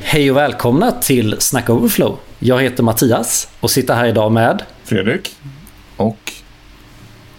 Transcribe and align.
Hej 0.00 0.30
och 0.30 0.36
välkomna 0.36 0.92
till 0.92 1.36
Snack 1.40 1.70
Overflow. 1.70 2.18
Jag 2.38 2.62
heter 2.62 2.82
Mattias 2.82 3.48
och 3.60 3.70
sitter 3.70 3.94
här 3.94 4.06
idag 4.06 4.32
med 4.32 4.62
Fredrik. 4.84 5.36
Och... 5.96 6.32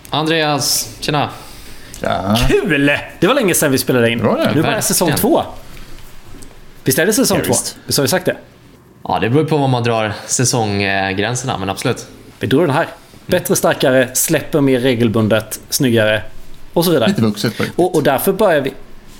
Andreas, 0.09 0.95
tjena. 0.99 1.29
Ja. 2.01 2.37
Kul! 2.49 2.91
Det 3.19 3.27
var 3.27 3.33
länge 3.33 3.53
sedan 3.53 3.71
vi 3.71 3.77
spelade 3.77 4.09
in. 4.11 4.19
Bra 4.19 4.35
det. 4.35 4.51
Nu 4.55 4.61
börjar 4.61 4.81
säsong 4.81 5.11
två. 5.17 5.43
Visst 6.83 6.99
är 6.99 7.05
det 7.05 7.13
säsong 7.13 7.37
Ja, 7.37 7.43
två? 7.45 7.53
visst. 7.85 7.97
Har 7.97 8.01
vi 8.01 8.07
sagt 8.07 8.25
det? 8.25 8.37
Ja, 9.03 9.19
det 9.19 9.29
beror 9.29 9.45
på 9.45 9.57
vad 9.57 9.69
man 9.69 9.83
drar 9.83 10.13
säsonggränserna, 10.27 11.57
men 11.57 11.69
absolut. 11.69 12.07
Vi 12.39 12.47
drog 12.47 12.63
den 12.63 12.69
här. 12.69 12.87
Bättre, 13.25 13.55
starkare, 13.55 14.09
släpper 14.13 14.61
mer 14.61 14.79
regelbundet, 14.79 15.59
snyggare 15.69 16.23
och 16.73 16.85
så 16.85 16.91
vidare. 16.91 17.09
Lite 17.09 17.21
vuxet 17.21 17.57
på 17.57 17.63
Och, 17.75 17.95
och 17.95 18.03
därför 18.03 18.33
börjar 18.33 18.61
vi 18.61 18.73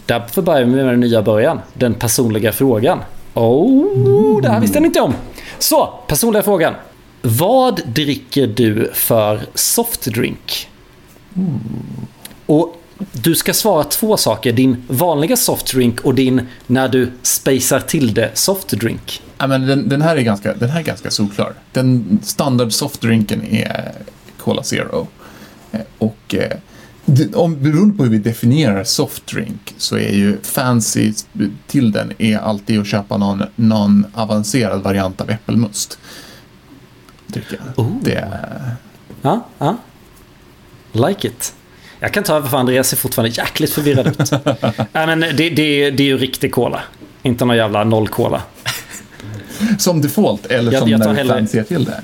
Därför 0.09 0.41
börjar 0.41 0.63
vi 0.63 0.71
med 0.75 0.85
den 0.85 0.99
nya 0.99 1.21
början. 1.21 1.59
Den 1.73 1.93
personliga 1.93 2.51
frågan. 2.51 2.99
Oh, 3.33 4.41
det 4.41 4.49
här 4.49 4.59
visste 4.59 4.77
jag 4.77 4.85
inte 4.85 5.01
om. 5.01 5.13
Så, 5.59 5.93
personliga 6.07 6.43
frågan. 6.43 6.73
Vad 7.21 7.81
dricker 7.85 8.47
du 8.47 8.91
för 8.93 9.41
softdrink? 9.53 10.69
Och 12.45 12.78
du 13.11 13.35
ska 13.35 13.53
svara 13.53 13.83
två 13.83 14.17
saker. 14.17 14.53
Din 14.53 14.83
vanliga 14.87 15.37
softdrink 15.37 16.01
och 16.01 16.15
din 16.15 16.47
när 16.67 16.87
du 16.87 17.11
spacear 17.21 17.79
till 17.79 18.13
det 18.13 18.31
softdrink. 18.33 19.21
Ja, 19.37 19.47
men 19.47 19.67
den, 19.67 19.89
den, 19.89 20.01
här 20.01 20.17
är 20.17 20.21
ganska, 20.21 20.53
den 20.53 20.69
här 20.69 20.79
är 20.79 20.83
ganska 20.83 21.11
solklar. 21.11 21.53
Den 21.71 22.19
standard 22.23 22.73
softdrinken 22.73 23.43
är 23.43 23.91
Cola 24.37 24.63
Zero. 24.63 25.07
Eh, 25.71 25.79
Och 25.97 26.35
eh, 26.35 26.57
om, 27.33 27.63
beroende 27.63 27.97
på 27.97 28.03
hur 28.03 28.11
vi 28.11 28.17
definierar 28.17 28.83
softdrink 28.83 29.75
så 29.77 29.97
är 29.97 30.11
ju 30.11 30.37
fancy 30.41 31.13
till 31.67 31.91
den 31.91 32.13
är 32.17 32.37
alltid 32.37 32.79
att 32.79 32.87
köpa 32.87 33.17
någon, 33.17 33.43
någon 33.55 34.05
avancerad 34.13 34.83
variant 34.83 35.21
av 35.21 35.29
äppelmust. 35.29 35.99
Tycker 37.31 37.59
jag. 37.65 37.85
Oh. 37.85 37.91
Det 38.01 38.15
är... 38.15 38.71
Ja, 39.21 39.47
ja. 39.57 39.77
Like 40.91 41.27
it. 41.27 41.53
Jag 41.99 42.13
kan 42.13 42.23
ta 42.23 42.35
över 42.35 42.49
för 42.49 42.57
Andreas 42.57 42.87
ser 42.89 42.97
fortfarande 42.97 43.35
jäkligt 43.35 43.73
förvirrad 43.73 44.07
ut. 44.07 44.31
Nej, 44.91 45.07
men 45.07 45.19
det, 45.19 45.31
det, 45.49 45.91
det 45.91 46.03
är 46.03 46.07
ju 46.07 46.17
riktig 46.17 46.51
cola. 46.53 46.81
Inte 47.23 47.45
någon 47.45 47.57
jävla 47.57 47.83
noll-cola. 47.83 48.41
Som 49.79 50.01
default 50.01 50.45
eller 50.45 50.71
Jag- 50.71 50.81
som 50.81 50.89
jag 50.91 50.99
när 50.99 51.13
hellre- 51.13 51.33
fancy 51.33 51.63
till 51.63 51.85
det. 51.85 52.01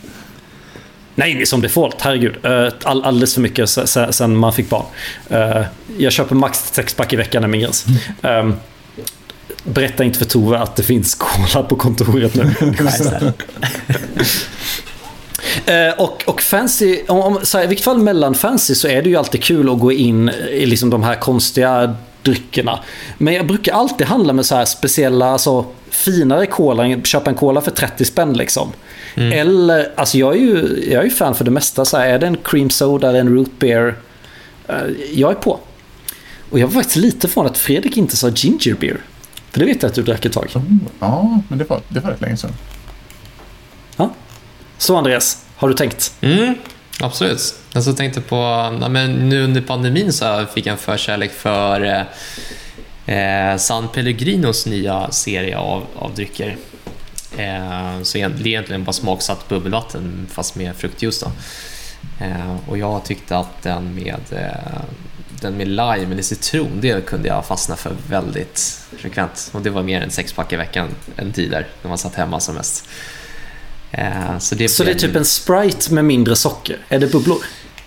Nej, 1.16 1.34
det 1.34 1.42
är 1.42 1.46
som 1.46 1.62
default. 1.62 2.02
Herregud. 2.02 2.36
Eh, 2.46 2.68
All, 2.84 3.04
alldeles 3.04 3.34
för 3.34 3.42
mycket 3.42 3.70
se- 3.70 3.88
se- 3.88 4.14
sen 4.14 4.36
man 4.38 4.54
fick 4.54 4.70
barn. 4.70 4.86
Eh, 5.30 5.62
Jag 5.98 6.12
köper 6.14 6.36
max 6.36 6.60
sexpack 6.74 7.14
i 7.14 7.16
veckan 7.16 7.44
är 7.44 7.48
min 7.48 7.62
gräns. 7.62 7.86
Um, 8.22 8.56
Berätta 9.64 10.04
inte 10.04 10.20
för 10.20 10.26
Tove 10.26 10.60
att 10.60 10.76
det 10.76 10.84
finns 10.84 11.16
cola 11.16 11.64
på 11.64 11.76
kontoret 11.76 12.36
nu. 12.36 12.54
Eh, 15.66 15.94
och, 15.98 16.24
och 16.28 16.42
fancy, 16.42 17.02
om, 17.08 17.20
om, 17.20 17.40
så 17.44 17.58
här, 17.58 17.66
i 17.66 17.68
vilket 17.68 17.86
fall 17.86 17.98
mellan 17.98 18.36
fancy 18.36 18.76
så 18.76 18.88
är 18.88 19.02
det 19.02 19.10
ju 19.10 19.16
alltid 19.16 19.44
kul 19.44 19.70
att 19.70 19.80
gå 19.80 19.92
in 19.92 20.30
i 20.52 20.66
liksom 20.66 20.90
de 20.90 21.04
här 21.04 21.16
konstiga 21.16 21.96
dryckerna. 22.24 22.80
Men 23.18 23.34
jag 23.34 23.48
brukar 23.48 23.74
alltid 23.74 24.08
handla 24.08 24.34
med 24.34 24.46
så 24.46 24.56
här 24.56 24.66
speciella, 24.66 25.26
alltså 25.26 25.66
finare 25.90 26.46
cola, 26.46 27.02
köpa 27.04 27.30
en 27.30 27.36
cola 27.36 27.62
för 27.62 27.72
30 27.72 28.06
spänn 28.06 28.34
liksom. 28.34 28.72
Eller, 29.16 29.92
alltså 29.96 30.18
jag 30.18 30.36
är 30.36 30.40
ju 30.40 30.86
jag 30.92 31.00
är 31.00 31.04
ju 31.04 31.10
fan 31.10 31.36
för 31.36 31.46
det 31.46 31.52
mesta. 31.52 31.86
Så 31.86 31.98
här, 31.98 32.08
är 32.08 32.20
det 32.20 32.28
en 32.28 32.38
cream 32.44 32.70
soda 32.70 33.10
eller 33.10 33.20
en 33.20 33.36
root 33.36 33.60
beer? 33.60 33.96
eh, 34.68 34.76
jag 35.14 35.32
är 35.32 35.36
på. 35.36 35.60
Och 36.50 36.60
jag 36.60 36.68
var 36.68 36.74
faktiskt 36.74 36.96
lite 36.96 37.28
från 37.28 37.46
att 37.46 37.58
Fredrik 37.58 37.98
inte 37.98 38.18
sa 38.18 38.30
ginger 38.30 38.76
beer. 38.80 39.02
För 39.52 39.60
det 39.60 39.66
vet 39.66 39.82
jag 39.82 39.90
att 39.90 39.96
du 39.96 40.04
drack 40.04 40.26
ett 40.26 40.34
tag. 40.34 40.52
Oh, 40.56 40.62
ja, 41.00 41.42
men 41.48 41.58
det 41.58 41.70
var, 41.70 41.82
det 41.90 42.00
var 42.00 42.12
rätt 42.12 42.22
länge 42.22 42.38
sedan. 42.38 42.52
Ja. 43.98 44.10
Så 44.78 44.96
Andreas, 44.96 45.45
har 45.56 45.68
du 45.68 45.74
tänkt? 45.74 46.14
Mm, 46.22 46.56
absolut. 47.00 47.32
Alltså, 47.32 47.56
jag 47.74 47.84
så 47.84 47.94
tänkte 47.94 48.22
på, 48.22 48.36
ja, 48.82 48.90
men 48.90 49.30
nu 49.30 49.44
under 49.44 49.62
pandemin 49.62 50.14
så 50.14 50.46
fick 50.54 50.66
jag 50.66 50.72
en 50.72 50.78
förkärlek 50.78 51.32
för 51.32 51.82
eh, 51.82 52.02
eh 53.16 53.58
San 53.58 53.88
Pellegrinos 53.88 54.66
nya 54.66 55.12
serie 55.12 55.58
av, 55.58 55.86
av 55.96 56.16
drycker. 56.16 56.58
Eh, 57.38 58.02
så 58.02 58.18
det 58.18 58.24
är 58.24 58.48
egentligen 58.48 58.84
bara 58.84 58.94
smaksatt 58.94 59.50
bubbelvatten 59.50 60.28
fast 60.32 60.56
med 60.56 60.76
fruktjuice. 60.76 61.20
Då. 61.20 61.32
Eh, 62.26 62.56
och 62.68 62.78
jag 62.78 63.06
tyckte 63.06 63.38
att 63.38 63.62
den 63.62 63.96
med, 63.96 64.22
eh, 64.32 64.82
den 65.42 65.58
med 65.58 65.68
lime 65.68 66.12
eller 66.12 66.22
citron, 66.22 66.82
det 66.82 67.06
kunde 67.06 67.28
jag 67.28 67.46
fastna 67.46 67.76
för 67.76 67.96
väldigt 68.10 68.82
frekvent. 68.98 69.50
Och 69.54 69.62
det 69.62 69.70
var 69.70 69.84
mer 69.84 70.02
än 70.02 70.12
sexpack 70.12 70.54
i 70.54 70.56
veckan 70.56 70.88
en 71.16 71.32
tid 71.32 71.52
där, 71.52 71.68
när 71.82 71.90
man 71.90 71.98
satt 71.98 72.16
hemma 72.16 72.40
som 72.40 72.56
mest. 72.56 72.88
Eh, 73.98 74.40
så 74.40 74.56
det, 74.56 74.70
Så 74.70 74.84
det 74.84 74.92
är 74.92 74.96
typ 74.96 75.16
en 75.16 75.26
Sprite 75.26 75.94
med 75.94 76.06
mindre 76.06 76.36
socker? 76.36 76.78
Är 76.90 77.00
det 77.00 77.08
bubblor? 77.08 77.38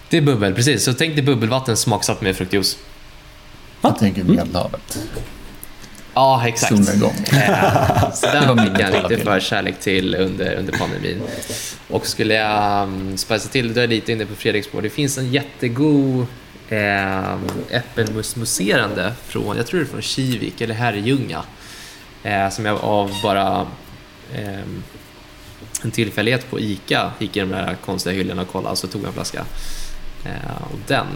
det 0.09 0.17
är 0.17 0.21
bubbel, 0.21 0.55
precis. 0.55 0.85
Så 0.85 0.95
tänk 0.95 1.15
dig 1.15 1.25
bubbelvatten 1.25 1.77
smaksatt 1.77 2.21
med 2.21 2.37
fruktjuice. 2.37 2.77
Jag 3.81 3.99
tänker 3.99 4.25
Medelhavet. 4.25 4.99
Ja, 6.15 6.49
exakt. 6.49 6.75
Solnedgång. 6.77 7.15
Eh, 7.33 8.13
så 8.13 8.27
Det 8.33 8.33
den 8.33 8.59
fick 8.59 8.81
jag 8.81 9.09
till. 9.09 9.19
förkärlek 9.19 9.81
till 9.81 10.15
under, 10.15 10.55
under 10.55 10.73
pandemin. 10.79 11.23
Och 11.89 12.07
skulle 12.07 12.35
jag 12.35 12.83
um, 12.83 13.17
spicea 13.17 13.51
till, 13.51 13.75
då 13.75 13.81
är 13.81 13.83
jag 13.83 13.91
lite 13.91 14.13
inne 14.13 14.27
på 14.27 14.35
Fredriks 14.35 14.67
spår. 14.67 14.83
Det 14.83 14.91
finns 14.91 15.19
en 15.19 15.33
jättegod 15.33 16.27
eh, 16.69 17.37
från, 19.27 19.57
jag 19.57 19.67
tror 19.67 19.81
det 19.81 19.87
är 19.87 19.91
från 19.91 20.03
Kivik 20.03 20.61
eller 20.61 20.75
Herrljunga. 20.75 21.43
Eh, 22.23 22.51
som 22.51 22.67
jag 22.67 22.85
av 22.85 23.13
bara 23.23 23.67
eh, 24.35 24.59
en 25.83 25.91
tillfällighet 25.91 26.51
på 26.51 26.61
ICA 26.61 27.13
gick 27.19 27.37
i 27.37 27.41
de 27.41 27.49
där 27.49 27.77
konstiga 27.85 28.15
hyllorna 28.15 28.43
och 28.43 28.49
kollade, 28.49 28.77
så 28.77 28.87
tog 28.87 29.03
jag 29.03 29.09
en 29.09 29.15
flaska. 29.15 29.45
Eh, 30.25 30.63
och 30.73 30.79
den 30.87 31.07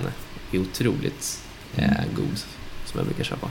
är 0.53 0.59
otroligt 0.59 1.41
eh, 1.77 1.87
god, 2.17 2.39
som 2.85 2.99
jag 2.99 3.07
brukar 3.07 3.25
köpa. 3.25 3.51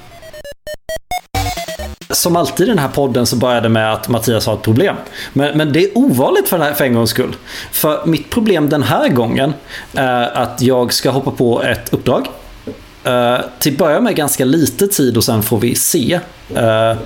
Som 2.10 2.36
alltid 2.36 2.68
i 2.68 2.70
den 2.70 2.80
här 2.80 2.88
podden 2.88 3.26
så 3.26 3.36
började 3.36 3.62
det 3.62 3.70
med 3.70 3.94
att 3.94 4.10
Mattias 4.10 4.46
har 4.46 4.54
ett 4.54 4.62
problem. 4.62 4.96
Men, 5.34 5.58
men 5.58 5.74
det 5.74 5.84
är 5.84 5.98
ovanligt 5.98 6.50
för, 6.50 6.58
den 6.58 6.68
här, 6.68 6.74
för 6.74 6.86
en 6.86 6.94
gångs 6.94 7.10
skull. 7.10 7.36
För 7.72 8.06
mitt 8.06 8.30
problem 8.30 8.70
den 8.70 8.84
här 8.84 9.10
gången 9.10 9.54
är 9.94 10.38
att 10.38 10.62
jag 10.62 10.94
ska 10.94 11.10
hoppa 11.10 11.32
på 11.32 11.64
ett 11.64 11.94
uppdrag. 11.94 12.28
Uh, 13.08 13.40
till 13.60 13.72
att 13.72 13.78
börja 13.78 14.02
med 14.02 14.16
ganska 14.16 14.46
lite 14.46 14.88
tid 14.88 15.18
och 15.18 15.24
sen 15.24 15.44
får 15.44 15.60
vi 15.60 15.76
se. 15.76 16.20
Uh, 16.50 17.00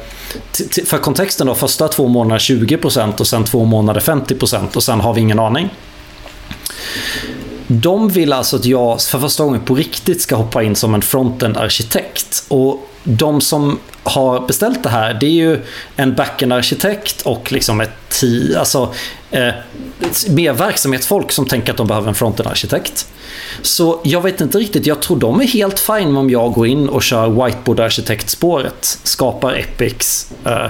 för 0.85 0.97
kontexten 0.97 1.47
då, 1.47 1.55
första 1.55 1.87
två 1.87 2.07
månader 2.07 2.39
20% 2.39 3.19
och 3.19 3.27
sen 3.27 3.43
två 3.43 3.65
månader 3.65 4.01
50% 4.01 4.75
och 4.75 4.83
sen 4.83 4.99
har 5.01 5.13
vi 5.13 5.21
ingen 5.21 5.39
aning. 5.39 5.69
De 7.67 8.09
vill 8.09 8.33
alltså 8.33 8.55
att 8.55 8.65
jag 8.65 9.01
för 9.01 9.19
första 9.19 9.43
gången 9.43 9.61
på 9.61 9.75
riktigt 9.75 10.21
ska 10.21 10.35
hoppa 10.35 10.63
in 10.63 10.75
som 10.75 10.93
en 10.93 11.01
frontend-arkitekt. 11.01 12.43
Och 12.47 12.89
de 13.03 13.41
som 13.41 13.79
har 14.03 14.47
beställt 14.47 14.83
det 14.83 14.89
här, 14.89 15.13
det 15.13 15.25
är 15.25 15.31
ju 15.31 15.59
en 15.95 16.15
backend-arkitekt 16.15 17.21
och 17.21 17.51
liksom 17.51 17.81
ett 17.81 18.09
team, 18.09 18.57
alltså, 18.59 18.93
eh, 19.31 19.53
mer 20.29 20.53
verksamhetsfolk 20.53 21.31
som 21.31 21.45
tänker 21.45 21.71
att 21.71 21.77
de 21.77 21.87
behöver 21.87 22.07
en 22.07 22.15
frontend-arkitekt. 22.15 23.07
Så 23.61 24.01
jag 24.03 24.21
vet 24.21 24.41
inte 24.41 24.57
riktigt, 24.57 24.85
jag 24.85 25.01
tror 25.01 25.19
de 25.19 25.41
är 25.41 25.47
helt 25.47 25.79
fine 25.79 26.11
med 26.11 26.19
om 26.19 26.29
jag 26.29 26.53
går 26.53 26.67
in 26.67 26.89
och 26.89 27.03
kör 27.03 27.29
whiteboard-arkitektspåret, 27.29 28.99
skapar 29.03 29.53
epics, 29.53 30.31
eh, 30.45 30.67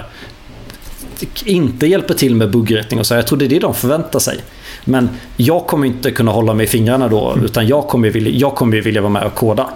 inte 1.44 1.86
hjälper 1.86 2.14
till 2.14 2.34
med 2.34 2.50
buggrättning 2.50 3.00
och 3.00 3.06
så. 3.06 3.14
Jag 3.14 3.26
tror 3.26 3.38
det 3.38 3.44
är 3.44 3.48
det 3.48 3.58
de 3.58 3.74
förväntar 3.74 4.18
sig. 4.18 4.40
Men 4.88 5.08
jag 5.36 5.66
kommer 5.66 5.86
inte 5.86 6.10
kunna 6.10 6.32
hålla 6.32 6.54
mig 6.54 6.64
i 6.64 6.68
fingrarna 6.68 7.08
då, 7.08 7.38
utan 7.44 7.66
jag 7.66 7.88
kommer 7.88 8.10
vilja, 8.10 8.30
jag 8.30 8.54
kommer 8.54 8.80
vilja 8.80 9.00
vara 9.00 9.12
med 9.12 9.22
och 9.22 9.34
koda. 9.34 9.70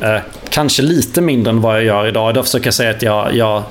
Eh, 0.00 0.16
kanske 0.50 0.82
lite 0.82 1.20
mindre 1.20 1.50
än 1.50 1.60
vad 1.60 1.76
jag 1.76 1.84
gör 1.84 2.06
idag. 2.06 2.30
Idag 2.30 2.44
försöker 2.44 2.66
jag 2.66 2.74
säga 2.74 2.90
att 2.90 3.02
jag, 3.02 3.34
jag 3.34 3.62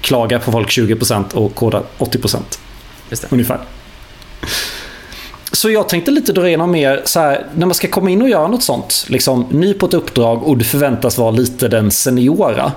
klagar 0.00 0.38
på 0.38 0.52
folk 0.52 0.68
20% 0.68 1.34
och 1.34 1.54
kodar 1.54 1.82
80%. 1.98 2.36
Just 3.10 3.22
det. 3.22 3.28
Ungefär. 3.30 3.58
Så 5.52 5.70
jag 5.70 5.88
tänkte 5.88 6.10
lite 6.10 6.32
dra 6.32 6.48
igenom 6.48 6.70
mer 6.70 7.02
så 7.04 7.20
här, 7.20 7.46
när 7.54 7.66
man 7.66 7.74
ska 7.74 7.88
komma 7.88 8.10
in 8.10 8.22
och 8.22 8.28
göra 8.28 8.48
något 8.48 8.62
sånt. 8.62 9.06
Liksom 9.08 9.46
ny 9.50 9.74
på 9.74 9.86
ett 9.86 9.94
uppdrag 9.94 10.42
och 10.42 10.58
du 10.58 10.64
förväntas 10.64 11.18
vara 11.18 11.30
lite 11.30 11.68
den 11.68 11.90
seniora. 11.90 12.72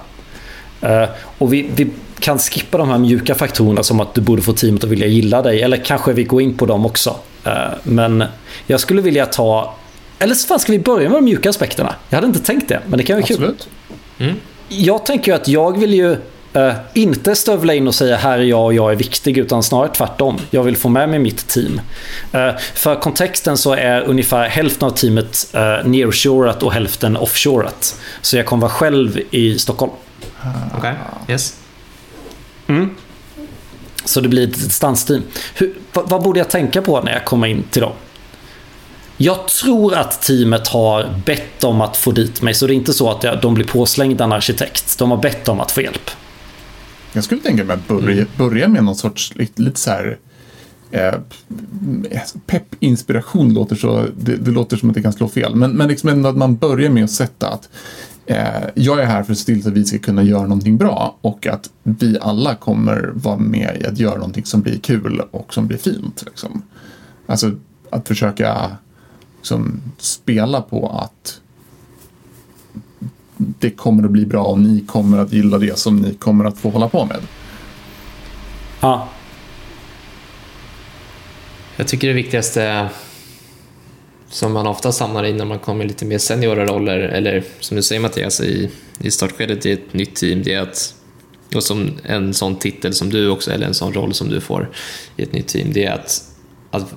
Eh, 0.81 1.09
och 1.37 1.53
vi, 1.53 1.69
vi 1.75 1.89
kan 2.19 2.39
skippa 2.39 2.77
de 2.77 2.89
här 2.89 2.97
mjuka 2.97 3.35
faktorerna 3.35 3.83
som 3.83 3.99
att 3.99 4.13
du 4.13 4.21
borde 4.21 4.41
få 4.41 4.53
teamet 4.53 4.83
att 4.83 4.89
vilja 4.89 5.07
gilla 5.07 5.41
dig. 5.41 5.61
Eller 5.61 5.77
kanske 5.77 6.13
vi 6.13 6.23
går 6.23 6.41
in 6.41 6.57
på 6.57 6.65
dem 6.65 6.85
också. 6.85 7.15
Eh, 7.43 7.53
men 7.83 8.23
jag 8.67 8.79
skulle 8.79 9.01
vilja 9.01 9.25
ta... 9.25 9.75
Eller 10.19 10.35
så 10.35 10.47
fan 10.47 10.59
ska 10.59 10.71
vi 10.71 10.79
börja 10.79 11.09
med 11.09 11.17
de 11.17 11.25
mjuka 11.25 11.49
aspekterna? 11.49 11.95
Jag 12.09 12.17
hade 12.17 12.27
inte 12.27 12.39
tänkt 12.39 12.69
det, 12.69 12.79
men 12.87 12.97
det 12.97 13.03
kan 13.03 13.15
vara 13.15 13.25
kul. 13.25 13.35
Absolut. 13.35 13.69
Mm. 14.19 14.35
Jag 14.67 15.05
tänker 15.05 15.31
ju 15.31 15.35
att 15.35 15.47
jag 15.47 15.79
vill 15.79 15.93
ju 15.93 16.17
Uh, 16.55 16.73
inte 16.93 17.35
stövla 17.35 17.73
in 17.73 17.87
och 17.87 17.95
säga 17.95 18.15
här 18.15 18.39
är 18.39 18.43
jag 18.43 18.65
och 18.65 18.73
jag 18.73 18.91
är 18.91 18.95
viktig 18.95 19.37
utan 19.37 19.63
snarare 19.63 19.89
tvärtom. 19.93 20.39
Jag 20.49 20.63
vill 20.63 20.77
få 20.77 20.89
med 20.89 21.09
mig 21.09 21.19
mitt 21.19 21.47
team. 21.47 21.81
Uh, 22.35 22.57
för 22.73 22.95
kontexten 22.95 23.57
så 23.57 23.73
är 23.73 24.01
ungefär 24.01 24.47
hälften 24.49 24.87
av 24.87 24.91
teamet 24.91 25.55
uh, 25.55 25.87
nearshorat 25.89 26.63
och 26.63 26.73
hälften 26.73 27.17
offshorat. 27.17 27.99
Så 28.21 28.37
jag 28.37 28.45
kommer 28.45 28.61
vara 28.61 28.71
själv 28.71 29.19
i 29.31 29.59
Stockholm. 29.59 29.91
Okej, 30.77 30.77
okay. 30.77 30.93
yes. 31.27 31.55
Mm. 32.67 32.95
Så 34.05 34.21
det 34.21 34.29
blir 34.29 34.47
ett 34.47 34.53
distansteam. 34.53 35.23
Hur, 35.55 35.73
vad, 35.93 36.09
vad 36.09 36.23
borde 36.23 36.39
jag 36.39 36.49
tänka 36.49 36.81
på 36.81 37.01
när 37.01 37.13
jag 37.13 37.25
kommer 37.25 37.47
in 37.47 37.63
till 37.71 37.81
dem? 37.81 37.93
Jag 39.17 39.47
tror 39.47 39.95
att 39.95 40.21
teamet 40.21 40.67
har 40.67 41.21
bett 41.25 41.63
om 41.63 41.81
att 41.81 41.97
få 41.97 42.11
dit 42.11 42.41
mig, 42.41 42.53
så 42.53 42.67
det 42.67 42.73
är 42.73 42.75
inte 42.75 42.93
så 42.93 43.09
att 43.09 43.41
de 43.41 43.53
blir 43.53 43.65
påslängda 43.65 44.23
en 44.23 44.31
arkitekt. 44.31 44.97
De 44.99 45.11
har 45.11 45.17
bett 45.17 45.47
om 45.47 45.59
att 45.59 45.71
få 45.71 45.81
hjälp. 45.81 46.09
Jag 47.13 47.23
skulle 47.23 47.41
tänka 47.41 47.63
mig 47.63 47.73
att 47.73 47.87
börja, 47.87 48.11
mm. 48.11 48.27
börja 48.37 48.67
med 48.67 48.83
någon 48.83 48.95
sorts 48.95 49.35
lite, 49.35 49.61
lite 49.61 49.79
så 49.79 49.89
här 49.89 50.17
eh, 50.91 51.13
pepp-inspiration 52.45 53.53
låter 53.53 53.75
så, 53.75 54.05
det, 54.17 54.35
det, 54.35 54.51
låter 54.51 54.77
som 54.77 54.89
att 54.89 54.95
det 54.95 55.01
kan 55.01 55.13
slå 55.13 55.27
fel. 55.27 55.55
Men, 55.55 55.71
men 55.71 55.87
liksom 55.87 56.25
att 56.25 56.37
man 56.37 56.55
börjar 56.55 56.89
med 56.89 57.03
att 57.03 57.11
sätta 57.11 57.49
att 57.49 57.69
Eh, 58.25 58.63
jag 58.75 59.01
är 59.01 59.05
här 59.05 59.23
för 59.23 59.31
att 59.31 59.37
se 59.39 59.45
till 59.45 59.67
att 59.67 59.73
vi 59.73 59.85
ska 59.85 59.99
kunna 59.99 60.23
göra 60.23 60.41
någonting 60.41 60.77
bra 60.77 61.17
och 61.21 61.47
att 61.47 61.69
vi 61.83 62.17
alla 62.21 62.55
kommer 62.55 63.11
vara 63.13 63.37
med 63.37 63.77
i 63.81 63.85
att 63.85 63.99
göra 63.99 64.15
någonting 64.15 64.45
som 64.45 64.61
blir 64.61 64.79
kul 64.79 65.21
och 65.31 65.53
som 65.53 65.67
blir 65.67 65.77
fint. 65.77 66.23
Liksom. 66.25 66.61
Alltså 67.25 67.51
att 67.89 68.07
försöka 68.07 68.77
liksom, 69.37 69.81
spela 69.97 70.61
på 70.61 70.89
att 70.89 71.39
det 73.37 73.69
kommer 73.69 74.03
att 74.03 74.11
bli 74.11 74.25
bra 74.25 74.43
och 74.43 74.59
ni 74.59 74.85
kommer 74.87 75.17
att 75.17 75.33
gilla 75.33 75.57
det 75.57 75.79
som 75.79 75.97
ni 75.97 76.13
kommer 76.13 76.45
att 76.45 76.57
få 76.57 76.69
hålla 76.69 76.89
på 76.89 77.05
med. 77.05 77.19
Ja. 78.79 79.09
Jag 81.75 81.87
tycker 81.87 82.07
det 82.07 82.13
viktigaste 82.13 82.89
som 84.33 84.53
man 84.53 84.67
ofta 84.67 84.91
hamnar 84.99 85.23
i 85.23 85.33
när 85.33 85.45
man 85.45 85.59
kommer 85.59 85.85
i 85.85 85.87
lite 85.87 86.05
mer 86.05 86.17
seniora 86.17 86.65
roller, 86.65 86.99
eller 86.99 87.43
som 87.59 87.77
du 87.77 87.83
säger 87.83 88.01
Mattias, 88.01 88.41
i, 88.41 88.69
i 88.99 89.11
startskedet 89.11 89.65
i 89.65 89.71
ett 89.71 89.93
nytt 89.93 90.15
team, 90.15 90.43
det 90.43 90.53
är 90.53 90.61
att, 90.61 90.95
och 91.55 91.63
som 91.63 91.91
en 92.03 92.33
sån 92.33 92.55
titel 92.55 92.93
som 92.93 93.09
du 93.09 93.29
också, 93.29 93.51
eller 93.51 93.67
en 93.67 93.73
sån 93.73 93.93
roll 93.93 94.13
som 94.13 94.29
du 94.29 94.41
får 94.41 94.69
i 95.17 95.23
ett 95.23 95.33
nytt 95.33 95.47
team, 95.47 95.73
det 95.73 95.85
är 95.85 95.91
att, 95.91 96.23
att 96.71 96.93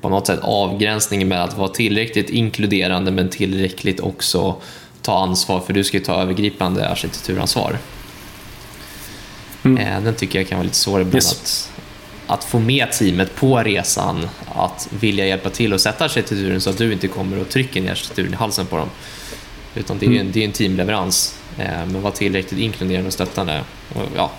på 0.00 0.08
något 0.08 0.26
sätt 0.26 0.40
avgränsningen 0.42 1.28
med 1.28 1.44
att 1.44 1.58
vara 1.58 1.68
tillräckligt 1.68 2.30
inkluderande 2.30 3.10
men 3.10 3.28
tillräckligt 3.28 4.00
också 4.00 4.56
ta 5.02 5.18
ansvar, 5.22 5.60
för 5.60 5.72
du 5.72 5.84
ska 5.84 5.96
ju 5.96 6.04
ta 6.04 6.22
övergripande 6.22 6.88
arkitekturansvar. 6.88 7.78
Mm. 9.62 9.78
Eh, 9.78 10.02
den 10.02 10.14
tycker 10.14 10.38
jag 10.38 10.48
kan 10.48 10.58
vara 10.58 10.64
lite 10.64 10.76
svår 10.76 11.00
ibland 11.00 11.14
yes. 11.14 11.32
att, 11.32 11.69
att 12.30 12.44
få 12.44 12.58
med 12.58 12.92
teamet 12.92 13.36
på 13.36 13.58
resan, 13.58 14.28
att 14.54 14.88
vilja 15.00 15.26
hjälpa 15.26 15.50
till 15.50 15.72
och 15.72 15.80
sätta 15.80 16.04
arkitekturen 16.04 16.60
så 16.60 16.70
att 16.70 16.78
du 16.78 16.92
inte 16.92 17.08
kommer 17.08 17.40
och 17.40 17.48
trycker 17.48 17.80
ner 17.80 17.90
arkitekturen 17.90 18.32
i 18.32 18.36
halsen 18.36 18.66
på 18.66 18.76
dem. 18.76 18.88
Utan 19.74 19.98
det 19.98 20.06
är 20.06 20.10
mm. 20.10 20.20
en, 20.20 20.32
det 20.32 20.40
är 20.40 20.44
en 20.44 20.52
teamleverans, 20.52 21.38
eh, 21.58 21.86
men 21.86 22.02
vara 22.02 22.12
tillräckligt 22.12 22.60
inkluderande 22.60 23.06
och 23.06 23.12
stöttande. 23.12 23.64
Och, 23.94 24.02
ja, 24.16 24.30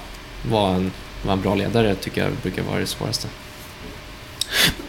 vara 0.50 0.76
en, 0.76 0.92
var 1.26 1.34
en 1.34 1.42
bra 1.42 1.56
ledare 1.56 1.96
tycker 1.96 2.24
jag 2.24 2.32
brukar 2.42 2.64
vara 2.64 2.80
det 2.80 2.88
svåraste. 2.88 3.28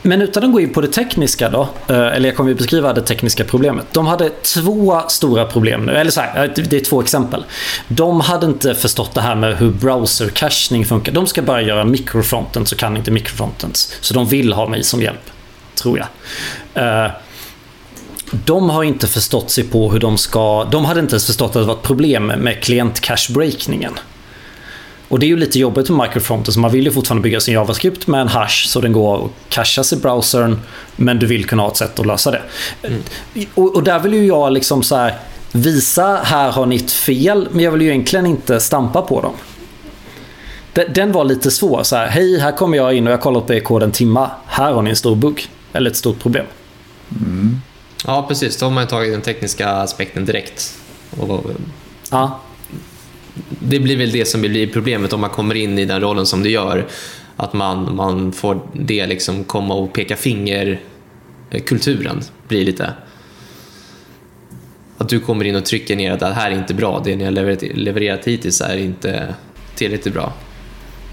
Men 0.02 0.22
utan 0.22 0.44
att 0.44 0.52
gå 0.52 0.60
in 0.60 0.72
på 0.72 0.80
det 0.80 0.88
tekniska 0.88 1.50
då, 1.50 1.68
eh, 1.88 1.96
eller 1.96 2.28
jag 2.28 2.36
kommer 2.36 2.50
ju 2.50 2.56
beskriva 2.56 2.92
det 2.92 3.02
tekniska 3.02 3.44
problemet. 3.44 3.86
De 3.92 4.06
hade 4.06 4.28
två 4.28 5.02
stora 5.08 5.46
problem 5.46 5.86
nu, 5.86 5.92
eller 5.92 6.10
så 6.10 6.20
här, 6.20 6.44
eh, 6.44 6.64
det 6.64 6.76
är 6.76 6.84
två 6.84 7.00
exempel. 7.00 7.44
De 7.88 8.20
hade 8.20 8.46
inte 8.46 8.74
förstått 8.74 9.14
det 9.14 9.20
här 9.20 9.34
med 9.34 9.56
hur 9.56 9.70
browser-cachning 9.70 10.84
funkar. 10.84 11.12
De 11.12 11.26
ska 11.26 11.42
bara 11.42 11.62
göra 11.62 11.84
microfrontends 11.84 12.70
så 12.70 12.76
kan 12.76 12.96
inte 12.96 13.10
microfrontends. 13.10 13.98
Så 14.00 14.14
de 14.14 14.26
vill 14.26 14.52
ha 14.52 14.68
mig 14.68 14.84
som 14.84 15.02
hjälp, 15.02 15.30
tror 15.74 15.98
jag. 15.98 16.08
Eh, 16.84 17.10
de 18.44 18.70
har 18.70 18.84
inte 18.84 19.06
förstått 19.06 19.50
sig 19.50 19.64
på 19.64 19.90
hur 19.92 20.00
de 20.00 20.18
ska... 20.18 20.64
De 20.64 20.84
hade 20.84 21.00
inte 21.00 21.12
ens 21.12 21.26
förstått 21.26 21.56
att 21.56 21.62
det 21.62 21.66
var 21.66 21.74
ett 21.74 21.82
problem 21.82 22.26
med 22.26 22.62
klient-cache-breakningen. 22.62 23.92
Och 25.12 25.18
det 25.18 25.26
är 25.26 25.28
ju 25.28 25.36
lite 25.36 25.58
jobbigt 25.58 25.90
med 25.90 26.06
microfronten, 26.06 26.54
så 26.54 26.60
man 26.60 26.70
vill 26.70 26.84
ju 26.84 26.92
fortfarande 26.92 27.22
bygga 27.22 27.40
sin 27.40 27.54
JavaScript 27.54 28.06
med 28.06 28.20
en 28.20 28.28
hash 28.28 28.68
så 28.68 28.80
den 28.80 28.92
går 28.92 29.24
att 29.24 29.30
cachas 29.48 29.92
i 29.92 29.96
browsern, 29.96 30.60
men 30.96 31.18
du 31.18 31.26
vill 31.26 31.46
kunna 31.46 31.62
ha 31.62 31.70
ett 31.70 31.76
sätt 31.76 31.98
att 31.98 32.06
lösa 32.06 32.30
det. 32.30 32.42
Mm. 32.82 33.02
Och, 33.54 33.76
och, 33.76 33.82
där 33.82 33.98
vill 33.98 34.14
ju 34.14 34.26
jag 34.26 34.52
liksom 34.52 34.82
så 34.82 34.96
här, 34.96 35.18
visa, 35.52 36.20
här 36.24 36.50
har 36.50 36.66
ni 36.66 36.76
ett 36.76 36.90
fel, 36.90 37.48
men 37.50 37.64
jag 37.64 37.70
vill 37.70 37.82
ju 37.82 37.88
egentligen 37.88 38.26
inte 38.26 38.60
stampa 38.60 39.02
på 39.02 39.20
dem. 39.20 39.32
Den 40.94 41.12
var 41.12 41.24
lite 41.24 41.50
svår. 41.50 41.82
Så 41.82 41.96
här, 41.96 42.06
Hej, 42.06 42.38
här 42.38 42.52
kommer 42.52 42.76
jag 42.76 42.94
in 42.94 43.06
och 43.06 43.12
jag 43.12 43.18
har 43.18 43.22
kollat 43.22 43.46
på 43.46 43.54
er 43.54 43.60
kod 43.60 43.82
en 43.82 43.92
timma. 43.92 44.30
Här 44.46 44.72
har 44.72 44.82
ni 44.82 44.90
en 44.90 44.96
stor 44.96 45.16
bugg. 45.16 45.48
Eller 45.72 45.90
ett 45.90 45.96
stort 45.96 46.20
problem. 46.20 46.46
Mm. 47.10 47.60
Ja, 48.06 48.24
precis. 48.28 48.56
Då 48.56 48.66
har 48.66 48.70
man 48.70 48.86
tagit 48.86 49.12
den 49.12 49.22
tekniska 49.22 49.68
aspekten 49.68 50.24
direkt. 50.24 50.78
Och... 51.20 51.44
Ja 52.10 52.40
det 53.48 53.80
blir 53.80 53.96
väl 53.96 54.12
det 54.12 54.24
som 54.24 54.40
blir 54.40 54.66
problemet 54.66 55.12
om 55.12 55.20
man 55.20 55.30
kommer 55.30 55.54
in 55.54 55.78
i 55.78 55.84
den 55.84 56.00
rollen 56.00 56.26
som 56.26 56.42
du 56.42 56.50
gör. 56.50 56.86
Att 57.36 57.52
man, 57.52 57.96
man 57.96 58.32
får 58.32 58.60
det 58.72 59.06
liksom 59.06 59.44
komma 59.44 59.74
och 59.74 59.92
peka 59.92 60.16
finger 60.16 60.80
eh, 61.50 61.62
kulturen 61.62 62.22
blir 62.48 62.64
lite 62.64 62.92
att 65.02 65.08
du 65.08 65.20
kommer 65.20 65.44
in 65.44 65.56
och 65.56 65.64
trycker 65.64 65.96
ner 65.96 66.12
att 66.12 66.20
det 66.20 66.26
här 66.26 66.50
är 66.50 66.54
inte 66.54 66.74
bra, 66.74 67.02
det 67.04 67.16
ni 67.16 67.24
har 67.24 67.30
levererat, 67.30 67.62
levererat 67.62 68.24
hittills 68.24 68.60
är 68.60 68.76
inte 68.76 69.34
tillräckligt 69.74 70.14
bra. 70.14 70.32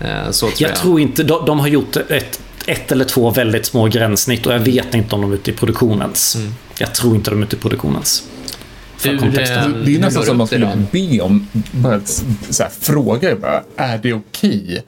Eh, 0.02 0.32
så 0.32 0.46
tror 0.46 0.62
jag, 0.62 0.70
jag 0.70 0.78
tror 0.78 1.00
inte, 1.00 1.24
de, 1.24 1.46
de, 1.46 1.60
har 1.60 1.68
gjort 1.68 1.96
ett, 1.96 2.42
ett 2.66 2.92
eller 2.92 3.06
två 3.06 3.30
väldigt 3.30 3.66
små 3.66 3.88
gränssnitt 3.88 4.46
och 4.46 4.54
jag 4.54 4.60
vet 4.60 4.94
inte 4.94 5.16
om 5.16 5.22
de 5.22 5.32
är 5.32 5.36
ute 5.36 5.52
i 5.52 5.54
produktionens. 5.54 6.36
Mm. 6.36 6.54
Jag 6.80 6.96
tror 6.96 7.16
inte 7.16 7.30
de 7.30 7.40
är 7.40 7.46
ute 7.46 7.56
i 7.56 7.60
produktionens. 7.60 8.24
Hur, 9.04 9.18
kontexten. 9.18 9.84
Det 9.86 9.96
är 9.96 10.00
nästan 10.00 10.24
som 10.24 10.38
man 10.38 10.48
skulle 10.48 10.86
be 10.92 11.22
om, 11.22 11.48
bara 11.72 12.00
så 12.50 12.64
här, 12.64 12.70
fråga 12.70 13.36
bara, 13.36 13.64
är 13.76 13.98
det 13.98 14.14
okej 14.14 14.64
okay 14.64 14.82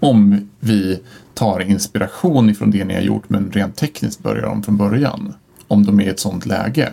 om 0.00 0.48
vi 0.60 1.00
tar 1.34 1.60
inspiration 1.60 2.50
ifrån 2.50 2.70
det 2.70 2.84
ni 2.84 2.94
har 2.94 3.00
gjort 3.00 3.28
men 3.28 3.52
rent 3.52 3.76
tekniskt 3.76 4.22
börjar 4.22 4.44
om 4.44 4.62
från 4.62 4.76
början? 4.76 5.34
Om 5.68 5.86
de 5.86 6.00
är 6.00 6.04
i 6.04 6.08
ett 6.08 6.20
sånt 6.20 6.46
läge. 6.46 6.92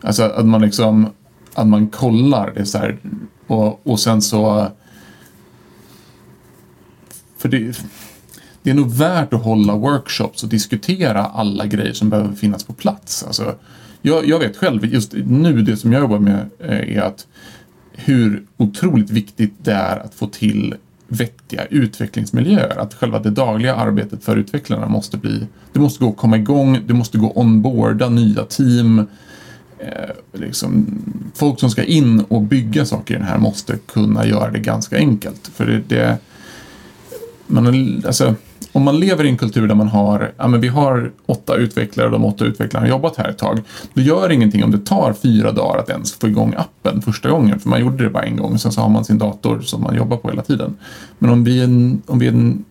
Alltså 0.00 0.22
att 0.22 0.46
man 0.46 0.60
liksom, 0.60 1.10
att 1.54 1.66
man 1.66 1.88
kollar 1.88 2.52
det 2.54 2.66
så 2.66 2.78
här 2.78 2.98
och, 3.46 3.86
och 3.86 4.00
sen 4.00 4.22
så 4.22 4.68
för 7.38 7.48
det, 7.48 7.80
det 8.62 8.70
är 8.70 8.74
nog 8.74 8.92
värt 8.92 9.32
att 9.32 9.42
hålla 9.42 9.76
workshops 9.76 10.42
och 10.42 10.48
diskutera 10.48 11.24
alla 11.26 11.66
grejer 11.66 11.92
som 11.92 12.10
behöver 12.10 12.34
finnas 12.34 12.64
på 12.64 12.72
plats. 12.72 13.22
Alltså, 13.22 13.54
jag, 14.02 14.26
jag 14.26 14.38
vet 14.38 14.56
själv, 14.56 14.84
just 14.84 15.12
nu 15.26 15.62
det 15.62 15.76
som 15.76 15.92
jag 15.92 16.00
jobbar 16.00 16.18
med 16.18 16.50
eh, 16.58 16.96
är 16.96 17.02
att 17.02 17.26
hur 17.92 18.42
otroligt 18.56 19.10
viktigt 19.10 19.54
det 19.62 19.72
är 19.72 19.96
att 19.96 20.14
få 20.14 20.26
till 20.26 20.74
vettiga 21.08 21.64
utvecklingsmiljöer. 21.64 22.78
Att 22.78 22.94
själva 22.94 23.18
det 23.18 23.30
dagliga 23.30 23.74
arbetet 23.74 24.24
för 24.24 24.36
utvecklarna 24.36 24.88
måste 24.88 25.16
bli, 25.16 25.46
det 25.72 25.80
måste 25.80 26.04
gå 26.04 26.10
att 26.10 26.16
komma 26.16 26.36
igång, 26.36 26.78
det 26.86 26.94
måste 26.94 27.18
gå 27.18 27.30
att 27.30 27.36
onboarda 27.36 28.08
nya 28.08 28.44
team. 28.44 29.06
Eh, 29.78 30.40
liksom, 30.40 30.86
folk 31.34 31.60
som 31.60 31.70
ska 31.70 31.84
in 31.84 32.20
och 32.20 32.42
bygga 32.42 32.84
saker 32.84 33.14
i 33.14 33.18
den 33.18 33.26
här 33.26 33.38
måste 33.38 33.76
kunna 33.86 34.26
göra 34.26 34.50
det 34.50 34.58
ganska 34.58 34.96
enkelt. 34.96 35.50
För 35.54 35.66
det, 35.66 35.82
det 35.88 36.18
man, 37.46 38.02
alltså, 38.06 38.34
om 38.78 38.84
man 38.84 39.00
lever 39.00 39.24
i 39.24 39.28
en 39.28 39.36
kultur 39.36 39.68
där 39.68 39.74
man 39.74 39.88
har, 39.88 40.32
ja 40.36 40.48
men 40.48 40.60
vi 40.60 40.68
har 40.68 41.12
åtta 41.26 41.56
utvecklare 41.56 42.06
och 42.06 42.12
de 42.12 42.24
åtta 42.24 42.44
utvecklarna 42.44 42.86
har 42.86 42.90
jobbat 42.90 43.16
här 43.16 43.28
ett 43.28 43.38
tag. 43.38 43.60
Då 43.94 44.02
gör 44.02 44.28
det 44.28 44.34
ingenting 44.34 44.64
om 44.64 44.70
det 44.70 44.78
tar 44.78 45.12
fyra 45.12 45.52
dagar 45.52 45.78
att 45.78 45.90
ens 45.90 46.12
få 46.12 46.28
igång 46.28 46.54
appen 46.56 47.02
första 47.02 47.30
gången, 47.30 47.60
för 47.60 47.68
man 47.68 47.80
gjorde 47.80 48.04
det 48.04 48.10
bara 48.10 48.22
en 48.22 48.36
gång. 48.36 48.58
Sen 48.58 48.72
så 48.72 48.80
har 48.80 48.88
man 48.88 49.04
sin 49.04 49.18
dator 49.18 49.60
som 49.60 49.82
man 49.82 49.94
jobbar 49.94 50.16
på 50.16 50.28
hela 50.28 50.42
tiden. 50.42 50.76
Men 51.18 51.30
om 51.30 51.44
vi 51.44 51.60
är 51.60 51.64
en, 51.64 52.02
om 52.06 52.18
vi 52.18 52.26
är 52.26 52.32
en 52.32 52.64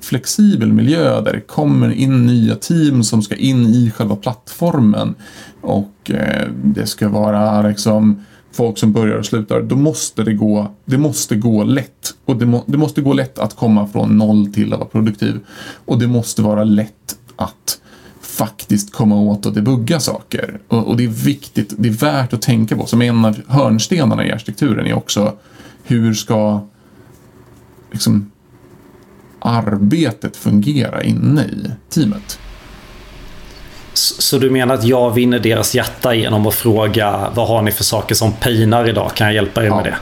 flexibel 0.00 0.72
miljö 0.72 1.20
där 1.20 1.32
det 1.32 1.40
kommer 1.40 1.92
in 1.92 2.26
nya 2.26 2.54
team 2.54 3.04
som 3.04 3.22
ska 3.22 3.34
in 3.36 3.66
i 3.66 3.90
själva 3.90 4.16
plattformen 4.16 5.14
och 5.60 6.10
eh, 6.10 6.48
det 6.64 6.86
ska 6.86 7.08
vara 7.08 7.62
liksom 7.62 8.24
folk 8.54 8.78
som 8.78 8.92
börjar 8.92 9.16
och 9.16 9.26
slutar, 9.26 9.62
då 9.62 9.76
måste 9.76 10.22
det 10.22 10.32
gå, 10.32 10.74
det 10.84 10.98
måste 10.98 11.36
gå 11.36 11.64
lätt. 11.64 12.14
Och 12.24 12.36
det, 12.36 12.46
må, 12.46 12.64
det 12.66 12.76
måste 12.76 13.00
gå 13.00 13.12
lätt 13.12 13.38
att 13.38 13.56
komma 13.56 13.86
från 13.86 14.18
noll 14.18 14.52
till 14.52 14.72
att 14.72 14.78
vara 14.78 14.88
produktiv. 14.88 15.40
Och 15.84 15.98
det 15.98 16.06
måste 16.06 16.42
vara 16.42 16.64
lätt 16.64 17.16
att 17.36 17.80
faktiskt 18.20 18.92
komma 18.92 19.20
åt 19.20 19.46
och 19.46 19.52
debugga 19.52 20.00
saker. 20.00 20.60
Och, 20.68 20.88
och, 20.88 20.96
det 20.96 21.04
är 21.04 21.08
viktigt, 21.08 21.74
det 21.78 21.88
är 21.88 21.92
värt 21.92 22.32
att 22.32 22.42
tänka 22.42 22.76
på. 22.76 22.86
Som 22.86 23.02
en 23.02 23.24
av 23.24 23.40
hörnstenarna 23.46 24.26
i 24.26 24.32
arkitekturen 24.32 24.86
är 24.86 24.94
också 24.94 25.32
hur 25.84 26.14
ska 26.14 26.60
liksom, 27.92 28.30
arbetet 29.38 30.36
fungera 30.36 31.02
inne 31.02 31.44
i 31.44 31.70
teamet. 31.88 32.38
Så 34.04 34.38
du 34.38 34.50
menar 34.50 34.74
att 34.74 34.84
jag 34.84 35.10
vinner 35.10 35.38
deras 35.38 35.74
hjärta 35.74 36.14
genom 36.14 36.46
att 36.46 36.54
fråga 36.54 37.30
vad 37.34 37.48
har 37.48 37.62
ni 37.62 37.72
för 37.72 37.84
saker 37.84 38.14
som 38.14 38.32
pinar 38.32 38.88
idag? 38.88 39.10
Kan 39.14 39.26
jag 39.26 39.34
hjälpa 39.34 39.62
er 39.62 39.66
ja. 39.66 39.76
med 39.76 39.84
det? 39.84 39.96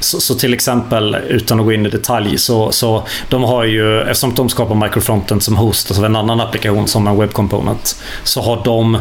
Så, 0.00 0.20
så, 0.20 0.34
till 0.34 0.54
exempel, 0.54 1.14
utan 1.28 1.60
att 1.60 1.66
gå 1.66 1.72
in 1.72 1.86
i 1.86 1.88
detalj, 1.88 2.38
så, 2.38 2.72
så 2.72 3.02
de 3.28 3.42
har 3.42 3.64
ju, 3.64 4.00
eftersom 4.00 4.34
de 4.34 4.48
skapar 4.48 4.74
microfronten 4.74 5.40
som 5.40 5.56
host 5.56 5.98
av 5.98 6.04
en 6.04 6.16
annan 6.16 6.40
applikation 6.40 6.86
som 6.86 7.06
en 7.06 7.18
web 7.18 7.32
component, 7.32 8.02
så 8.24 8.42
har 8.42 8.64
de 8.64 8.98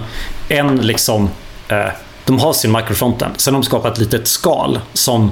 en 0.49 0.77
liksom, 0.77 1.29
eh, 1.67 1.85
de 2.25 2.39
har 2.39 2.53
sin 2.53 2.71
microfronten. 2.71 3.31
Sen 3.37 3.53
har 3.53 3.61
de 3.61 3.65
skapat 3.65 3.93
ett 3.93 3.99
litet 3.99 4.27
skal 4.27 4.79
som 4.93 5.31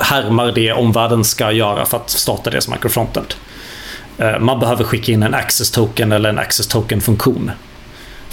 härmar 0.00 0.52
det 0.52 0.72
omvärlden 0.72 1.24
ska 1.24 1.52
göra 1.52 1.86
för 1.86 1.96
att 1.96 2.10
starta 2.10 2.50
det 2.50 2.60
som 2.60 2.72
microfrontend. 2.72 3.34
Eh, 4.18 4.38
man 4.38 4.60
behöver 4.60 4.84
skicka 4.84 5.12
in 5.12 5.22
en 5.22 5.34
access 5.34 5.70
token 5.70 6.12
eller 6.12 6.28
en 6.28 6.38
access 6.38 6.66
token 6.66 7.00
funktion 7.00 7.50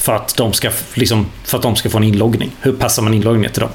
för 0.04 0.14
att, 0.14 0.38
de 0.38 0.54
ska, 0.54 0.70
liksom, 0.94 1.26
för 1.44 1.58
att 1.58 1.64
de 1.64 1.76
ska 1.76 1.90
få 1.90 1.98
en 1.98 2.04
inloggning. 2.04 2.52
Hur 2.62 2.74
passar 2.74 3.04
man 3.04 3.14
inloggningen 3.14 3.52
till 3.52 3.62
dem? 3.62 3.70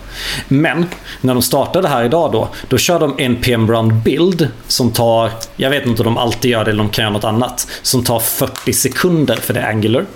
Men 0.48 0.86
när 1.20 1.34
de 1.34 1.42
startade 1.42 1.88
här 1.88 2.04
idag 2.04 2.32
då, 2.32 2.48
då 2.68 2.78
kör 2.78 3.00
de 3.00 3.10
npm 3.18 3.70
run 3.70 4.00
build 4.02 4.48
som 4.66 4.90
tar, 4.90 5.30
jag 5.56 5.70
vet 5.70 5.86
inte 5.86 6.02
om 6.02 6.04
de 6.04 6.18
alltid 6.18 6.50
gör 6.50 6.64
det 6.64 6.70
eller 6.70 6.82
de 6.82 6.90
kan 6.90 7.02
göra 7.02 7.12
något 7.12 7.24
annat, 7.24 7.68
som 7.82 8.04
tar 8.04 8.20
40 8.20 8.72
sekunder 8.72 9.36
för 9.36 9.54
det 9.54 9.60
är 9.60 9.68
Angular. 9.68 10.06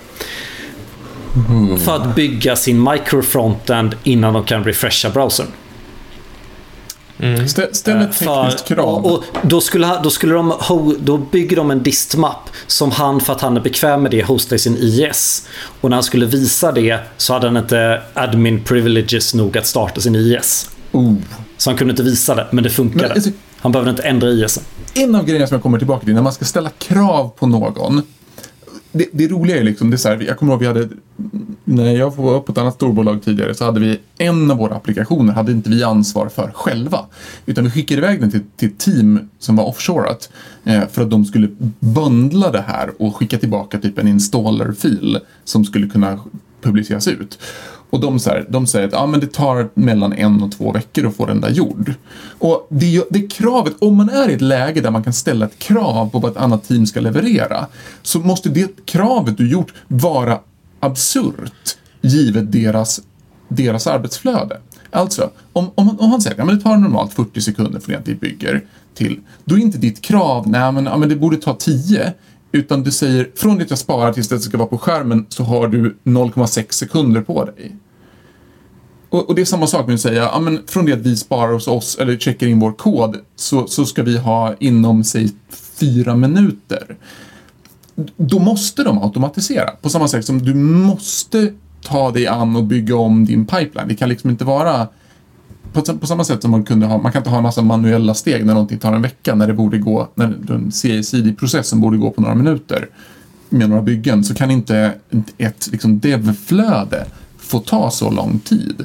Mm. 1.48 1.78
För 1.78 1.96
att 1.96 2.14
bygga 2.14 2.56
sin 2.56 2.90
microfrontend 2.90 3.96
innan 4.02 4.34
de 4.34 4.44
kan 4.44 4.64
refresha 4.64 5.10
browsern. 5.10 5.46
Mm. 7.18 7.48
Ställ, 7.48 7.64
ett 7.64 7.88
eh, 7.88 8.00
tekniskt 8.00 8.68
krav. 8.68 9.06
Och, 9.06 9.12
och 9.12 9.24
då, 9.42 9.60
skulle, 9.60 10.00
då, 10.02 10.10
skulle 10.10 10.34
de, 10.34 10.52
då 11.00 11.18
bygger 11.18 11.56
de 11.56 11.70
en 11.70 11.82
distmap 11.82 12.50
som 12.66 12.90
han, 12.90 13.20
för 13.20 13.32
att 13.32 13.40
han 13.40 13.56
är 13.56 13.60
bekväm 13.60 14.02
med 14.02 14.10
det, 14.10 14.22
hostar 14.22 14.56
i 14.56 14.58
sin 14.58 14.76
IS. 14.76 15.48
Och 15.80 15.90
när 15.90 15.96
han 15.96 16.04
skulle 16.04 16.26
visa 16.26 16.72
det 16.72 16.98
så 17.16 17.32
hade 17.32 17.46
han 17.46 17.56
inte 17.56 18.02
admin 18.14 18.64
privileges 18.64 19.34
nog 19.34 19.58
att 19.58 19.66
starta 19.66 20.00
sin 20.00 20.16
IS. 20.16 20.70
Oh. 20.92 21.14
Så 21.56 21.70
han 21.70 21.76
kunde 21.76 21.90
inte 21.90 22.02
visa 22.02 22.34
det, 22.34 22.46
men 22.50 22.64
det 22.64 22.70
funkade. 22.70 23.02
Men, 23.02 23.12
alltså, 23.12 23.30
han 23.60 23.72
behövde 23.72 23.90
inte 23.90 24.02
ändra 24.02 24.30
IS. 24.30 24.60
En 24.94 25.14
av 25.14 25.24
grejerna 25.24 25.46
som 25.46 25.54
jag 25.54 25.62
kommer 25.62 25.78
tillbaka 25.78 26.04
till, 26.04 26.14
när 26.14 26.22
man 26.22 26.32
ska 26.32 26.44
ställa 26.44 26.70
krav 26.70 27.28
på 27.38 27.46
någon 27.46 28.02
det, 28.92 29.08
det 29.12 29.28
roliga 29.28 29.56
är 29.56 29.64
liksom, 29.64 29.90
det 29.90 29.96
är 29.96 29.98
så 29.98 30.08
här, 30.08 30.20
jag 30.20 30.38
kommer 30.38 30.52
ihåg 30.52 30.60
vi 30.60 30.66
hade, 30.66 30.88
när 31.64 31.92
jag 31.92 32.16
var 32.16 32.40
på 32.40 32.52
ett 32.52 32.58
annat 32.58 32.74
storbolag 32.74 33.22
tidigare 33.22 33.54
så 33.54 33.64
hade 33.64 33.80
vi 33.80 34.00
en 34.18 34.50
av 34.50 34.56
våra 34.56 34.74
applikationer 34.74 35.32
hade 35.32 35.52
inte 35.52 35.70
vi 35.70 35.82
ansvar 35.82 36.28
för 36.28 36.50
själva. 36.54 37.06
Utan 37.46 37.64
vi 37.64 37.70
skickade 37.70 38.00
iväg 38.00 38.20
den 38.20 38.30
till, 38.30 38.40
till 38.56 38.68
ett 38.68 38.78
team 38.78 39.28
som 39.38 39.56
var 39.56 39.64
offshorat 39.64 40.30
eh, 40.64 40.88
för 40.88 41.02
att 41.02 41.10
de 41.10 41.24
skulle 41.24 41.48
bundla 41.80 42.50
det 42.50 42.64
här 42.66 42.90
och 42.98 43.16
skicka 43.16 43.38
tillbaka 43.38 43.78
typ 43.78 43.98
en 43.98 44.08
installer-fil 44.08 45.18
som 45.44 45.64
skulle 45.64 45.88
kunna 45.88 46.20
publiceras 46.62 47.08
ut. 47.08 47.38
Och 47.92 48.00
de, 48.00 48.18
så 48.18 48.30
här, 48.30 48.46
de 48.48 48.66
säger 48.66 48.88
att 48.88 48.94
ah, 48.94 49.06
men 49.06 49.20
det 49.20 49.26
tar 49.26 49.68
mellan 49.74 50.12
en 50.12 50.42
och 50.42 50.52
två 50.52 50.72
veckor 50.72 51.06
att 51.06 51.16
få 51.16 51.26
den 51.26 51.40
där 51.40 51.50
gjord. 51.50 51.94
Och 52.38 52.66
det, 52.70 53.04
det 53.10 53.20
kravet, 53.20 53.72
om 53.78 53.96
man 53.96 54.08
är 54.08 54.28
i 54.28 54.34
ett 54.34 54.40
läge 54.40 54.80
där 54.80 54.90
man 54.90 55.04
kan 55.04 55.12
ställa 55.12 55.46
ett 55.46 55.58
krav 55.58 56.10
på 56.10 56.18
vad 56.18 56.30
ett 56.30 56.36
annat 56.36 56.68
team 56.68 56.86
ska 56.86 57.00
leverera, 57.00 57.66
så 58.02 58.18
måste 58.18 58.48
det 58.48 58.86
kravet 58.86 59.36
du 59.36 59.50
gjort 59.50 59.74
vara 59.88 60.38
absurt 60.80 61.76
givet 62.00 62.52
deras, 62.52 63.00
deras 63.48 63.86
arbetsflöde. 63.86 64.60
Alltså, 64.90 65.30
om, 65.52 65.70
om, 65.74 66.00
om 66.00 66.10
han 66.10 66.20
säger 66.20 66.42
att 66.42 66.48
ja, 66.48 66.54
det 66.54 66.60
tar 66.60 66.76
normalt 66.76 67.12
40 67.12 67.40
sekunder 67.40 67.80
från 67.80 67.92
det 67.92 67.98
att 67.98 68.08
vi 68.08 68.14
bygger 68.14 68.64
till, 68.94 69.20
då 69.44 69.54
är 69.54 69.58
inte 69.58 69.78
ditt 69.78 70.02
krav, 70.02 70.48
nej 70.48 70.72
men, 70.72 70.84
ja, 70.84 70.96
men 70.96 71.08
det 71.08 71.16
borde 71.16 71.36
ta 71.36 71.54
10, 71.54 72.12
utan 72.52 72.82
du 72.82 72.90
säger 72.90 73.30
från 73.34 73.58
det 73.58 73.70
jag 73.70 73.78
sparar 73.78 74.12
tills 74.12 74.28
det 74.28 74.40
ska 74.40 74.58
vara 74.58 74.68
på 74.68 74.78
skärmen 74.78 75.26
så 75.28 75.42
har 75.42 75.68
du 75.68 75.96
0,6 76.04 76.70
sekunder 76.70 77.20
på 77.20 77.44
dig. 77.44 77.76
Och, 79.08 79.28
och, 79.28 79.34
det 79.34 79.40
är 79.40 79.44
samma 79.46 79.66
sak 79.66 79.86
med 79.86 79.94
att 79.94 80.00
säga, 80.00 80.22
ja, 80.22 80.40
men 80.40 80.60
från 80.66 80.86
det 80.86 80.92
att 80.92 80.98
vi 80.98 81.16
sparar 81.16 81.52
hos 81.52 81.68
oss 81.68 81.98
eller 82.00 82.16
checkar 82.16 82.46
in 82.46 82.60
vår 82.60 82.72
kod 82.72 83.16
så, 83.36 83.66
så 83.66 83.86
ska 83.86 84.02
vi 84.02 84.18
ha 84.18 84.54
inom, 84.58 85.04
säg, 85.04 85.30
fyra 85.50 86.16
minuter. 86.16 86.96
Då 88.16 88.38
måste 88.38 88.84
de 88.84 88.98
automatisera. 88.98 89.70
På 89.70 89.88
samma 89.88 90.08
sätt 90.08 90.24
som 90.24 90.42
du 90.42 90.54
måste 90.54 91.52
ta 91.82 92.10
dig 92.10 92.26
an 92.26 92.56
och 92.56 92.64
bygga 92.64 92.96
om 92.96 93.24
din 93.24 93.46
pipeline. 93.46 93.88
Det 93.88 93.94
kan 93.94 94.08
liksom 94.08 94.30
inte 94.30 94.44
vara 94.44 94.88
på, 95.72 95.82
på, 95.98 96.06
samma 96.06 96.24
sätt 96.24 96.42
som 96.42 96.50
man 96.50 96.64
kunde 96.64 96.86
ha, 96.86 96.98
man 96.98 97.12
kan 97.12 97.20
inte 97.20 97.30
ha 97.30 97.36
en 97.36 97.42
massa 97.42 97.62
manuella 97.62 98.14
steg 98.14 98.46
när 98.46 98.54
någonting 98.54 98.78
tar 98.78 98.92
en 98.92 99.02
vecka 99.02 99.34
när 99.34 99.46
det 99.46 99.52
borde 99.54 99.78
gå, 99.78 100.08
när 100.14 100.26
den 100.26 100.72
CI-CD-processen 100.72 101.80
borde 101.80 101.96
gå 101.96 102.10
på 102.10 102.20
några 102.20 102.34
minuter 102.34 102.88
med 103.48 103.68
några 103.68 103.82
byggen 103.82 104.24
så 104.24 104.34
kan 104.34 104.50
inte 104.50 104.94
ett 105.38 105.68
liksom, 105.72 106.00
devflöde 106.00 107.06
få 107.38 107.58
ta 107.58 107.90
så 107.90 108.10
lång 108.10 108.38
tid. 108.38 108.84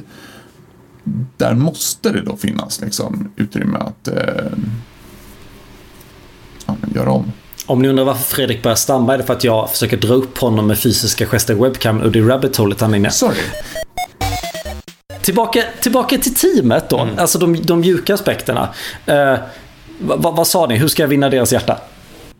Där 1.36 1.54
måste 1.54 2.10
det 2.10 2.20
då 2.20 2.36
finnas 2.36 2.80
liksom, 2.80 3.30
utrymme 3.36 3.78
att 3.78 4.08
eh, 4.08 4.58
ja, 6.66 6.76
göra 6.94 7.10
om. 7.10 7.32
Om 7.66 7.82
ni 7.82 7.88
undrar 7.88 8.04
varför 8.04 8.34
Fredrik 8.34 8.62
börjar 8.62 8.76
stamma 8.76 9.14
är 9.14 9.18
det 9.18 9.24
för 9.24 9.32
att 9.32 9.44
jag 9.44 9.70
försöker 9.70 9.96
dra 9.96 10.14
upp 10.14 10.38
honom 10.38 10.66
med 10.66 10.78
fysiska 10.78 11.26
gester 11.26 11.54
i 11.54 11.56
webcam 11.56 12.00
och 12.00 12.12
det 12.12 12.18
är 12.18 12.22
rabbit 12.22 12.56
holet 12.56 12.80
han 12.80 12.94
är 12.94 12.98
inne. 12.98 13.10
Sorry. 13.10 13.36
Tillbaka, 15.22 15.64
tillbaka 15.80 16.18
till 16.18 16.34
teamet 16.34 16.90
då, 16.90 16.98
mm. 16.98 17.18
alltså 17.18 17.38
de, 17.38 17.62
de 17.62 17.80
mjuka 17.80 18.14
aspekterna. 18.14 18.68
Eh, 19.06 19.34
vad, 20.00 20.36
vad 20.36 20.46
sa 20.46 20.66
ni, 20.66 20.76
hur 20.76 20.88
ska 20.88 21.02
jag 21.02 21.08
vinna 21.08 21.28
deras 21.28 21.52
hjärta? 21.52 21.78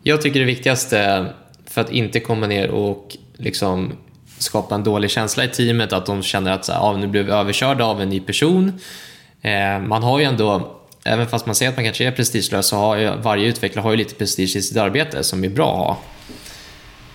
Jag 0.03 0.21
tycker 0.21 0.39
det 0.39 0.45
viktigaste 0.45 1.25
för 1.65 1.81
att 1.81 1.91
inte 1.91 2.19
komma 2.19 2.47
ner 2.47 2.69
och 2.69 3.17
liksom 3.37 3.93
skapa 4.37 4.75
en 4.75 4.83
dålig 4.83 5.11
känsla 5.11 5.43
i 5.43 5.47
teamet, 5.47 5.93
att 5.93 6.05
de 6.05 6.23
känner 6.23 6.51
att 6.51 6.65
så 6.65 6.71
här, 6.71 6.79
ah, 6.79 6.97
nu 6.97 7.07
blev 7.07 7.25
vi 7.25 7.31
överkörda 7.31 7.85
av 7.85 8.01
en 8.01 8.09
ny 8.09 8.19
person. 8.19 8.79
Eh, 9.41 9.79
man 9.79 10.03
har 10.03 10.19
ju 10.19 10.25
ändå, 10.25 10.75
även 11.03 11.27
fast 11.27 11.45
man 11.45 11.55
säger 11.55 11.71
att 11.71 11.77
man 11.77 11.85
kanske 11.85 12.05
är 12.05 12.11
prestigelös, 12.11 12.67
så 12.67 12.75
har 12.75 12.95
ju, 12.95 13.11
varje 13.21 13.47
utvecklare 13.47 13.83
har 13.83 13.91
ju 13.91 13.97
lite 13.97 14.15
prestige 14.15 14.55
i 14.55 14.61
sitt 14.61 14.77
arbete 14.77 15.23
som 15.23 15.43
är 15.43 15.49
bra 15.49 15.71
att 15.71 15.77
ha. 15.77 15.97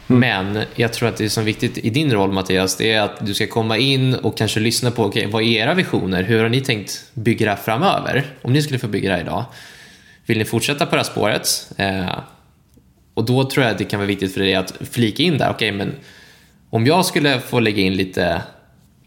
Mm. 0.08 0.20
Men 0.20 0.64
jag 0.74 0.92
tror 0.92 1.08
att 1.08 1.16
det 1.16 1.30
som 1.30 1.40
är 1.40 1.44
viktigt 1.44 1.78
i 1.78 1.90
din 1.90 2.12
roll 2.12 2.32
Mattias, 2.32 2.76
det 2.76 2.92
är 2.92 3.00
att 3.00 3.26
du 3.26 3.34
ska 3.34 3.46
komma 3.46 3.78
in 3.78 4.14
och 4.14 4.38
kanske 4.38 4.60
lyssna 4.60 4.90
på, 4.90 5.04
okay, 5.04 5.26
vad 5.26 5.42
är 5.42 5.46
era 5.46 5.74
visioner? 5.74 6.22
Hur 6.22 6.42
har 6.42 6.48
ni 6.48 6.60
tänkt 6.60 7.04
bygga 7.14 7.46
det 7.46 7.50
här 7.50 7.62
framöver? 7.62 8.24
Om 8.42 8.52
ni 8.52 8.62
skulle 8.62 8.78
få 8.78 8.88
bygga 8.88 9.08
det 9.08 9.14
här 9.16 9.22
idag. 9.22 9.44
Vill 10.26 10.38
ni 10.38 10.44
fortsätta 10.44 10.86
på 10.86 10.90
det 10.90 10.96
här 10.96 11.10
spåret? 11.10 11.72
Eh, 11.76 12.18
och 13.14 13.24
då 13.24 13.50
tror 13.50 13.64
jag 13.64 13.72
att 13.72 13.78
det 13.78 13.84
kan 13.84 14.00
vara 14.00 14.06
viktigt 14.06 14.34
för 14.34 14.40
dig 14.40 14.54
att 14.54 14.74
flika 14.90 15.22
in 15.22 15.38
där, 15.38 15.50
okej 15.50 15.68
okay, 15.68 15.78
men 15.78 15.94
om 16.70 16.86
jag 16.86 17.06
skulle 17.06 17.40
få 17.40 17.60
lägga 17.60 17.82
in 17.82 17.94
lite 17.94 18.42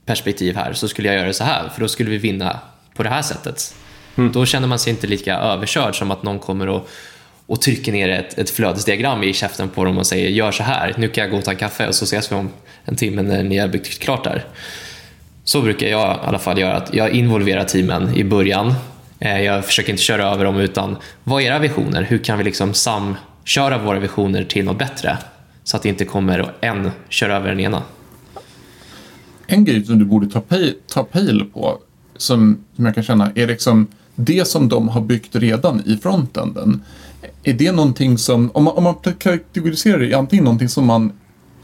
perspektiv 0.05 0.55
här 0.55 0.73
så 0.73 0.87
skulle 0.87 1.07
jag 1.07 1.17
göra 1.17 1.33
så 1.33 1.43
här, 1.43 1.69
för 1.69 1.81
då 1.81 1.87
skulle 1.87 2.09
vi 2.09 2.17
vinna 2.17 2.59
på 2.95 3.03
det 3.03 3.09
här 3.09 3.21
sättet. 3.21 3.75
Mm. 4.15 4.31
Då 4.31 4.45
känner 4.45 4.67
man 4.67 4.79
sig 4.79 4.93
inte 4.93 5.07
lika 5.07 5.35
överkörd 5.35 5.95
som 5.95 6.11
att 6.11 6.23
någon 6.23 6.39
kommer 6.39 6.69
och, 6.69 6.89
och 7.47 7.61
trycker 7.61 7.91
ner 7.91 8.09
ett, 8.09 8.37
ett 8.37 8.49
flödesdiagram 8.49 9.23
i 9.23 9.33
käften 9.33 9.69
på 9.69 9.85
dem 9.85 9.97
och 9.97 10.07
säger 10.07 10.29
gör 10.29 10.51
så 10.51 10.63
här, 10.63 10.93
nu 10.97 11.09
kan 11.09 11.21
jag 11.21 11.31
gå 11.31 11.37
och 11.37 11.43
ta 11.43 11.51
en 11.51 11.57
kaffe 11.57 11.87
och 11.87 11.95
så 11.95 12.05
ses 12.05 12.31
vi 12.31 12.35
om 12.35 12.49
en 12.85 12.95
timme 12.95 13.21
när 13.21 13.43
ni 13.43 13.57
har 13.57 13.67
byggt 13.67 13.99
klart 13.99 14.23
där. 14.23 14.45
Så 15.43 15.61
brukar 15.61 15.87
jag 15.87 16.15
i 16.15 16.19
alla 16.27 16.39
fall 16.39 16.59
göra, 16.59 16.77
att 16.77 16.93
jag 16.93 17.11
involverar 17.11 17.63
teamen 17.63 18.15
i 18.15 18.23
början. 18.23 18.73
Eh, 19.19 19.41
jag 19.41 19.65
försöker 19.65 19.89
inte 19.91 20.03
köra 20.03 20.25
över 20.25 20.45
dem 20.45 20.57
utan 20.57 20.97
vad 21.23 21.41
är 21.41 21.45
era 21.45 21.59
visioner? 21.59 22.03
Hur 22.03 22.17
kan 22.17 22.37
vi 22.37 22.43
liksom 22.43 22.73
samköra 22.73 23.77
våra 23.77 23.99
visioner 23.99 24.43
till 24.43 24.65
något 24.65 24.79
bättre? 24.79 25.17
Så 25.63 25.77
att 25.77 25.83
det 25.83 25.89
inte 25.89 26.05
kommer 26.05 26.51
en 26.61 26.91
köra 27.09 27.35
över 27.35 27.49
den 27.49 27.59
ena. 27.59 27.83
En 29.47 29.65
grej 29.65 29.85
som 29.85 29.99
du 29.99 30.05
borde 30.05 30.29
ta, 30.29 30.41
pay, 30.41 30.73
ta 30.87 31.03
pejl 31.03 31.45
på, 31.53 31.77
som, 32.17 32.65
som 32.75 32.85
jag 32.85 32.95
kan 32.95 33.03
känna, 33.03 33.31
är 33.35 33.47
liksom 33.47 33.87
det 34.15 34.47
som 34.47 34.69
de 34.69 34.89
har 34.89 35.01
byggt 35.01 35.35
redan 35.35 35.83
i 35.85 35.97
frontenden. 35.97 36.83
Är 37.43 37.53
det 37.53 37.72
någonting 37.72 38.17
som, 38.17 38.51
om 38.53 38.63
man, 38.63 38.74
om 38.77 38.84
man 38.84 38.96
kategoriserar 39.17 40.00
det 40.00 40.05
i 40.05 40.13
antingen 40.13 40.46
någonting 40.46 40.69
som 40.69 40.86
man 40.86 41.12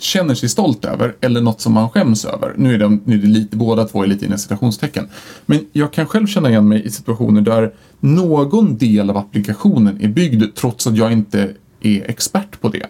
känner 0.03 0.35
sig 0.35 0.49
stolt 0.49 0.85
över 0.85 1.15
eller 1.21 1.41
något 1.41 1.61
som 1.61 1.73
man 1.73 1.89
skäms 1.89 2.25
över. 2.25 2.53
Nu 2.57 2.73
är 2.73 2.77
det, 2.77 2.99
nu 3.05 3.15
är 3.15 3.17
det 3.17 3.27
lite, 3.27 3.57
båda 3.57 3.85
två 3.85 4.03
är 4.03 4.07
lite 4.07 4.25
inom 4.25 4.37
citationstecken. 4.37 5.09
Men 5.45 5.65
jag 5.71 5.93
kan 5.93 6.05
själv 6.05 6.27
känna 6.27 6.49
igen 6.49 6.67
mig 6.67 6.85
i 6.85 6.91
situationer 6.91 7.41
där 7.41 7.73
någon 7.99 8.77
del 8.77 9.09
av 9.09 9.17
applikationen 9.17 10.01
är 10.01 10.07
byggd 10.07 10.55
trots 10.55 10.87
att 10.87 10.97
jag 10.97 11.11
inte 11.11 11.49
är 11.81 12.09
expert 12.09 12.61
på 12.61 12.69
det. 12.69 12.85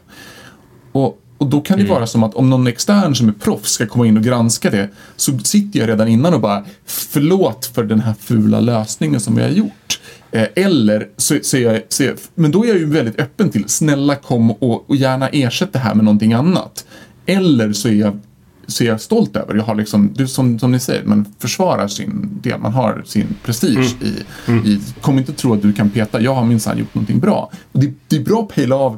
Och, 0.92 1.22
och 1.38 1.48
då 1.48 1.62
kan 1.62 1.78
det 1.78 1.84
mm. 1.84 1.94
vara 1.94 2.08
som 2.08 2.24
att 2.24 2.36
om 2.36 2.50
någon 2.50 2.68
extern 2.68 3.16
som 3.16 3.30
är 3.30 3.34
proffs 3.34 3.72
ska 3.72 3.86
komma 3.86 4.08
in 4.08 4.18
och 4.18 4.24
granska 4.24 4.70
det 4.70 4.90
så 5.16 5.40
sitter 5.40 5.80
jag 5.80 5.90
redan 5.90 6.08
innan 6.08 6.34
och 6.34 6.42
bara 6.42 6.66
förlåt 6.86 7.66
för 7.66 7.84
den 7.84 8.00
här 8.00 8.14
fula 8.20 8.60
lösningen 8.60 9.20
som 9.20 9.36
vi 9.36 9.42
har 9.42 9.50
gjort. 9.50 10.00
Eh, 10.34 10.48
eller 10.56 11.08
så, 11.18 11.38
så, 11.42 11.58
jag, 11.58 11.82
så 11.90 12.04
jag, 12.04 12.18
men 12.36 12.52
då 12.52 12.64
är 12.64 12.68
jag 12.68 12.78
ju 12.78 12.86
väldigt 12.86 13.20
öppen 13.20 13.50
till 13.50 13.70
snälla 13.70 14.16
kom 14.16 14.52
och, 14.52 14.90
och 14.90 14.96
gärna 14.96 15.30
ersätt 15.30 15.74
det 15.74 15.80
här 15.80 15.96
med 15.96 16.06
någonting 16.06 16.34
annat. 16.34 16.86
Eller 17.26 17.74
så 17.74 17.88
är 17.88 17.94
jag 17.94 18.20
så 18.68 18.84
är 18.84 18.88
jag 18.88 19.02
stolt 19.02 19.36
över. 19.36 19.56
Jag 19.56 19.64
har 19.64 19.76
liksom, 19.76 20.14
du, 20.16 20.28
som, 20.28 20.60
som 20.60 20.72
ni 20.72 20.80
säger, 20.80 21.04
man 21.06 21.26
försvarar 21.40 21.88
sin 21.88 22.40
del. 22.44 22.60
Man 22.60 22.74
har 22.74 23.04
sin 23.06 23.28
prestige 23.44 23.96
mm. 24.02 24.14
i, 24.14 24.24
mm. 24.52 24.66
i, 24.66 24.80
kom 25.02 25.18
inte 25.18 25.34
tro 25.34 25.54
att 25.54 25.62
du 25.62 25.74
kan 25.74 25.90
peta, 25.90 26.22
jag 26.22 26.36
har 26.36 26.46
minsann 26.46 26.78
gjort 26.78 26.96
någonting 26.96 27.20
bra. 27.20 27.52
Och 27.72 27.80
det, 27.80 27.94
det 28.08 28.16
är 28.16 28.24
bra 28.24 28.42
att 28.42 28.56
pejla 28.56 28.76
av 28.76 28.98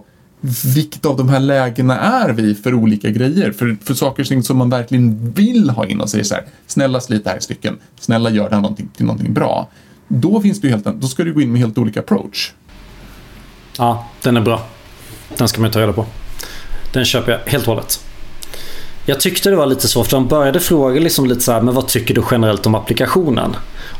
vilket 0.75 1.05
av 1.05 1.17
de 1.17 1.29
här 1.29 1.39
lägena 1.39 1.99
är 1.99 2.29
vi 2.29 2.55
för 2.55 2.73
olika 2.73 3.09
grejer? 3.09 3.51
För, 3.51 3.77
för 3.83 3.93
saker 3.93 4.23
och 4.23 4.29
ting 4.29 4.43
som 4.43 4.57
man 4.57 4.69
verkligen 4.69 5.31
vill 5.31 5.69
ha 5.69 5.85
in 5.85 6.01
och 6.01 6.09
säger 6.09 6.23
så 6.23 6.35
här, 6.35 6.43
snälla 6.67 7.01
slit 7.01 7.23
det 7.23 7.29
här 7.29 7.37
i 7.37 7.41
stycken, 7.41 7.77
snälla 7.99 8.29
gör 8.29 8.49
det 8.49 8.55
här 8.55 8.61
någonting, 8.61 8.89
till 8.95 9.05
någonting 9.05 9.33
bra. 9.33 9.69
Då 10.07 10.41
finns 10.41 10.61
det 10.61 10.67
ju 10.67 10.73
helt, 10.73 10.85
då 10.85 11.07
ska 11.07 11.23
du 11.23 11.33
gå 11.33 11.41
in 11.41 11.51
med 11.51 11.61
helt 11.61 11.77
olika 11.77 11.99
approach. 11.99 12.51
Ja, 13.77 14.09
den 14.21 14.37
är 14.37 14.41
bra. 14.41 14.65
Den 15.37 15.47
ska 15.47 15.61
man 15.61 15.71
ta 15.71 15.79
reda 15.79 15.93
på. 15.93 16.05
Den 16.93 17.05
köper 17.05 17.31
jag 17.31 17.51
helt 17.51 17.67
och 17.67 17.73
hållet. 17.73 17.99
Jag 19.07 19.19
tyckte 19.19 19.49
det 19.49 19.55
var 19.55 19.65
lite 19.65 19.87
svårt 19.87 20.07
för 20.07 20.17
de 20.17 20.27
började 20.27 20.59
fråga 20.59 20.99
liksom 20.99 21.25
lite 21.25 21.41
så 21.41 21.51
här, 21.51 21.61
men 21.61 21.73
vad 21.73 21.87
tycker 21.87 22.13
du 22.13 22.23
generellt 22.31 22.65
om 22.65 22.75
applikationen? 22.75 23.55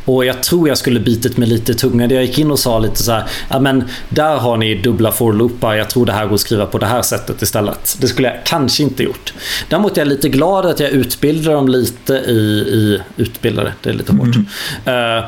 Och 0.06 0.26
jag 0.26 0.44
tror 0.44 0.68
jag 0.68 0.78
skulle 0.78 1.00
bitit 1.00 1.38
mig 1.38 1.50
lite 1.50 1.72
i 1.72 1.76
tungan. 1.76 2.10
Jag 2.10 2.26
gick 2.26 2.40
in 2.40 2.52
och 2.52 2.60
sa 2.60 2.80
lite 2.80 3.04
så 3.04 3.12
här, 3.12 3.24
ja 3.50 3.60
men 3.60 3.84
där 4.10 4.38
har 4.38 4.58
ni 4.58 4.76
dubbla 4.76 5.12
for-loopar. 5.12 5.76
Jag 5.76 5.90
tror 5.90 6.06
det 6.06 6.14
här 6.14 6.26
går 6.26 6.36
att 6.36 6.42
skriva 6.42 6.66
på 6.66 6.78
det 6.78 6.86
här 6.86 7.02
sättet 7.02 7.42
istället. 7.42 7.98
Det 8.02 8.08
skulle 8.08 8.28
jag 8.28 8.38
kanske 8.46 8.84
inte 8.84 9.04
gjort. 9.04 9.34
Däremot 9.70 9.98
är 9.98 10.02
jag 10.02 10.08
lite 10.08 10.30
glad 10.30 10.66
att 10.66 10.80
jag 10.80 10.90
utbildade 10.90 11.56
dem 11.56 11.68
lite 11.68 12.14
i, 12.14 12.40
i 12.72 13.02
utbildade, 13.18 13.74
det 13.82 13.90
är 13.90 13.94
lite 13.94 14.12
hårt. 14.12 14.36
Mm. 14.86 15.18
Uh, 15.18 15.26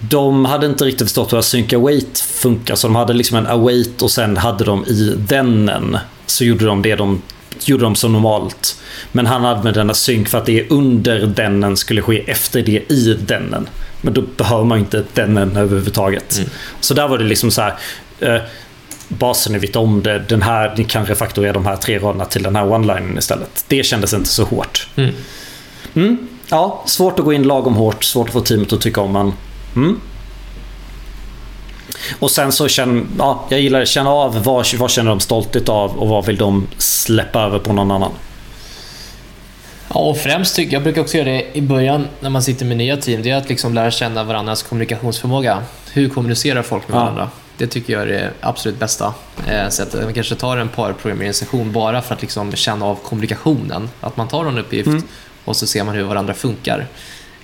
de 0.00 0.44
hade 0.44 0.66
inte 0.66 0.84
riktigt 0.84 1.06
förstått 1.06 1.32
hur 1.32 1.38
async 1.38 1.72
await 1.72 2.18
funkar. 2.18 2.74
Så 2.74 2.86
de 2.86 2.96
hade 2.96 3.12
liksom 3.12 3.36
en 3.36 3.46
await 3.46 4.02
och 4.02 4.10
sen 4.10 4.36
hade 4.36 4.64
de 4.64 4.84
i 4.84 5.18
thenen 5.28 5.98
så 6.26 6.44
gjorde 6.44 6.66
de 6.66 6.82
det 6.82 6.96
de 6.96 7.22
gjorde 7.64 7.84
de 7.84 7.94
som 7.94 8.12
normalt. 8.12 8.76
Men 9.12 9.26
han 9.26 9.44
använde 9.44 9.80
denna 9.80 9.94
synk 9.94 10.28
för 10.28 10.38
att 10.38 10.46
det 10.46 10.70
under 10.70 11.26
denen 11.26 11.76
skulle 11.76 12.02
ske 12.02 12.30
efter 12.30 12.62
det 12.62 12.92
i 12.92 13.14
denen. 13.14 13.68
Men 14.00 14.14
då 14.14 14.22
behöver 14.22 14.64
man 14.64 14.78
inte 14.78 15.04
denen 15.14 15.56
överhuvudtaget. 15.56 16.36
Mm. 16.36 16.50
Så 16.80 16.94
där 16.94 17.08
var 17.08 17.18
det 17.18 17.24
liksom 17.24 17.50
så 17.50 17.62
här. 17.62 17.74
Eh, 18.20 18.40
basen 19.08 19.52
ni 19.52 19.58
vet 19.58 19.76
om 19.76 20.02
det. 20.02 20.18
Den 20.18 20.42
här, 20.42 20.74
ni 20.76 20.84
kan 20.84 21.06
refaktorera 21.06 21.52
de 21.52 21.66
här 21.66 21.76
tre 21.76 21.98
raderna 21.98 22.24
till 22.24 22.42
den 22.42 22.56
här 22.56 22.64
one-linen 22.64 23.18
istället. 23.18 23.64
Det 23.68 23.82
kändes 23.82 24.14
inte 24.14 24.28
så 24.28 24.44
hårt. 24.44 24.88
Mm. 24.96 25.14
Mm. 25.94 26.28
Ja, 26.48 26.82
svårt 26.86 27.18
att 27.18 27.24
gå 27.24 27.32
in 27.32 27.42
lagom 27.42 27.74
hårt. 27.74 28.04
Svårt 28.04 28.26
att 28.26 28.32
få 28.32 28.40
teamet 28.40 28.72
att 28.72 28.80
tycka 28.80 29.00
om 29.00 29.12
man. 29.12 29.32
Mm. 29.76 30.00
Och 32.18 32.30
sen 32.30 32.52
så 32.52 32.68
känner 32.68 33.04
ja, 33.18 33.46
jag 33.48 33.60
gillar 33.60 33.80
att 33.80 33.88
känna 33.88 34.10
av 34.10 34.42
vad, 34.44 34.74
vad 34.74 34.90
känner 34.90 35.10
de 35.10 35.20
stolthet 35.20 35.68
av 35.68 35.98
och 35.98 36.08
vad 36.08 36.26
vill 36.26 36.36
de 36.36 36.66
släppa 36.78 37.42
över 37.42 37.58
på 37.58 37.72
någon 37.72 37.90
annan. 37.90 38.12
Ja, 39.88 40.00
och 40.00 40.18
främst 40.18 40.56
tycker 40.56 40.72
jag 40.72 40.82
brukar 40.82 41.00
också 41.00 41.16
göra 41.16 41.28
det 41.28 41.56
i 41.56 41.62
början 41.62 42.08
när 42.20 42.30
man 42.30 42.42
sitter 42.42 42.64
med 42.66 42.76
nya 42.76 42.96
team. 42.96 43.22
Det 43.22 43.30
är 43.30 43.36
att 43.36 43.48
liksom 43.48 43.74
lära 43.74 43.90
känna 43.90 44.24
varandras 44.24 44.62
kommunikationsförmåga. 44.62 45.62
Hur 45.92 46.08
kommunicerar 46.08 46.62
folk 46.62 46.88
med 46.88 46.96
ja. 46.96 47.00
varandra? 47.00 47.30
Det 47.58 47.66
tycker 47.66 47.92
jag 47.92 48.02
är 48.02 48.06
det 48.06 48.30
absolut 48.40 48.78
bästa 48.78 49.14
eh, 49.48 49.68
sättet. 49.68 50.04
Man 50.04 50.14
kanske 50.14 50.34
tar 50.34 50.56
en 50.56 50.68
parprogrammeringssession 50.68 51.72
bara 51.72 52.02
för 52.02 52.14
att 52.14 52.22
liksom 52.22 52.52
känna 52.52 52.86
av 52.86 52.94
kommunikationen. 52.94 53.90
Att 54.00 54.16
man 54.16 54.28
tar 54.28 54.44
en 54.44 54.58
uppgift 54.58 54.86
mm. 54.86 55.02
och 55.44 55.56
så 55.56 55.66
ser 55.66 55.84
man 55.84 55.94
hur 55.94 56.04
varandra 56.04 56.34
funkar. 56.34 56.86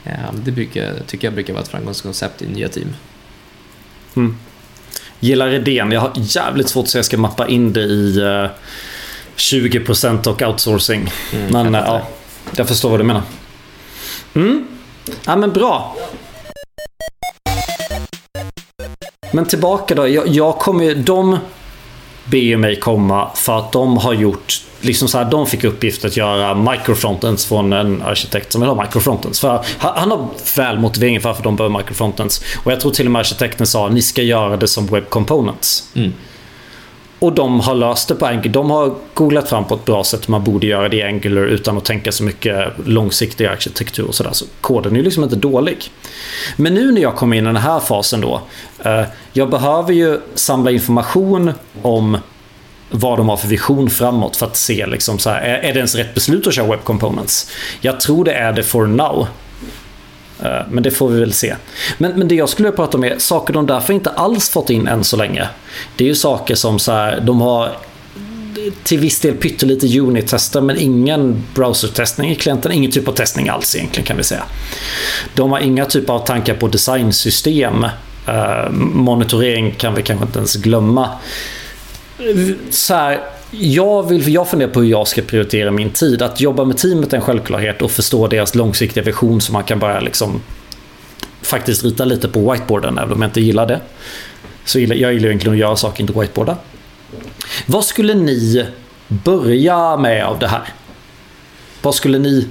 Eh, 0.04 0.32
det 0.44 0.52
brukar, 0.52 0.94
tycker 1.06 1.26
jag 1.26 1.34
brukar 1.34 1.52
vara 1.52 1.62
ett 1.62 1.68
framgångskoncept 1.68 2.42
i 2.42 2.46
nya 2.46 2.68
team. 2.68 2.88
Mm. 4.16 4.36
Gillar 5.20 5.50
idén. 5.50 5.92
Jag 5.92 6.00
har 6.00 6.12
jävligt 6.16 6.68
svårt 6.68 6.84
att 6.84 6.88
att 6.88 6.94
jag 6.94 7.04
ska 7.04 7.18
mappa 7.18 7.48
in 7.48 7.72
det 7.72 7.80
i 7.80 8.20
uh, 8.20 8.50
20% 9.36 10.28
och 10.28 10.42
outsourcing. 10.42 11.12
Mm, 11.32 11.52
men 11.52 11.74
jag, 11.74 11.82
uh, 11.82 11.88
ja, 11.88 12.08
jag 12.56 12.68
förstår 12.68 12.90
vad 12.90 13.00
du 13.00 13.04
menar. 13.04 13.22
Mm. 14.34 14.66
Ja 15.24 15.36
men 15.36 15.52
bra. 15.52 15.96
Men 19.32 19.44
tillbaka 19.44 19.94
då. 19.94 20.08
Jag, 20.08 20.28
jag 20.28 20.58
kommer 20.58 20.84
ju... 20.84 20.94
De 20.94 21.38
ber 22.24 22.56
mig 22.56 22.76
komma 22.76 23.30
för 23.34 23.58
att 23.58 23.72
de 23.72 23.96
har 23.96 24.12
gjort 24.12 24.62
liksom 24.80 25.08
så 25.08 25.18
här, 25.18 25.30
de 25.30 25.46
fick 25.46 25.64
uppgift 25.64 26.04
att 26.04 26.16
göra 26.16 26.54
microfrontends 26.54 27.46
från 27.46 27.72
en 27.72 28.02
arkitekt 28.02 28.52
som 28.52 28.60
vill 28.60 28.70
ha 28.70 28.82
microfrontends. 28.82 29.40
För 29.40 29.64
han 29.78 30.10
har 30.10 30.28
väl 30.56 30.78
motivering 30.78 31.20
för 31.20 31.28
varför 31.28 31.42
de 31.42 31.56
behöver 31.56 31.78
microfrontends. 31.78 32.44
Och 32.64 32.72
jag 32.72 32.80
tror 32.80 32.92
till 32.92 33.06
och 33.06 33.12
med 33.12 33.20
arkitekten 33.20 33.66
sa 33.66 33.86
att 33.86 33.92
ni 33.92 34.02
ska 34.02 34.22
göra 34.22 34.56
det 34.56 34.68
som 34.68 34.86
web 34.86 35.08
components. 35.08 35.84
Mm. 35.94 36.12
Och 37.22 37.32
de 37.32 37.60
har 37.60 37.74
löst 37.74 38.08
det 38.08 38.14
på 38.14 38.26
Angular. 38.26 38.52
De 38.52 38.70
har 38.70 38.94
googlat 39.14 39.48
fram 39.48 39.64
på 39.64 39.74
ett 39.74 39.84
bra 39.84 40.04
sätt 40.04 40.28
man 40.28 40.44
borde 40.44 40.66
göra 40.66 40.88
det 40.88 40.96
i 40.96 41.02
Angular 41.02 41.42
utan 41.42 41.76
att 41.76 41.84
tänka 41.84 42.12
så 42.12 42.24
mycket 42.24 42.72
långsiktig 42.84 43.46
arkitektur 43.46 44.06
och 44.06 44.14
sådär. 44.14 44.30
Så 44.32 44.44
koden 44.60 44.92
är 44.92 44.96
ju 44.96 45.02
liksom 45.02 45.24
inte 45.24 45.36
dålig. 45.36 45.90
Men 46.56 46.74
nu 46.74 46.92
när 46.92 47.02
jag 47.02 47.16
kommer 47.16 47.36
in 47.36 47.44
i 47.44 47.46
den 47.46 47.56
här 47.56 47.80
fasen 47.80 48.20
då. 48.20 48.40
Eh, 48.84 49.02
jag 49.32 49.50
behöver 49.50 49.92
ju 49.92 50.20
samla 50.34 50.70
information 50.70 51.52
om 51.82 52.18
vad 52.90 53.18
de 53.18 53.28
har 53.28 53.36
för 53.36 53.48
vision 53.48 53.90
framåt 53.90 54.36
för 54.36 54.46
att 54.46 54.56
se 54.56 54.86
liksom 54.86 55.18
så 55.18 55.30
här, 55.30 55.40
är 55.40 55.72
det 55.72 55.78
ens 55.78 55.94
rätt 55.94 56.14
beslut 56.14 56.46
att 56.46 56.54
köra 56.54 56.66
Web 56.66 56.84
Components? 56.84 57.50
Jag 57.80 58.00
tror 58.00 58.24
det 58.24 58.32
är 58.32 58.52
det 58.52 58.62
for 58.62 58.86
now. 58.86 59.26
Eh, 60.44 60.60
men 60.70 60.82
det 60.82 60.90
får 60.90 61.08
vi 61.08 61.20
väl 61.20 61.32
se. 61.32 61.56
Men, 61.98 62.12
men 62.18 62.28
det 62.28 62.34
jag 62.34 62.48
skulle 62.48 62.72
prata 62.72 62.96
om 62.96 63.04
är 63.04 63.18
saker 63.18 63.54
de 63.54 63.66
därför 63.66 63.92
inte 63.92 64.10
alls 64.10 64.48
fått 64.48 64.70
in 64.70 64.86
än 64.86 65.04
så 65.04 65.16
länge. 65.16 65.48
Det 65.96 66.04
är 66.04 66.08
ju 66.08 66.14
saker 66.14 66.54
som 66.54 66.78
så 66.78 66.92
här, 66.92 67.20
de 67.20 67.40
har 67.40 67.76
till 68.82 68.98
viss 68.98 69.20
del 69.20 69.34
pyttelite 69.34 70.00
unit-tester 70.00 70.60
men 70.60 70.78
ingen 70.78 71.44
browser-testning 71.54 72.30
i 72.30 72.34
klienten. 72.34 72.72
Ingen 72.72 72.90
typ 72.90 73.08
av 73.08 73.12
testning 73.12 73.48
alls 73.48 73.76
egentligen 73.76 74.06
kan 74.06 74.16
vi 74.16 74.24
säga. 74.24 74.42
De 75.34 75.52
har 75.52 75.60
inga 75.60 75.84
typer 75.84 76.12
av 76.12 76.26
tankar 76.26 76.54
på 76.54 76.68
designsystem. 76.68 77.86
Uh, 78.28 78.70
monitorering 78.72 79.74
kan 79.78 79.94
vi 79.94 80.02
kanske 80.02 80.26
inte 80.26 80.38
ens 80.38 80.56
glömma 80.56 81.10
så 82.70 82.94
här, 82.94 83.20
jag, 83.60 84.08
vill, 84.08 84.34
jag 84.34 84.48
funderar 84.48 84.70
på 84.70 84.80
hur 84.80 84.88
jag 84.88 85.08
ska 85.08 85.22
prioritera 85.22 85.70
min 85.70 85.90
tid. 85.90 86.22
Att 86.22 86.40
jobba 86.40 86.64
med 86.64 86.76
teamet 86.76 87.12
är 87.12 87.16
en 87.16 87.22
självklarhet 87.22 87.82
och 87.82 87.90
förstå 87.90 88.26
deras 88.26 88.54
långsiktiga 88.54 89.04
vision 89.04 89.40
så 89.40 89.52
man 89.52 89.64
kan 89.64 89.78
börja 89.78 90.00
liksom 90.00 90.40
faktiskt 91.42 91.84
rita 91.84 92.04
lite 92.04 92.28
på 92.28 92.52
whiteboarden 92.52 92.98
även 92.98 93.12
om 93.12 93.22
jag 93.22 93.28
inte 93.28 93.40
gillar 93.40 93.66
det. 93.66 93.80
Så 94.64 94.80
jag 94.80 94.96
gillar 95.14 95.28
egentligen 95.28 95.52
att 95.52 95.60
göra 95.60 95.76
saker, 95.76 96.00
inte 96.00 96.20
whiteboarda. 96.20 96.56
Vad 97.66 97.84
skulle 97.84 98.14
ni 98.14 98.66
börja 99.08 99.96
med 99.96 100.24
av 100.24 100.38
det 100.38 100.48
här? 100.48 100.68
Vad 101.82 101.94
skulle 101.94 102.18
ni 102.18 102.48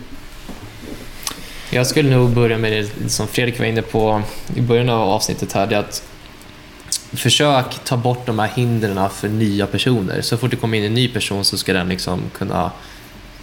jag 1.74 1.88
skulle 1.88 2.10
nog 2.10 2.30
börja 2.30 2.58
med 2.58 2.72
det 2.72 3.10
som 3.10 3.28
Fredrik 3.28 3.60
var 3.60 3.66
inne 3.66 3.82
på 3.82 4.22
i 4.56 4.62
början 4.62 4.90
av 4.90 5.10
avsnittet 5.10 5.54
här. 5.54 5.68
Det 5.68 5.76
är 5.76 5.80
att 5.80 6.04
försök 7.14 7.84
ta 7.84 7.98
bort 7.98 8.26
de 8.26 8.40
här 8.40 8.48
hindren 8.48 9.10
för 9.10 9.30
nya 9.30 9.68
personer. 9.68 10.22
Så 10.22 10.38
fort 10.38 10.52
det 10.52 10.58
kommer 10.58 10.78
in 10.78 10.84
en 10.84 10.94
ny 10.94 11.08
person 11.08 11.46
så 11.46 11.58
ska 11.58 11.74
den 11.74 11.90
liksom 11.90 12.22
kunna 12.38 12.72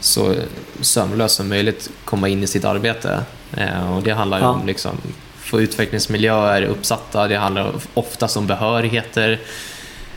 så 0.00 0.34
sömlöst 0.80 1.36
som 1.36 1.48
möjligt 1.48 1.90
komma 2.04 2.28
in 2.28 2.42
i 2.42 2.46
sitt 2.46 2.64
arbete. 2.64 3.22
Eh, 3.56 3.96
och 3.96 4.02
Det 4.02 4.12
handlar 4.12 4.40
ja. 4.40 4.48
om 4.48 4.66
liksom, 4.66 4.96
få 5.36 5.60
utvecklingsmiljöer 5.60 6.62
uppsatta, 6.62 7.28
det 7.28 7.36
handlar 7.36 7.74
oftast 7.94 8.36
om 8.36 8.46
behörigheter. 8.46 9.40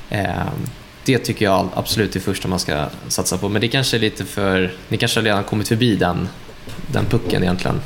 Eh, 0.10 0.46
det 1.04 1.18
tycker 1.18 1.46
jag 1.46 1.70
absolut 1.76 2.10
är 2.10 2.14
det 2.14 2.26
första 2.26 2.48
man 2.48 2.60
ska 2.60 2.86
satsa 3.08 3.38
på. 3.38 3.50
Men 3.50 3.62
det 3.62 3.68
kanske 3.68 3.98
är 3.98 4.02
lite 4.02 4.26
för... 4.26 4.72
Ni 4.88 4.98
kanske 4.98 5.20
har 5.20 5.26
redan 5.26 5.44
kommit 5.44 5.68
förbi 5.68 5.96
den, 5.96 6.30
den 6.88 7.06
pucken 7.06 7.44
egentligen. 7.44 7.82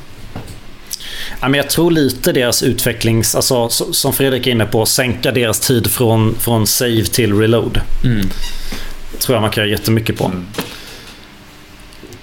Ja, 1.42 1.48
men 1.48 1.58
jag 1.58 1.70
tror 1.70 1.92
lite 1.92 2.32
deras 2.32 2.64
utvecklings, 2.64 3.36
alltså, 3.36 3.70
som 3.70 4.14
Fredrik 4.14 4.48
är 4.48 4.52
inne 4.52 4.66
på, 4.66 4.86
sänka 4.86 5.32
deras 5.32 5.60
tid 5.60 5.92
från, 5.92 6.36
från 6.36 6.68
save 6.68 7.04
till 7.04 7.40
reload. 7.40 7.82
Mm. 8.04 8.30
tror 9.20 9.36
jag 9.36 9.42
man 9.42 9.52
kan 9.52 9.64
göra 9.64 9.72
jättemycket 9.72 10.18
på. 10.18 10.26
Mm. 10.26 10.46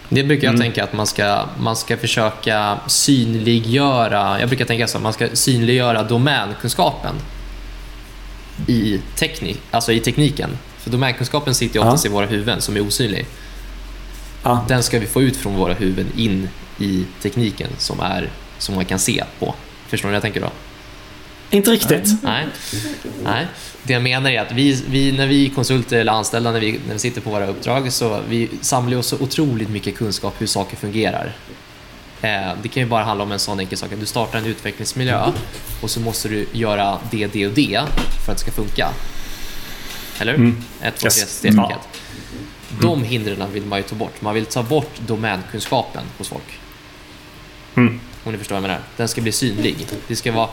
Det 0.09 0.25
brukar 0.25 0.45
jag 0.45 0.55
mm. 0.55 0.61
tänka 0.61 0.85
att 0.85 0.93
man 0.93 1.07
ska, 1.07 1.45
man 1.59 1.77
ska 1.77 1.97
försöka 1.97 2.79
synliggöra, 2.87 4.41
jag 4.41 4.49
brukar 4.49 4.65
tänka 4.65 4.87
så, 4.87 4.99
man 4.99 5.13
ska 5.13 5.29
synliggöra 5.33 6.03
domänkunskapen 6.03 7.15
i, 8.67 9.01
teknik, 9.17 9.61
alltså 9.71 9.93
i 9.93 10.01
tekniken. 10.01 10.59
För 10.79 10.91
domänkunskapen 10.91 11.55
sitter 11.55 11.81
ju 11.81 11.87
oftast 11.87 12.05
ja. 12.05 12.11
i 12.11 12.15
våra 12.15 12.27
huvuden 12.27 12.61
som 12.61 12.77
är 12.77 12.87
osynlig. 12.87 13.27
Ja. 14.43 14.65
Den 14.69 14.83
ska 14.83 14.99
vi 14.99 15.07
få 15.07 15.23
ut 15.23 15.37
från 15.37 15.55
våra 15.55 15.75
huvuden 15.75 16.07
in 16.17 16.49
i 16.79 17.05
tekniken 17.23 17.69
som 17.79 18.01
är 18.01 18.31
som 18.63 18.75
man 18.75 18.85
kan 18.85 18.99
se 18.99 19.25
på. 19.39 19.55
Förstår 19.89 20.09
ni 20.09 20.11
vad 20.11 20.17
jag 20.17 20.23
tänker 20.23 20.41
då? 20.41 20.51
Inte 21.51 21.71
riktigt. 21.71 22.23
Nej. 22.23 22.47
Nej. 23.25 23.47
Det 23.83 23.93
jag 23.93 24.03
menar 24.03 24.31
är 24.31 24.41
att 24.41 24.53
vi, 24.53 24.83
vi, 24.89 25.13
när 25.13 25.27
vi 25.27 25.49
konsulter 25.51 25.99
eller 25.99 26.13
anställda, 26.13 26.53
när 26.53 26.61
vi, 26.61 26.81
när 26.87 26.93
vi 26.93 26.99
sitter 26.99 27.21
på 27.21 27.31
våra 27.31 27.47
uppdrag, 27.47 27.93
så 27.93 28.21
vi 28.29 28.51
samlar 28.61 28.99
oss 28.99 29.07
så 29.07 29.17
otroligt 29.17 29.69
mycket 29.69 29.97
kunskap 29.97 30.35
hur 30.39 30.47
saker 30.47 30.77
fungerar. 30.77 31.33
Eh, 32.23 32.53
det 32.63 32.69
kan 32.69 32.83
ju 32.83 32.89
bara 32.89 33.05
handla 33.05 33.25
om 33.25 33.33
en 33.33 33.39
sån 33.39 33.61
enkel 33.61 33.79
sak. 33.79 33.91
Du 34.01 34.07
startar 34.07 34.39
en 34.39 34.47
utvecklingsmiljö 34.47 35.33
och 35.83 35.91
så 35.91 36.01
måste 36.01 36.29
du 36.29 36.47
göra 36.53 36.99
det, 37.11 37.27
det 37.27 37.47
och 37.47 37.53
det 37.53 37.81
för 38.27 38.33
att 38.33 38.39
det 38.39 38.43
ska 38.45 38.51
funka. 38.51 38.89
Eller 40.19 40.33
hur? 40.33 40.41
Mm. 40.41 40.65
Ett, 40.83 40.97
två, 40.97 41.09
tre, 41.09 41.11
steg 41.11 41.55
ja. 41.55 41.81
De 42.81 43.05
hindren 43.05 43.53
vill 43.53 43.67
man 43.67 43.79
ju 43.79 43.83
ta 43.83 43.95
bort. 43.95 44.21
Man 44.21 44.35
vill 44.35 44.47
ta 44.47 44.63
bort 44.63 45.01
domänkunskapen 45.07 46.03
hos 46.19 46.29
folk. 46.29 46.59
Mm. 47.75 48.01
Om 48.25 48.33
ni 48.33 48.39
förstår 48.39 48.55
vad 48.55 48.63
jag 48.63 48.69
menar. 48.69 48.83
Den 48.97 49.09
ska 49.09 49.21
bli 49.21 49.33
synlig. 49.33 49.87
Det 50.09 50.17
ska 50.17 50.33
vara 50.33 50.49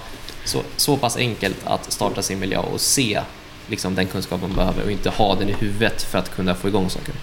så, 0.46 0.62
så 0.78 0.98
pass 0.98 1.18
enkelt 1.18 1.58
att 1.64 1.92
starta 1.92 2.22
sin 2.22 2.40
miljö 2.40 2.58
och 2.58 2.82
se 2.82 3.22
liksom, 3.68 3.96
den 3.96 4.08
kunskap 4.08 4.42
man 4.42 4.56
behöver 4.56 4.84
och 4.84 4.92
inte 4.92 5.10
ha 5.10 5.36
den 5.36 5.50
i 5.50 5.54
huvudet 5.54 6.02
för 6.02 6.18
att 6.18 6.36
kunna 6.36 6.56
få 6.56 6.68
igång 6.68 6.90
saker. 6.90 7.16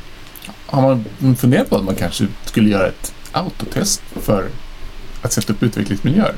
Har 0.66 0.82
man 0.82 1.36
funderat 1.36 1.70
på 1.70 1.76
att 1.76 1.84
man 1.84 1.94
kanske 1.94 2.26
skulle 2.44 2.70
göra 2.70 2.88
ett 2.88 3.14
autotest 3.32 4.02
för 4.20 4.48
att 5.22 5.32
sätta 5.32 5.52
upp 5.52 5.62
utvecklingsmiljöer? 5.62 6.34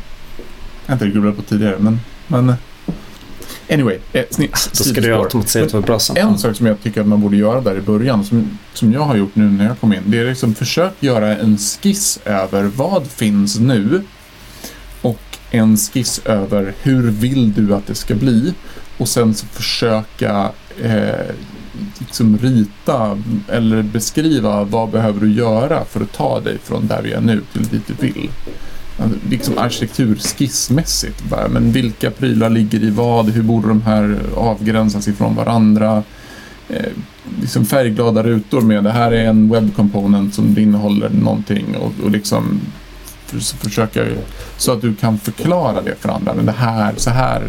Jag 0.86 0.92
har 0.92 0.92
inte 0.92 1.08
grubblat 1.08 1.36
på 1.36 1.42
tidigare, 1.42 1.76
men... 1.78 2.00
men 2.26 2.54
anyway, 3.70 3.98
eh, 4.12 4.24
sni, 4.30 4.50
Då 4.78 4.84
ska 4.84 5.00
du 5.00 5.14
automatisera 5.14 5.80
browsern. 5.80 6.16
En 6.16 6.38
sak 6.38 6.56
som 6.56 6.66
jag 6.66 6.82
tycker 6.82 7.00
att 7.00 7.06
man 7.06 7.20
borde 7.20 7.36
göra 7.36 7.60
där 7.60 7.76
i 7.76 7.80
början, 7.80 8.24
som, 8.24 8.58
som 8.74 8.92
jag 8.92 9.00
har 9.00 9.16
gjort 9.16 9.34
nu 9.34 9.44
när 9.44 9.66
jag 9.66 9.80
kom 9.80 9.92
in, 9.92 10.02
det 10.06 10.18
är 10.18 10.24
liksom 10.24 10.54
försök 10.54 10.92
göra 11.00 11.36
en 11.36 11.58
skiss 11.58 12.18
över 12.24 12.62
vad 12.62 13.06
finns 13.06 13.58
nu 13.58 14.02
och 15.02 15.20
en 15.50 15.76
skiss 15.76 16.20
över 16.24 16.74
hur 16.82 17.10
vill 17.10 17.52
du 17.52 17.74
att 17.74 17.86
det 17.86 17.94
ska 17.94 18.14
bli 18.14 18.54
och 18.98 19.08
sen 19.08 19.34
så 19.34 19.46
försöka 19.46 20.50
eh, 20.82 21.34
liksom 21.98 22.38
rita 22.38 23.22
eller 23.48 23.82
beskriva 23.82 24.64
vad 24.64 24.90
behöver 24.90 25.20
du 25.20 25.32
göra 25.32 25.84
för 25.84 26.00
att 26.00 26.12
ta 26.12 26.40
dig 26.40 26.58
från 26.64 26.86
där 26.86 27.02
vi 27.02 27.12
är 27.12 27.20
nu 27.20 27.42
till 27.52 27.62
dit 27.62 27.82
du 27.86 27.94
vill. 28.06 28.30
Liksom 29.30 29.58
arkitekturskissmässigt. 29.58 31.22
Bara, 31.30 31.48
men 31.48 31.72
vilka 31.72 32.10
prylar 32.10 32.50
ligger 32.50 32.84
i 32.84 32.90
vad? 32.90 33.30
Hur 33.30 33.42
borde 33.42 33.68
de 33.68 33.82
här 33.82 34.18
avgränsas 34.36 35.08
ifrån 35.08 35.34
varandra? 35.34 36.02
Eh, 36.68 36.92
liksom 37.40 37.64
färgglada 37.64 38.22
rutor 38.22 38.60
med 38.60 38.84
det 38.84 38.90
här 38.90 39.12
är 39.12 39.24
en 39.24 39.48
web 39.52 39.76
component 39.76 40.34
som 40.34 40.58
innehåller 40.58 41.08
någonting 41.08 41.76
och, 41.76 41.92
och 42.04 42.10
liksom 42.10 42.60
för, 43.26 43.38
försöka 43.38 44.04
så 44.56 44.72
att 44.72 44.80
du 44.80 44.94
kan 44.94 45.18
förklara 45.18 45.82
det 45.82 45.94
för 46.00 46.08
andra. 46.08 46.34
Men 46.34 46.46
det 46.46 46.52
här, 46.52 46.94
så 46.96 47.10
här 47.10 47.42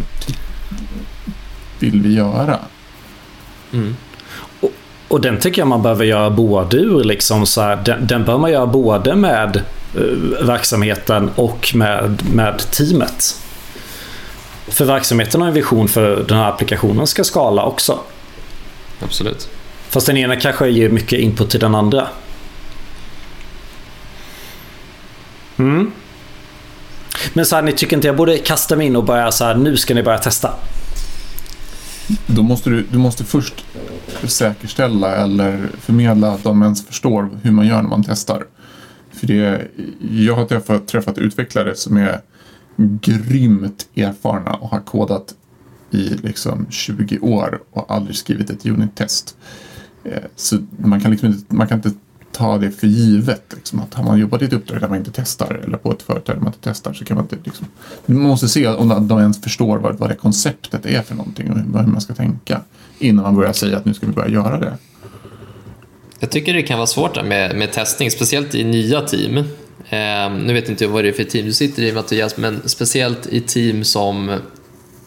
vill 1.79 2.01
vi 2.01 2.13
göra. 2.13 2.59
Mm. 3.73 3.95
Och, 4.59 4.71
och 5.07 5.21
den 5.21 5.39
tycker 5.39 5.61
jag 5.61 5.67
man 5.67 5.81
behöver 5.81 6.05
göra 6.05 6.29
både 6.29 6.77
ur 6.77 7.03
liksom 7.03 7.45
så 7.45 7.61
här, 7.61 7.79
den, 7.85 8.07
den 8.07 8.25
bör 8.25 8.37
man 8.37 8.51
göra 8.51 8.67
både 8.67 9.15
med 9.15 9.61
verksamheten 10.41 11.29
och 11.35 11.71
med, 11.75 12.21
med 12.33 12.71
teamet. 12.71 13.41
För 14.67 14.85
verksamheten 14.85 15.41
har 15.41 15.47
en 15.47 15.53
vision 15.53 15.87
för 15.87 16.23
den 16.27 16.37
här 16.37 16.49
applikationen 16.49 17.07
ska 17.07 17.23
skala 17.23 17.63
också. 17.63 17.99
Absolut. 19.01 19.49
Fast 19.89 20.07
den 20.07 20.17
ena 20.17 20.35
kanske 20.35 20.69
ger 20.69 20.89
mycket 20.89 21.19
input 21.19 21.49
till 21.49 21.59
den 21.59 21.75
andra. 21.75 22.07
Mm. 25.57 25.91
Men 27.33 27.45
så 27.45 27.55
här, 27.55 27.63
ni 27.63 27.71
tycker 27.71 27.95
inte 27.95 28.07
jag 28.07 28.15
borde 28.15 28.37
kasta 28.37 28.75
mig 28.75 28.87
in 28.87 28.95
och 28.95 29.03
börja 29.03 29.31
så 29.31 29.45
här, 29.45 29.55
nu 29.55 29.77
ska 29.77 29.93
ni 29.93 30.03
börja 30.03 30.17
testa? 30.17 30.53
Då 32.25 32.43
måste 32.43 32.69
du, 32.69 32.85
du 32.91 32.97
måste 32.97 33.23
först 33.23 33.65
säkerställa 34.23 35.15
eller 35.15 35.69
förmedla 35.81 36.31
att 36.31 36.43
de 36.43 36.63
ens 36.63 36.87
förstår 36.87 37.29
hur 37.43 37.51
man 37.51 37.67
gör 37.67 37.81
när 37.81 37.89
man 37.89 38.03
testar. 38.03 38.45
För 39.11 39.27
det, 39.27 39.67
jag 40.11 40.35
har 40.35 40.45
träffat, 40.45 40.87
träffat 40.87 41.17
utvecklare 41.17 41.75
som 41.75 41.97
är 41.97 42.21
grymt 43.01 43.87
erfarna 43.95 44.53
och 44.53 44.69
har 44.69 44.79
kodat 44.79 45.35
i 45.91 46.09
liksom 46.09 46.65
20 46.69 47.19
år 47.19 47.61
och 47.71 47.91
aldrig 47.91 48.15
skrivit 48.15 48.49
ett 48.49 48.65
unit-test. 48.65 49.37
Eh, 50.03 50.23
så 50.35 50.57
man 50.77 51.01
kan, 51.01 51.11
liksom 51.11 51.29
inte, 51.29 51.55
man 51.55 51.67
kan 51.67 51.77
inte 51.77 51.91
ta 52.31 52.57
det 52.57 52.71
för 52.71 52.87
givet. 52.87 53.53
Liksom, 53.55 53.79
att 53.79 53.93
har 53.93 54.03
man 54.03 54.19
jobbat 54.19 54.41
i 54.41 54.45
ett 54.45 54.53
uppdrag 54.53 54.81
där 54.81 54.87
man 54.87 54.97
inte 54.97 55.11
testar 55.11 55.53
eller 55.53 55.77
på 55.77 55.91
ett 55.91 56.01
företag 56.01 56.35
där 56.35 56.41
man 56.41 56.47
inte 56.47 56.69
testar 56.69 56.93
så 56.93 57.05
kan 57.05 57.15
man 57.15 57.23
inte... 57.25 57.37
Liksom, 57.43 57.67
man 58.05 58.21
måste 58.21 58.47
se 58.47 58.67
om 58.67 59.07
de 59.07 59.19
ens 59.19 59.41
förstår 59.41 59.77
vad, 59.77 59.97
vad 59.97 60.09
det 60.09 60.15
konceptet 60.15 60.85
är 60.85 61.01
för 61.01 61.15
någonting 61.15 61.51
och 61.51 61.57
hur 61.57 61.91
man 61.91 62.01
ska 62.01 62.13
tänka 62.13 62.61
innan 62.99 63.23
man 63.23 63.35
börjar 63.35 63.53
säga 63.53 63.77
att 63.77 63.85
nu 63.85 63.93
ska 63.93 64.05
vi 64.05 64.13
börja 64.13 64.29
göra 64.29 64.59
det. 64.59 64.77
Jag 66.19 66.31
tycker 66.31 66.53
det 66.53 66.61
kan 66.61 66.77
vara 66.77 66.87
svårt 66.87 67.25
med, 67.25 67.55
med 67.55 67.71
testning, 67.71 68.11
speciellt 68.11 68.55
i 68.55 68.63
nya 68.63 69.01
team. 69.01 69.37
Eh, 69.89 70.31
nu 70.31 70.53
vet 70.53 70.69
inte 70.69 70.83
jag 70.83 70.91
vad 70.91 71.03
det 71.03 71.07
är 71.07 71.13
för 71.13 71.23
team 71.23 71.45
du 71.45 71.53
sitter 71.53 71.83
i 71.83 71.93
Mattias, 71.93 72.37
men 72.37 72.69
speciellt 72.69 73.27
i 73.27 73.41
team 73.41 73.83
som 73.83 74.39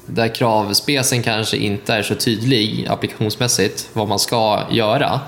där 0.07 0.35
kravspecen 0.35 1.23
kanske 1.23 1.57
inte 1.57 1.95
är 1.95 2.03
så 2.03 2.15
tydlig 2.15 2.87
applikationsmässigt 2.89 3.89
vad 3.93 4.09
man 4.09 4.19
ska 4.19 4.63
göra. 4.71 5.21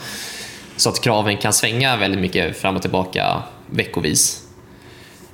Så 0.76 0.88
att 0.88 1.00
kraven 1.00 1.36
kan 1.36 1.52
svänga 1.52 1.96
väldigt 1.96 2.20
mycket 2.20 2.56
fram 2.56 2.76
och 2.76 2.82
tillbaka 2.82 3.42
veckovis. 3.70 4.42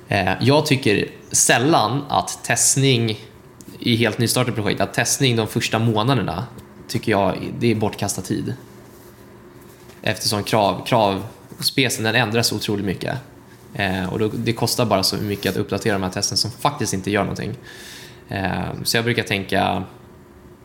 Eh, 0.07 0.31
jag 0.41 0.65
tycker 0.65 1.07
sällan 1.31 2.05
att 2.09 2.43
testning 2.43 3.19
i 3.79 3.95
helt 3.95 4.17
nystartade 4.17 4.55
projekt, 4.55 4.81
att 4.81 4.93
testning 4.93 5.35
de 5.35 5.47
första 5.47 5.79
månaderna 5.79 6.45
tycker 6.87 7.11
jag 7.11 7.35
det 7.59 7.71
är 7.71 7.75
bortkastad 7.75 8.21
tid. 8.21 8.53
Eftersom 10.01 10.43
krav, 10.43 10.85
kravspecen 10.85 12.03
den 12.03 12.15
ändras 12.15 12.53
otroligt 12.53 12.85
mycket. 12.85 13.17
Eh, 13.73 14.13
och 14.13 14.19
då, 14.19 14.27
det 14.33 14.53
kostar 14.53 14.85
bara 14.85 15.03
så 15.03 15.15
mycket 15.15 15.51
att 15.51 15.57
uppdatera 15.57 15.93
de 15.93 16.03
här 16.03 16.09
testen 16.09 16.37
som 16.37 16.51
faktiskt 16.51 16.93
inte 16.93 17.11
gör 17.11 17.21
någonting. 17.21 17.53
Eh, 18.29 18.63
så 18.83 18.97
jag 18.97 19.03
brukar 19.03 19.23
tänka 19.23 19.83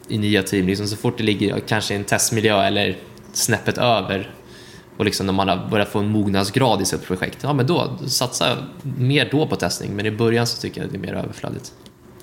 i 0.08 0.18
nya 0.18 0.42
team, 0.42 0.66
liksom 0.66 0.86
så 0.86 0.96
fort 0.96 1.18
det 1.18 1.24
ligger 1.24 1.60
kanske 1.60 1.94
i 1.94 1.96
en 1.96 2.04
testmiljö 2.04 2.62
eller 2.62 2.98
snäppet 3.32 3.78
över 3.78 4.30
och 4.96 5.04
liksom 5.04 5.26
när 5.26 5.32
man 5.32 5.48
har 5.48 5.68
börjat 5.70 5.88
få 5.88 5.98
en 5.98 6.08
mognadsgrad 6.08 6.82
i 6.82 6.84
sitt 6.84 7.02
projekt, 7.02 7.38
ja 7.42 7.52
men 7.52 7.66
då 7.66 7.98
satsa 8.06 8.56
mer 8.82 9.28
då 9.30 9.46
på 9.46 9.56
testning. 9.56 9.96
Men 9.96 10.06
i 10.06 10.10
början 10.10 10.46
så 10.46 10.60
tycker 10.60 10.80
jag 10.80 10.86
att 10.86 10.92
det 10.92 10.98
är 10.98 11.00
mer 11.00 11.14
överflödigt. 11.14 11.72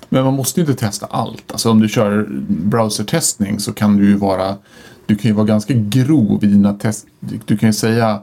Men 0.08 0.24
man 0.24 0.34
måste 0.34 0.60
ju 0.60 0.66
inte 0.66 0.86
testa 0.86 1.06
allt. 1.06 1.52
Alltså 1.52 1.70
om 1.70 1.80
du 1.80 1.88
kör 1.88 2.26
browsertestning 2.48 3.60
så 3.60 3.72
kan 3.72 3.96
du 3.96 4.04
ju 4.08 4.16
vara, 4.16 4.56
du 5.06 5.16
kan 5.16 5.28
ju 5.28 5.34
vara 5.34 5.46
ganska 5.46 5.74
grov 5.74 6.44
i 6.44 6.46
dina 6.46 6.74
test. 6.74 7.06
Du 7.46 7.56
kan 7.56 7.68
ju 7.68 7.72
säga 7.72 8.20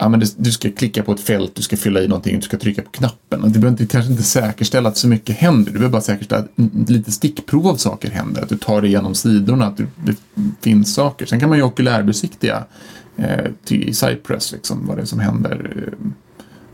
ja, 0.00 0.08
men 0.08 0.22
du 0.36 0.52
ska 0.52 0.70
klicka 0.70 1.02
på 1.02 1.12
ett 1.12 1.20
fält, 1.20 1.54
du 1.54 1.62
ska 1.62 1.76
fylla 1.76 2.00
i 2.00 2.08
någonting, 2.08 2.36
du 2.36 2.42
ska 2.42 2.58
trycka 2.58 2.82
på 2.82 2.90
knappen. 2.90 3.40
Du 3.42 3.58
behöver 3.58 3.68
inte, 3.68 3.86
kanske 3.86 4.10
inte 4.10 4.22
säkerställa 4.22 4.88
att 4.88 4.96
så 4.96 5.08
mycket 5.08 5.36
händer. 5.36 5.72
Du 5.72 5.78
behöver 5.78 5.92
bara 5.92 6.02
säkerställa 6.02 6.40
att 6.42 6.90
lite 6.90 7.12
stickprov 7.12 7.66
av 7.66 7.76
saker 7.76 8.10
händer. 8.10 8.42
Att 8.42 8.48
du 8.48 8.56
tar 8.56 8.80
dig 8.80 8.90
igenom 8.90 9.14
sidorna, 9.14 9.66
att 9.66 9.76
det 9.76 10.16
finns 10.60 10.94
saker. 10.94 11.26
Sen 11.26 11.40
kan 11.40 11.48
man 11.48 11.58
ju 11.58 11.64
okulärbesiktiga 11.64 12.64
eh, 13.16 13.44
till 13.64 13.96
Cypress, 13.96 14.52
liksom, 14.52 14.86
vad 14.86 14.96
det 14.96 15.02
är 15.02 15.06
som 15.06 15.20
händer. 15.20 15.88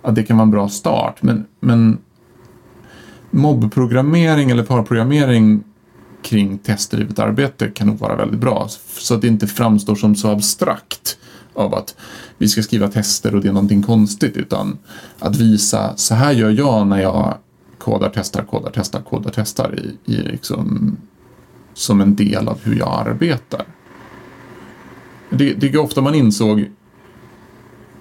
Ja, 0.03 0.11
det 0.11 0.23
kan 0.23 0.37
vara 0.37 0.45
en 0.45 0.51
bra 0.51 0.69
start, 0.69 1.23
men, 1.23 1.45
men 1.61 1.99
mobbprogrammering 3.31 4.51
eller 4.51 4.63
parprogrammering 4.63 5.65
kring 6.27 6.59
testdrivet 6.59 7.19
arbete 7.19 7.69
kan 7.69 7.87
nog 7.87 7.99
vara 7.99 8.17
väldigt 8.17 8.41
bra. 8.41 8.69
Så 8.87 9.15
att 9.15 9.21
det 9.21 9.29
inte 9.29 9.47
framstår 9.47 9.95
som 9.95 10.17
så 10.17 10.31
abstrakt 10.31 11.19
av 11.55 11.75
att 11.75 11.97
vi 12.39 12.49
ska 12.49 12.63
skriva 12.63 12.89
tester 12.89 13.35
och 13.35 13.43
det 13.43 13.49
är 13.49 13.53
någonting 13.53 13.83
konstigt 13.83 14.37
utan 14.37 14.79
att 15.19 15.37
visa 15.37 15.97
så 15.97 16.15
här 16.15 16.33
gör 16.33 16.51
jag 16.51 16.87
när 16.87 17.03
jag 17.03 17.39
kodar, 17.79 18.13
testar, 18.15 18.43
kodar, 18.43 18.73
testar, 18.75 19.01
kodar, 19.01 19.33
testar 19.35 19.75
i, 19.79 20.13
i 20.13 20.17
liksom, 20.17 20.97
som 21.75 22.01
en 22.01 22.17
del 22.17 22.49
av 22.49 22.59
hur 22.63 22.79
jag 22.79 23.07
arbetar. 23.07 23.65
Det, 25.31 25.55
det 25.55 25.67
är 25.67 25.79
ofta 25.79 26.01
man 26.01 26.15
insåg 26.15 26.71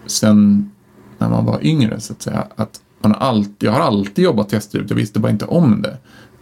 sen 0.06 0.72
när 1.18 1.30
man 1.30 1.46
var 1.46 1.66
yngre 1.66 2.00
så 2.00 2.14
att 2.14 2.22
säga 2.22 2.48
att 2.56 2.82
man 3.00 3.16
alltid, 3.16 3.68
jag 3.68 3.72
har 3.72 3.80
alltid 3.80 4.26
jobbat 4.26 4.50
testdrivet, 4.50 4.90
jag 4.90 4.98
visste 4.98 5.20
bara 5.20 5.32
inte 5.32 5.46
om 5.46 5.82
det. 5.82 5.98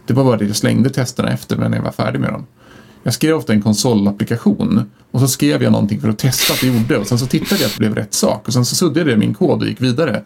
Det 0.06 0.14
var 0.14 0.24
bara 0.24 0.36
det 0.36 0.44
jag 0.44 0.56
slängde 0.56 0.90
testerna 0.90 1.28
efter 1.28 1.56
när 1.56 1.76
jag 1.76 1.82
var 1.82 1.92
färdig 1.92 2.20
med 2.20 2.32
dem. 2.32 2.46
Jag 3.06 3.14
skrev 3.14 3.36
ofta 3.36 3.52
en 3.52 3.62
konsolapplikation 3.62 4.90
och 5.10 5.20
så 5.20 5.28
skrev 5.28 5.62
jag 5.62 5.72
någonting 5.72 6.00
för 6.00 6.08
att 6.08 6.18
testa 6.18 6.52
att 6.52 6.60
det 6.60 6.66
gjorde 6.66 6.96
och 6.96 7.06
sen 7.06 7.18
så 7.18 7.26
tittade 7.26 7.60
jag 7.60 7.66
att 7.66 7.72
det 7.72 7.78
blev 7.78 7.94
rätt 7.94 8.14
sak 8.14 8.46
och 8.46 8.52
sen 8.52 8.64
så 8.64 8.74
suddade 8.74 9.10
jag 9.10 9.18
min 9.18 9.34
kod 9.34 9.62
och 9.62 9.68
gick 9.68 9.80
vidare. 9.80 10.22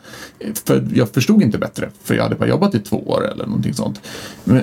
För 0.65 0.89
jag 0.95 1.09
förstod 1.09 1.43
inte 1.43 1.59
bättre, 1.59 1.91
för 2.05 2.15
jag 2.15 2.23
hade 2.23 2.35
bara 2.35 2.49
jobbat 2.49 2.75
i 2.75 2.79
två 2.79 2.97
år 2.97 3.31
eller 3.33 3.47
någonting 3.47 3.75
sånt. 3.75 4.01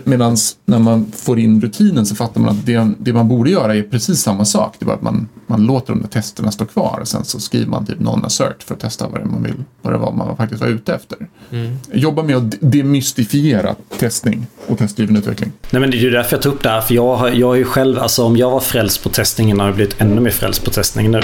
Medan 0.03 0.37
när 0.65 0.79
man 0.79 1.11
får 1.11 1.39
in 1.39 1.61
rutinen 1.61 2.05
så 2.05 2.15
fattar 2.15 2.41
man 2.41 2.49
att 2.49 2.65
det, 2.65 2.91
det, 2.97 3.13
man 3.13 3.27
borde 3.27 3.49
göra 3.49 3.75
är 3.75 3.83
precis 3.83 4.21
samma 4.21 4.45
sak. 4.45 4.75
Det 4.79 4.83
är 4.83 4.87
bara 4.87 4.95
att 4.95 5.01
man, 5.01 5.27
man 5.47 5.65
låter 5.65 5.93
de 5.93 6.01
där 6.01 6.09
testerna 6.09 6.51
stå 6.51 6.65
kvar 6.65 6.97
och 7.01 7.07
sen 7.07 7.25
så 7.25 7.39
skriver 7.39 7.67
man 7.67 7.85
typ 7.85 7.99
non-assert 7.99 8.63
för 8.63 8.73
att 8.73 8.79
testa 8.79 9.07
vad 9.07 9.21
det, 9.21 9.25
man 9.25 9.43
vill, 9.43 9.63
vad 9.81 9.93
det 9.93 9.97
var 9.97 10.11
man 10.11 10.37
faktiskt 10.37 10.61
var 10.61 10.67
ute 10.67 10.93
efter. 10.93 11.17
Mm. 11.51 11.77
Jobba 11.93 12.23
med 12.23 12.35
att 12.35 12.55
demystifiera 12.59 13.75
testning 13.97 14.47
och 14.67 14.77
testdriven 14.77 15.15
utveckling. 15.17 15.51
Nej 15.69 15.79
men 15.79 15.91
det 15.91 15.97
är 15.97 16.01
ju 16.01 16.09
därför 16.09 16.35
jag 16.35 16.41
tog 16.41 16.53
upp 16.53 16.63
det 16.63 16.69
här, 16.69 16.81
för 16.81 16.95
jag, 16.95 17.15
har, 17.15 17.29
jag 17.29 17.53
är 17.53 17.57
ju 17.57 17.65
själv, 17.65 17.99
alltså 18.05 18.23
om 18.23 18.37
jag 18.37 18.51
var 18.51 18.59
frälst 18.59 19.03
på 19.03 19.09
testningen 19.09 19.59
har 19.59 19.67
jag 19.67 19.75
blivit 19.75 20.01
ännu 20.01 20.21
mer 20.21 20.31
frälst 20.31 20.63
på 20.63 20.71
testning 20.71 21.11
nu. 21.11 21.21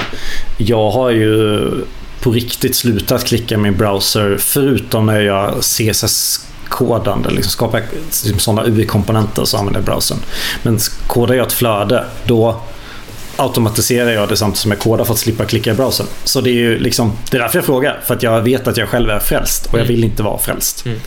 Jag 0.57 0.91
har 0.91 1.09
ju 1.09 1.61
på 2.21 2.31
riktigt 2.31 2.75
slutat 2.75 3.25
klicka 3.25 3.57
min 3.57 3.77
browser 3.77 4.37
förutom 4.39 5.05
när 5.05 5.21
jag 5.21 5.53
CSS-kodande, 5.61 7.29
liksom 7.29 7.51
skapar 7.51 7.83
typ 8.23 8.41
sådana 8.41 8.63
UI-komponenter 8.63 9.45
så 9.45 9.57
använder 9.57 9.79
jag 9.79 9.85
browsern. 9.85 10.17
Men 10.63 10.79
kodar 11.07 11.35
jag 11.35 11.47
ett 11.47 11.53
flöde, 11.53 12.05
då 12.25 12.61
automatiserar 13.35 14.11
jag 14.11 14.29
det 14.29 14.37
samtidigt 14.37 14.59
som 14.59 14.71
jag 14.71 14.79
kodar 14.79 15.05
för 15.05 15.13
att 15.13 15.19
slippa 15.19 15.45
klicka 15.45 15.71
i 15.71 15.73
browsern. 15.73 16.07
Så 16.23 16.41
det 16.41 16.49
är 16.49 16.53
ju 16.53 16.79
liksom, 16.79 17.17
det 17.31 17.37
är 17.37 17.41
därför 17.41 17.57
jag 17.57 17.65
frågar. 17.65 17.99
För 18.05 18.15
att 18.15 18.23
jag 18.23 18.41
vet 18.41 18.67
att 18.67 18.77
jag 18.77 18.89
själv 18.89 19.09
är 19.09 19.19
frälst 19.19 19.65
och 19.65 19.73
jag 19.73 19.85
mm. 19.85 19.87
vill 19.87 20.03
inte 20.03 20.23
vara 20.23 20.37
frälst. 20.37 20.85
Mm. 20.85 20.99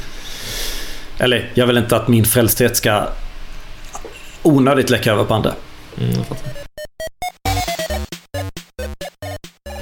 Eller 1.18 1.50
jag 1.54 1.66
vill 1.66 1.76
inte 1.76 1.96
att 1.96 2.08
min 2.08 2.24
frälsthet 2.24 2.76
ska 2.76 3.08
onödigt 4.44 4.90
läcka 4.90 5.12
över 5.12 5.24
på 5.24 5.34
andra. 5.34 5.52
Mm, 6.00 6.24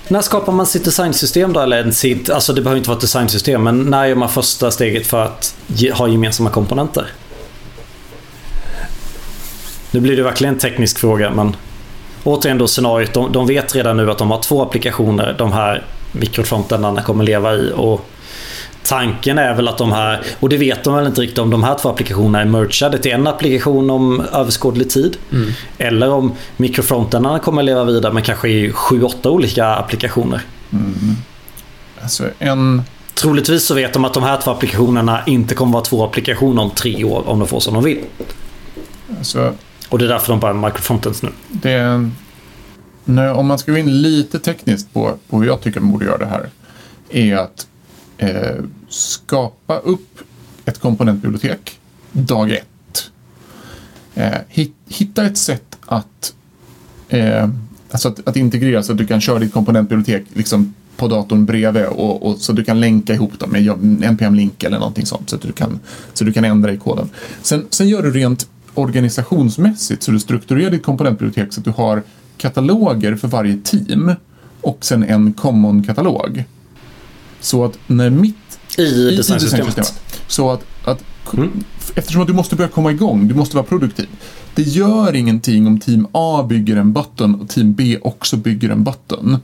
När 0.08 0.20
skapar 0.20 0.52
man 0.52 0.66
sitt 0.66 0.84
designsystem 0.84 1.52
då? 1.52 1.60
Eller 1.60 1.90
sitt, 1.90 2.30
alltså 2.30 2.52
det 2.52 2.62
behöver 2.62 2.78
inte 2.78 2.88
vara 2.88 2.96
ett 2.96 3.00
designsystem, 3.00 3.62
men 3.62 3.82
när 3.82 4.06
gör 4.06 4.14
man 4.14 4.28
första 4.28 4.70
steget 4.70 5.06
för 5.06 5.22
att 5.24 5.56
ge, 5.66 5.92
ha 5.92 6.08
gemensamma 6.08 6.50
komponenter? 6.50 7.06
Nu 9.90 10.00
blir 10.00 10.16
det 10.16 10.22
verkligen 10.22 10.54
en 10.54 10.60
teknisk 10.60 10.98
fråga, 10.98 11.30
men 11.30 11.56
återigen 12.24 12.58
då 12.58 12.66
scenariot. 12.66 13.12
De, 13.12 13.32
de 13.32 13.46
vet 13.46 13.74
redan 13.74 13.96
nu 13.96 14.10
att 14.10 14.18
de 14.18 14.30
har 14.30 14.42
två 14.42 14.62
applikationer 14.62 15.34
de 15.38 15.52
här 15.52 15.84
mikrofrontendarna 16.12 17.02
kommer 17.02 17.24
leva 17.24 17.54
i. 17.54 17.72
Och 17.76 18.06
Tanken 18.84 19.38
är 19.38 19.54
väl 19.54 19.68
att 19.68 19.78
de 19.78 19.92
här, 19.92 20.22
och 20.40 20.48
det 20.48 20.56
vet 20.56 20.84
de 20.84 20.94
väl 20.94 21.06
inte 21.06 21.20
riktigt 21.20 21.38
om 21.38 21.50
de 21.50 21.64
här 21.64 21.74
två 21.74 21.88
applikationerna 21.88 22.40
är 22.40 22.44
mergade 22.44 22.98
till 22.98 23.12
en 23.12 23.26
applikation 23.26 23.90
om 23.90 24.20
överskådlig 24.20 24.90
tid. 24.90 25.16
Mm. 25.32 25.50
Eller 25.78 26.10
om 26.10 26.32
mikrofrontendarna 26.56 27.38
kommer 27.38 27.62
leva 27.62 27.84
vidare 27.84 28.12
men 28.12 28.22
kanske 28.22 28.48
i 28.48 28.72
sju, 28.72 29.02
åtta 29.02 29.30
olika 29.30 29.66
applikationer. 29.66 30.40
Mm. 30.72 31.16
Alltså 32.02 32.24
en... 32.38 32.82
Troligtvis 33.14 33.64
så 33.64 33.74
vet 33.74 33.92
de 33.92 34.04
att 34.04 34.14
de 34.14 34.22
här 34.22 34.40
två 34.40 34.50
applikationerna 34.50 35.20
inte 35.26 35.54
kommer 35.54 35.72
vara 35.72 35.84
två 35.84 36.04
applikationer 36.04 36.62
om 36.62 36.70
tre 36.70 37.04
år 37.04 37.28
om 37.28 37.38
de 37.38 37.48
får 37.48 37.60
som 37.60 37.74
de 37.74 37.84
vill. 37.84 38.00
Alltså, 39.18 39.52
Och 39.88 39.98
det 39.98 40.04
är 40.04 40.08
därför 40.08 40.32
de 40.32 40.40
bara 40.40 40.50
är 40.50 40.54
microfrontends 40.54 41.22
nu. 41.22 41.28
det 41.48 41.70
är 41.70 41.84
en... 41.84 42.16
när, 43.04 43.32
om 43.32 43.46
man 43.46 43.58
ska 43.58 43.72
gå 43.72 43.78
in 43.78 44.02
lite 44.02 44.38
tekniskt 44.38 44.92
på, 44.92 45.14
på 45.30 45.40
hur 45.40 45.46
jag 45.46 45.60
tycker 45.60 45.80
man 45.80 45.92
borde 45.92 46.04
göra 46.04 46.18
det 46.18 46.26
här. 46.26 46.48
Är 47.10 47.36
att 47.36 47.66
eh, 48.22 48.64
skapa 48.88 49.78
upp 49.78 50.18
ett 50.64 50.78
komponentbibliotek 50.78 51.78
dag 52.12 52.50
ett. 52.50 53.10
Eh, 54.14 54.68
hitta 54.88 55.26
ett 55.26 55.38
sätt 55.38 55.78
att, 55.86 56.34
eh, 57.08 57.48
alltså 57.90 58.08
att, 58.08 58.28
att 58.28 58.36
integrera 58.36 58.82
så 58.82 58.92
att 58.92 58.98
du 58.98 59.06
kan 59.06 59.20
köra 59.20 59.38
ditt 59.38 59.52
komponentbibliotek 59.52 60.24
liksom 60.32 60.74
på 60.96 61.08
datorn 61.08 61.44
bredvid 61.44 61.86
och, 61.86 62.26
och 62.26 62.38
så 62.38 62.52
du 62.52 62.64
kan 62.64 62.80
länka 62.80 63.14
ihop 63.14 63.38
dem 63.38 63.50
med 63.50 63.62
npm-link 64.12 64.64
eller 64.64 64.78
någonting 64.78 65.06
sånt 65.06 65.30
så 65.30 65.36
att 65.36 65.42
du 65.42 65.52
kan, 65.52 65.80
så 66.12 66.24
du 66.24 66.32
kan 66.32 66.44
ändra 66.44 66.72
i 66.72 66.76
koden. 66.76 67.10
Sen, 67.42 67.66
sen 67.70 67.88
gör 67.88 68.02
du 68.02 68.10
rent 68.10 68.48
organisationsmässigt 68.74 70.02
så 70.02 70.10
du 70.10 70.20
strukturerar 70.20 70.70
ditt 70.70 70.82
komponentbibliotek 70.82 71.52
så 71.52 71.60
att 71.60 71.64
du 71.64 71.70
har 71.70 72.02
kataloger 72.36 73.16
för 73.16 73.28
varje 73.28 73.56
team 73.56 74.14
och 74.60 74.78
sen 74.80 75.02
en 75.02 75.32
common-katalog. 75.32 76.44
Så 77.42 77.64
att 77.64 77.78
när 77.86 78.10
mitt 78.10 78.58
I, 78.78 78.82
i 78.82 79.16
designsystemet. 79.16 79.94
Så 80.26 80.50
att, 80.50 80.64
att 80.84 81.04
Mm. 81.34 81.64
eftersom 81.94 82.22
att 82.22 82.28
du 82.28 82.34
måste 82.34 82.56
börja 82.56 82.68
komma 82.70 82.90
igång, 82.90 83.28
du 83.28 83.34
måste 83.34 83.56
vara 83.56 83.66
produktiv. 83.66 84.08
Det 84.54 84.62
gör 84.62 85.14
ingenting 85.14 85.66
om 85.66 85.80
team 85.80 86.06
A 86.12 86.46
bygger 86.48 86.76
en 86.76 86.92
button 86.92 87.34
och 87.34 87.48
team 87.48 87.72
B 87.72 87.98
också 88.02 88.36
bygger 88.36 88.70
en 88.70 88.84
button. 88.84 89.38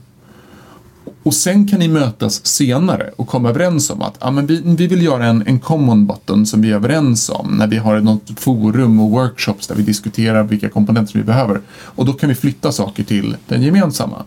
Och 1.23 1.33
sen 1.33 1.67
kan 1.67 1.79
ni 1.79 1.87
mötas 1.87 2.45
senare 2.45 3.11
och 3.15 3.27
komma 3.27 3.49
överens 3.49 3.89
om 3.89 4.01
att 4.01 4.15
ah, 4.19 4.31
men 4.31 4.45
vi, 4.45 4.61
vi 4.65 4.87
vill 4.87 5.01
göra 5.03 5.25
en, 5.25 5.43
en 5.47 5.59
common 5.59 6.07
button 6.07 6.45
som 6.45 6.61
vi 6.61 6.71
är 6.71 6.75
överens 6.75 7.29
om 7.29 7.55
när 7.57 7.67
vi 7.67 7.77
har 7.77 7.99
något 7.99 8.39
forum 8.39 8.99
och 8.99 9.09
workshops 9.09 9.67
där 9.67 9.75
vi 9.75 9.83
diskuterar 9.83 10.43
vilka 10.43 10.69
komponenter 10.69 11.13
vi 11.13 11.23
behöver. 11.23 11.61
Och 11.69 12.05
då 12.05 12.13
kan 12.13 12.29
vi 12.29 12.35
flytta 12.35 12.71
saker 12.71 13.03
till 13.03 13.35
den 13.47 13.61
gemensamma. 13.61 14.23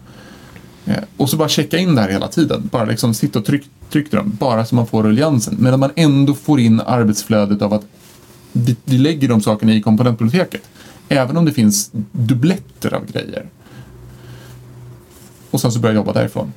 Eh, 0.87 1.03
och 1.17 1.31
så 1.31 1.37
bara 1.37 1.49
checka 1.49 1.79
in 1.79 1.95
det 1.95 2.01
här 2.01 2.09
hela 2.09 2.29
tiden. 2.29 2.69
Bara 2.73 2.85
liksom 2.85 3.15
sitta 3.15 3.39
och 3.39 3.45
tryck, 3.45 3.65
tryck 3.91 4.11
dem. 4.11 4.37
Bara 4.41 4.65
så 4.65 4.75
man 4.75 4.87
får 4.87 5.03
ruljansen. 5.03 5.57
Medan 5.59 5.81
man 5.81 5.91
ändå 5.97 6.35
får 6.35 6.61
in 6.61 6.81
arbetsflödet 6.81 7.63
av 7.63 7.75
att 7.75 7.85
vi, 8.53 8.77
vi 8.85 8.99
lägger 8.99 9.29
de 9.29 9.41
sakerna 9.41 9.73
i 9.75 9.83
komponentbiblioteket. 9.83 10.63
Även 11.09 11.37
om 11.37 11.45
det 11.45 11.53
finns 11.53 11.91
dubbletter 12.13 12.95
av 12.95 13.07
grejer. 13.07 13.47
Och 15.51 15.61
sen 15.61 15.73
så 15.73 15.79
börja 15.79 15.95
jobba 15.95 16.13
därifrån. 16.13 16.53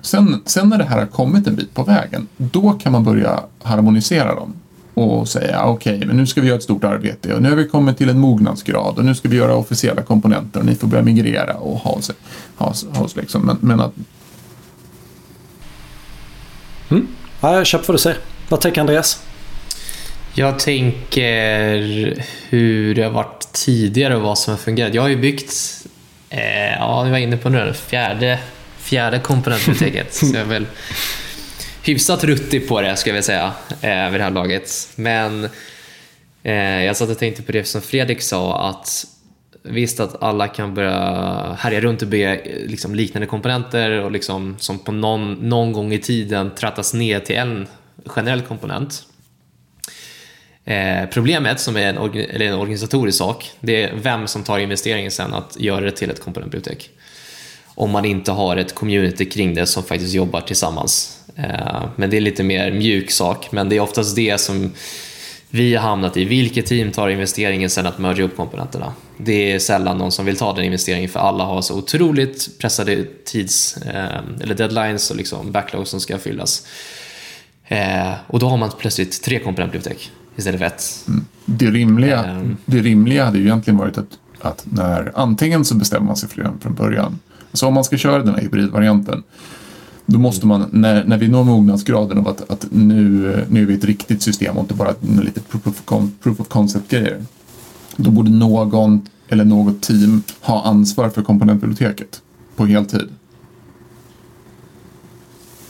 Sen, 0.00 0.42
sen 0.44 0.68
när 0.68 0.78
det 0.78 0.84
här 0.84 0.98
har 0.98 1.06
kommit 1.06 1.46
en 1.46 1.56
bit 1.56 1.74
på 1.74 1.84
vägen, 1.84 2.28
då 2.36 2.72
kan 2.72 2.92
man 2.92 3.04
börja 3.04 3.40
harmonisera 3.62 4.34
dem. 4.34 4.54
Och 4.98 5.28
säga 5.28 5.64
okej, 5.64 6.02
men 6.06 6.16
nu 6.16 6.26
ska 6.26 6.40
vi 6.40 6.46
göra 6.46 6.56
ett 6.56 6.62
stort 6.62 6.84
arbete 6.84 7.34
och 7.34 7.42
nu 7.42 7.48
har 7.48 7.56
vi 7.56 7.68
kommit 7.68 7.98
till 7.98 8.08
en 8.08 8.18
mognadsgrad 8.18 8.98
och 8.98 9.04
nu 9.04 9.14
ska 9.14 9.28
vi 9.28 9.36
göra 9.36 9.54
officiella 9.54 10.02
komponenter 10.02 10.60
och 10.60 10.66
ni 10.66 10.74
får 10.74 10.88
börja 10.88 11.02
migrera 11.02 11.54
och 11.54 11.78
ha 11.78 11.90
oss. 11.90 12.10
Ha 12.56 12.66
oss, 12.66 12.86
ha 12.92 13.04
oss 13.04 13.16
liksom. 13.16 13.42
men, 13.42 13.58
men 13.60 13.80
att 13.80 13.92
Ja, 17.40 17.56
jag 17.56 17.66
köper 17.66 17.86
vad 17.86 17.94
du 17.94 17.98
säger. 17.98 18.18
Vad 18.48 18.60
tänker 18.60 18.80
Andreas? 18.80 19.22
Jag 20.34 20.58
tänker 20.58 22.22
hur 22.48 22.94
det 22.94 23.02
har 23.02 23.10
varit 23.10 23.52
tidigare 23.52 24.16
och 24.16 24.22
vad 24.22 24.38
som 24.38 24.50
har 24.52 24.58
fungerat. 24.58 24.94
Jag 24.94 25.02
har 25.02 25.08
ju 25.08 25.16
byggt, 25.16 25.52
eh, 26.30 26.72
ja, 26.78 27.02
vi 27.02 27.10
var 27.10 27.18
inne 27.18 27.36
på 27.36 27.48
nu, 27.48 27.74
fjärde, 27.74 28.38
fjärde 28.78 29.18
komponentbiblioteket. 29.18 30.14
så 30.14 30.26
jag 30.26 30.36
är 30.36 30.44
väl 30.44 30.66
hyfsat 31.88 32.24
ruttig 32.24 32.68
på 32.68 32.80
det, 32.80 32.96
ska 32.96 33.14
jag 33.14 33.24
säga, 33.24 33.52
eh, 33.80 34.10
vid 34.10 34.20
det 34.20 34.24
här 34.24 34.30
laget. 34.30 34.88
Men 34.96 35.48
eh, 36.42 36.84
jag 36.84 36.96
satt 36.96 37.10
och 37.10 37.18
tänkte 37.18 37.42
på 37.42 37.52
det 37.52 37.64
som 37.64 37.82
Fredrik 37.82 38.22
sa, 38.22 38.68
att 38.68 39.06
visst 39.62 40.00
att 40.00 40.22
alla 40.22 40.48
kan 40.48 40.74
börja 40.74 41.56
härja 41.58 41.80
runt 41.80 42.02
och 42.02 42.08
bygga 42.08 42.36
eh, 42.36 42.66
liksom, 42.66 42.94
liknande 42.94 43.26
komponenter 43.26 43.90
och 43.90 44.12
liksom, 44.12 44.56
som 44.58 44.78
på 44.78 44.92
någon, 44.92 45.32
någon 45.32 45.72
gång 45.72 45.92
i 45.92 45.98
tiden 45.98 46.54
trattas 46.54 46.94
ner 46.94 47.20
till 47.20 47.36
en 47.36 47.66
generell 48.06 48.42
komponent. 48.42 49.02
Eh, 50.64 51.08
problemet, 51.10 51.60
som 51.60 51.76
är 51.76 51.88
en, 51.88 51.98
orga- 51.98 52.34
eller 52.34 52.46
en 52.46 52.54
organisatorisk 52.54 53.18
sak, 53.18 53.50
det 53.60 53.82
är 53.82 53.94
vem 53.94 54.26
som 54.26 54.44
tar 54.44 54.58
investeringen 54.58 55.10
sen 55.10 55.34
att 55.34 55.56
göra 55.60 55.80
det 55.80 55.90
till 55.90 56.10
ett 56.10 56.20
komponentbibliotek. 56.20 56.90
Om 57.80 57.90
man 57.90 58.04
inte 58.04 58.32
har 58.32 58.56
ett 58.56 58.74
community 58.74 59.24
kring 59.24 59.54
det 59.54 59.66
som 59.66 59.82
faktiskt 59.82 60.14
jobbar 60.14 60.40
tillsammans. 60.40 61.18
Eh, 61.36 61.82
men 61.96 62.10
det 62.10 62.16
är 62.16 62.20
lite 62.20 62.42
mer 62.42 62.72
mjuk 62.72 63.10
sak, 63.10 63.52
men 63.52 63.68
det 63.68 63.76
är 63.76 63.80
oftast 63.80 64.16
det 64.16 64.40
som 64.40 64.72
vi 65.50 65.74
har 65.74 65.88
hamnat 65.88 66.16
i. 66.16 66.24
Vilket 66.24 66.66
team 66.66 66.90
tar 66.90 67.08
investeringen 67.08 67.70
sen 67.70 67.86
att 67.86 67.98
merge 67.98 68.22
upp 68.22 68.36
komponenterna? 68.36 68.92
Det 69.16 69.52
är 69.52 69.58
sällan 69.58 69.98
någon 69.98 70.12
som 70.12 70.26
vill 70.26 70.36
ta 70.36 70.52
den 70.52 70.64
investeringen 70.64 71.10
för 71.10 71.20
alla 71.20 71.44
har 71.44 71.62
så 71.62 71.78
otroligt 71.78 72.58
pressade 72.58 73.04
tids 73.24 73.76
eh, 73.76 74.20
eller 74.40 74.54
deadlines 74.54 75.10
och 75.10 75.16
liksom 75.16 75.52
backlogs 75.52 75.90
som 75.90 76.00
ska 76.00 76.18
fyllas. 76.18 76.66
Eh, 77.68 78.12
och 78.26 78.38
då 78.38 78.48
har 78.48 78.56
man 78.56 78.70
plötsligt 78.78 79.22
tre 79.22 79.38
komponentbibliotek 79.38 80.10
istället 80.36 80.60
för 80.60 80.66
ett. 80.66 81.06
det 81.44 81.66
rimliga, 81.66 82.24
Ehm. 82.24 82.56
det 82.64 82.78
rimliga 82.78 83.24
hade 83.24 83.38
ju 83.38 83.44
egentligen 83.44 83.78
varit 83.78 83.98
att, 83.98 84.18
att 84.40 84.64
när 84.64 85.12
antingen 85.14 85.64
så 85.64 85.74
bestämmer 85.74 86.06
man 86.06 86.16
sig 86.16 86.28
för 86.28 86.42
det 86.42 86.52
från 86.60 86.74
början. 86.74 87.18
Så 87.52 87.66
om 87.66 87.74
man 87.74 87.84
ska 87.84 87.96
köra 87.96 88.22
den 88.22 88.34
här 88.34 88.42
hybridvarianten 88.42 89.22
då 90.10 90.18
måste 90.18 90.46
man, 90.46 90.68
när, 90.72 91.04
när 91.04 91.18
vi 91.18 91.28
når 91.28 91.44
mognadsgraden 91.44 92.18
av 92.18 92.28
att, 92.28 92.50
att 92.50 92.66
nu, 92.70 93.44
nu 93.48 93.62
är 93.62 93.66
vi 93.66 93.74
ett 93.74 93.84
riktigt 93.84 94.22
system 94.22 94.56
och 94.56 94.62
inte 94.62 94.74
bara 94.74 94.94
lite 95.00 95.40
proof 95.40 96.40
of, 96.40 96.48
concept-grejer. 96.48 97.24
Då 97.96 98.10
borde 98.10 98.30
någon 98.30 99.08
eller 99.28 99.44
något 99.44 99.82
team 99.82 100.22
ha 100.40 100.62
ansvar 100.62 101.08
för 101.08 101.22
komponentbiblioteket 101.22 102.22
på 102.56 102.66
heltid. 102.66 103.08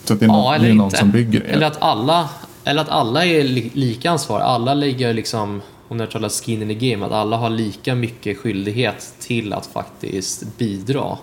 Så 0.04 0.14
att 0.14 0.20
det 0.20 0.26
är, 0.26 0.28
Ja, 0.28 0.34
någon, 0.34 0.54
eller 0.54 0.64
det 0.64 0.70
är 0.70 0.74
någon 0.74 0.90
som 0.90 1.10
bygger 1.10 1.40
det. 1.40 1.46
Eller 1.46 1.66
att 1.66 1.82
alla, 1.82 2.28
eller 2.64 2.82
att 2.82 2.88
alla 2.88 3.24
är 3.24 3.44
li, 3.44 3.70
lika 3.74 4.10
ansvar. 4.10 4.40
Alla 4.40 4.74
lägger 4.74 5.14
liksom, 5.14 5.60
om 5.88 6.00
jag 6.00 6.10
talar 6.10 6.28
skin 6.28 6.62
in 6.62 6.78
the 6.78 6.90
game, 6.90 7.06
att 7.06 7.12
alla 7.12 7.36
har 7.36 7.50
lika 7.50 7.94
mycket 7.94 8.38
skyldighet 8.38 9.14
till 9.18 9.52
att 9.52 9.66
faktiskt 9.66 10.58
bidra. 10.58 11.18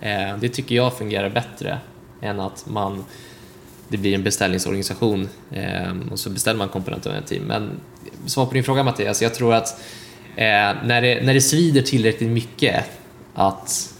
Eh, 0.00 0.36
det 0.40 0.48
tycker 0.48 0.74
jag 0.74 0.98
fungerar 0.98 1.28
bättre 1.28 1.78
än 2.22 2.40
att 2.40 2.66
man 2.66 3.04
det 3.90 3.96
blir 3.96 4.14
en 4.14 4.22
beställningsorganisation 4.22 5.28
eh, 5.52 5.92
och 6.10 6.18
så 6.18 6.30
beställer 6.30 6.58
man 6.58 6.68
komponenter 6.68 7.10
av 7.10 7.16
ett 7.16 7.26
team. 7.26 7.42
Men 7.42 7.70
svar 8.26 8.46
på 8.46 8.54
din 8.54 8.64
fråga 8.64 8.82
Mattias, 8.82 9.22
jag 9.22 9.34
tror 9.34 9.54
att 9.54 9.80
eh, 10.36 10.72
när, 10.84 11.02
det, 11.02 11.22
när 11.22 11.34
det 11.34 11.40
svider 11.40 11.82
tillräckligt 11.82 12.30
mycket 12.30 12.84
att, 13.34 13.94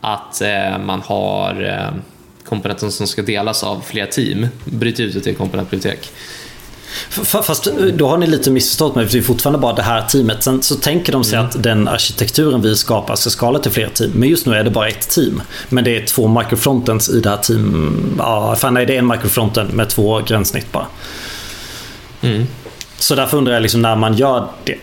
att 0.00 0.40
eh, 0.40 0.78
man 0.78 1.00
har 1.00 1.64
eh, 1.64 2.00
komponenter 2.44 2.88
som 2.88 3.06
ska 3.06 3.22
delas 3.22 3.64
av 3.64 3.80
flera 3.80 4.06
team, 4.06 4.46
bryt 4.64 5.00
ut 5.00 5.14
det 5.14 5.20
till 5.20 5.32
ett 5.32 5.38
komponentbibliotek. 5.38 6.12
Fast 7.42 7.66
eh, 7.66 7.72
då 7.74 8.08
har 8.08 8.18
ni 8.18 8.26
lite 8.26 8.50
missförstått 8.50 8.94
mig, 8.94 9.06
för 9.06 9.12
det 9.12 9.18
är 9.18 9.22
fortfarande 9.22 9.58
bara 9.58 9.72
det 9.72 9.82
här 9.82 10.02
teamet. 10.02 10.42
Sen 10.42 10.62
så 10.62 10.74
tänker 10.74 11.12
de 11.12 11.24
sig 11.24 11.38
att 11.38 11.62
den 11.62 11.88
arkitekturen 11.88 12.62
vi 12.62 12.76
skapar 12.76 13.16
ska 13.16 13.30
skala 13.30 13.58
till 13.58 13.70
fler 13.70 13.88
team. 13.88 14.10
Men 14.14 14.28
just 14.28 14.46
nu 14.46 14.54
är 14.54 14.64
det 14.64 14.70
bara 14.70 14.88
ett 14.88 15.08
team. 15.08 15.42
Men 15.68 15.84
det 15.84 15.96
är 15.96 16.06
två 16.06 16.28
microfrontends 16.28 17.08
i 17.08 17.20
det 17.20 17.30
här 17.30 17.36
team. 17.36 18.14
Ja, 18.18 18.56
fan 18.56 18.74
nej, 18.74 18.86
det 18.86 18.94
är 18.94 18.98
en 18.98 19.06
microfrontend 19.06 19.72
med 19.72 19.88
två 19.88 20.20
gränssnitt 20.26 20.72
bara. 20.72 20.86
Mm. 22.20 22.46
Så 22.98 23.14
därför 23.14 23.38
undrar 23.38 23.52
jag 23.52 23.62
liksom 23.62 23.82
när 23.82 23.96
man 23.96 24.14
gör 24.14 24.48
det. 24.64 24.78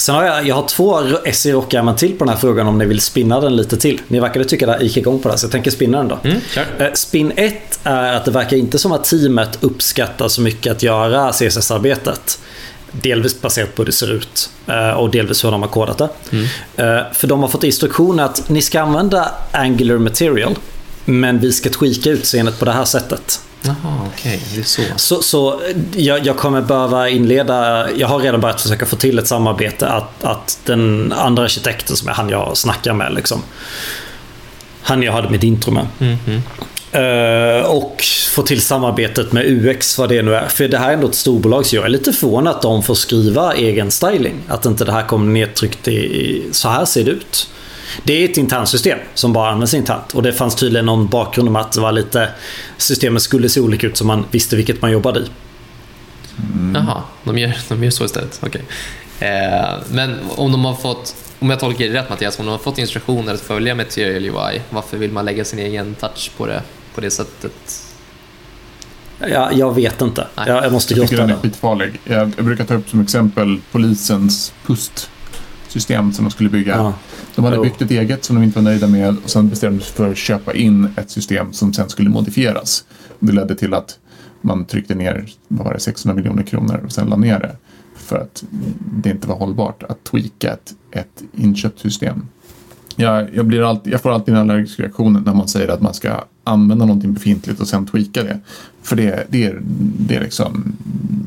Sen 0.00 0.14
har 0.14 0.24
jag, 0.24 0.46
jag 0.46 0.54
har 0.54 0.68
två 0.68 1.00
SE 1.32 1.52
rockärmar 1.52 1.94
till 1.94 2.18
på 2.18 2.24
den 2.24 2.34
här 2.34 2.40
frågan 2.40 2.66
om 2.66 2.78
ni 2.78 2.84
vill 2.86 3.00
spinna 3.00 3.40
den 3.40 3.56
lite 3.56 3.76
till. 3.76 4.00
Ni 4.08 4.20
verkade 4.20 4.44
tycka 4.44 4.66
det 4.66 4.78
gick 4.84 4.96
igång 4.96 5.18
på 5.18 5.28
det 5.28 5.32
här, 5.32 5.38
så 5.38 5.44
jag 5.44 5.52
tänker 5.52 5.70
spinna 5.70 5.98
den 5.98 6.08
då. 6.08 6.18
Mm, 6.24 6.40
kör. 6.54 6.66
Eh, 6.78 6.92
Spin 6.94 7.32
1 7.36 7.80
är 7.84 8.12
att 8.12 8.24
det 8.24 8.30
verkar 8.30 8.56
inte 8.56 8.78
som 8.78 8.92
att 8.92 9.04
teamet 9.04 9.58
uppskattar 9.60 10.28
så 10.28 10.40
mycket 10.40 10.72
att 10.72 10.82
göra 10.82 11.32
CSS-arbetet. 11.32 12.40
Delvis 12.92 13.40
baserat 13.40 13.74
på 13.74 13.82
hur 13.82 13.86
det 13.86 13.92
ser 13.92 14.12
ut 14.12 14.50
eh, 14.66 14.90
och 14.90 15.10
delvis 15.10 15.44
hur 15.44 15.50
de 15.50 15.62
har 15.62 15.68
kodat 15.68 15.98
det. 15.98 16.08
Eh, 16.76 17.02
För 17.12 17.26
de 17.26 17.40
har 17.40 17.48
fått 17.48 17.64
instruktioner 17.64 18.24
att 18.24 18.48
ni 18.48 18.62
ska 18.62 18.80
använda 18.80 19.30
Angular 19.52 19.98
Material 19.98 20.54
men 21.04 21.38
vi 21.38 21.52
ska 21.52 21.70
tweaka 21.70 22.10
utseendet 22.10 22.58
på 22.58 22.64
det 22.64 22.72
här 22.72 22.84
sättet. 22.84 23.40
Jaha, 23.62 24.08
okej. 24.14 24.42
Det 24.54 24.60
är 24.60 24.64
så. 24.64 24.82
Så, 24.96 25.22
så 25.22 25.60
jag, 25.96 26.26
jag 26.26 26.36
kommer 26.36 26.62
behöva 26.62 27.08
inleda, 27.08 27.88
jag 27.96 28.08
har 28.08 28.18
redan 28.18 28.40
börjat 28.40 28.60
försöka 28.60 28.86
få 28.86 28.96
till 28.96 29.18
ett 29.18 29.28
samarbete 29.28 29.88
att, 29.88 30.24
att 30.24 30.58
den 30.64 31.12
andra 31.12 31.42
arkitekten 31.42 31.96
som 31.96 32.08
är 32.08 32.12
han 32.12 32.28
jag 32.28 32.56
snackar 32.56 32.92
med 32.92 33.14
liksom. 33.14 33.42
Han 34.82 35.02
jag 35.02 35.12
hade 35.12 35.28
mitt 35.30 35.42
intro 35.42 35.70
med. 35.70 35.86
Mhm. 35.98 36.42
Eh, 36.92 37.64
och 37.64 38.04
få 38.30 38.42
till 38.42 38.60
samarbetet 38.60 39.32
med 39.32 39.46
UX, 39.46 39.98
vad 39.98 40.08
det 40.08 40.22
nu 40.22 40.34
är. 40.34 40.48
För 40.48 40.68
det 40.68 40.78
här 40.78 40.88
är 40.88 40.94
ändå 40.94 41.08
ett 41.08 41.14
storbolag, 41.14 41.66
så 41.66 41.76
jag 41.76 41.84
är 41.84 41.88
lite 41.88 42.12
förvånad 42.12 42.54
att 42.54 42.62
de 42.62 42.82
får 42.82 42.94
skriva 42.94 43.54
egen 43.54 43.90
styling. 43.90 44.34
Att 44.48 44.66
inte 44.66 44.84
det 44.84 44.92
här 44.92 45.06
kommer 45.06 45.32
nedtryckt 45.32 45.88
i, 45.88 45.96
i 45.96 46.48
så 46.52 46.68
här 46.68 46.84
ser 46.84 47.04
det 47.04 47.10
ut. 47.10 47.48
Det 48.04 48.12
är 48.12 48.30
ett 48.30 48.36
internt 48.36 48.68
system 48.68 48.98
som 49.14 49.32
bara 49.32 49.50
används 49.50 49.74
internt. 49.74 50.14
Och 50.14 50.22
det 50.22 50.32
fanns 50.32 50.54
tydligen 50.54 50.86
någon 50.86 51.06
bakgrund 51.06 51.48
om 51.48 51.56
att 51.56 51.72
det 51.72 51.80
var 51.80 51.92
lite 51.92 52.28
systemet 52.76 53.22
skulle 53.22 53.48
se 53.48 53.60
olika 53.60 53.86
ut 53.86 53.96
så 53.96 54.04
man 54.04 54.24
visste 54.30 54.56
vilket 54.56 54.82
man 54.82 54.90
jobbade 54.92 55.20
i. 55.20 55.24
Jaha, 56.74 57.02
de 57.24 57.38
gör, 57.38 57.56
de 57.68 57.84
gör 57.84 57.90
så 57.90 58.04
istället. 58.04 58.40
Okej. 58.42 58.62
Eh, 59.20 59.78
men 59.90 60.16
om 60.36 60.52
de 60.52 60.64
har 60.64 60.74
fått, 60.74 61.14
om 61.38 61.50
jag 61.50 61.60
tolkar 61.60 61.84
det 61.84 61.92
rätt 61.92 62.10
Mattias, 62.10 62.38
om 62.38 62.46
de 62.46 62.50
har 62.50 62.58
fått 62.58 62.78
instruktioner 62.78 63.34
att 63.34 63.40
följa 63.40 63.74
Material 63.74 64.24
UI, 64.24 64.60
varför 64.70 64.96
vill 64.96 65.12
man 65.12 65.24
lägga 65.24 65.44
sin 65.44 65.58
egen 65.58 65.94
touch 65.94 66.30
på 66.36 66.46
det 66.46 66.62
på 66.94 67.00
det 67.00 67.10
sättet? 67.10 67.86
Ja, 69.18 69.52
jag 69.52 69.74
vet 69.74 70.00
inte. 70.00 70.26
Nej. 70.34 70.48
Jag, 70.48 70.64
jag 70.64 70.72
måste 70.72 70.94
Jag 70.94 71.08
tycker 71.08 71.16
grotta 71.16 71.26
den 71.26 71.36
är 71.36 71.42
skitfarlig. 71.42 72.00
Jag, 72.04 72.32
jag 72.36 72.44
brukar 72.44 72.64
ta 72.64 72.74
upp 72.74 72.88
som 72.88 73.00
exempel 73.00 73.60
polisens 73.72 74.52
PUST-system 75.70 76.12
som 76.12 76.24
de 76.24 76.30
skulle 76.30 76.50
bygga. 76.50 76.76
Ja. 76.76 76.94
De 77.34 77.44
hade 77.44 77.58
byggt 77.58 77.82
ett 77.82 77.90
eget 77.90 78.24
som 78.24 78.36
de 78.36 78.42
inte 78.42 78.58
var 78.58 78.62
nöjda 78.62 78.86
med 78.86 79.16
och 79.24 79.30
sen 79.30 79.48
bestämde 79.48 79.78
de 79.78 79.84
sig 79.84 79.94
för 79.94 80.10
att 80.10 80.16
köpa 80.16 80.54
in 80.54 80.88
ett 80.96 81.10
system 81.10 81.52
som 81.52 81.72
sen 81.72 81.88
skulle 81.88 82.10
modifieras. 82.10 82.84
Det 83.18 83.32
ledde 83.32 83.54
till 83.54 83.74
att 83.74 83.98
man 84.40 84.64
tryckte 84.64 84.94
ner 84.94 85.26
vad 85.48 85.66
var 85.66 85.74
det, 85.74 85.80
600 85.80 86.16
miljoner 86.16 86.42
kronor 86.42 86.80
och 86.84 86.92
sen 86.92 87.08
la 87.08 87.16
ner 87.16 87.38
det. 87.38 87.56
För 87.96 88.18
att 88.18 88.44
det 89.02 89.10
inte 89.10 89.28
var 89.28 89.36
hållbart 89.36 89.82
att 89.82 90.04
tweaka 90.04 90.52
ett, 90.52 90.74
ett 90.90 91.22
inköpt 91.36 91.80
system. 91.80 92.26
Jag, 92.96 93.34
jag, 93.34 93.46
blir 93.46 93.62
alltid, 93.62 93.92
jag 93.92 94.00
får 94.00 94.10
alltid 94.10 94.34
en 94.34 94.40
allergisk 94.40 94.80
reaktion 94.80 95.22
när 95.26 95.34
man 95.34 95.48
säger 95.48 95.68
att 95.68 95.80
man 95.80 95.94
ska 95.94 96.24
använda 96.44 96.84
någonting 96.84 97.14
befintligt 97.14 97.60
och 97.60 97.68
sen 97.68 97.86
tweaka 97.86 98.22
det. 98.22 98.40
För 98.82 98.96
det, 98.96 99.26
det, 99.28 99.44
är, 99.44 99.60
det, 99.98 100.16
är 100.16 100.20
liksom, 100.20 100.76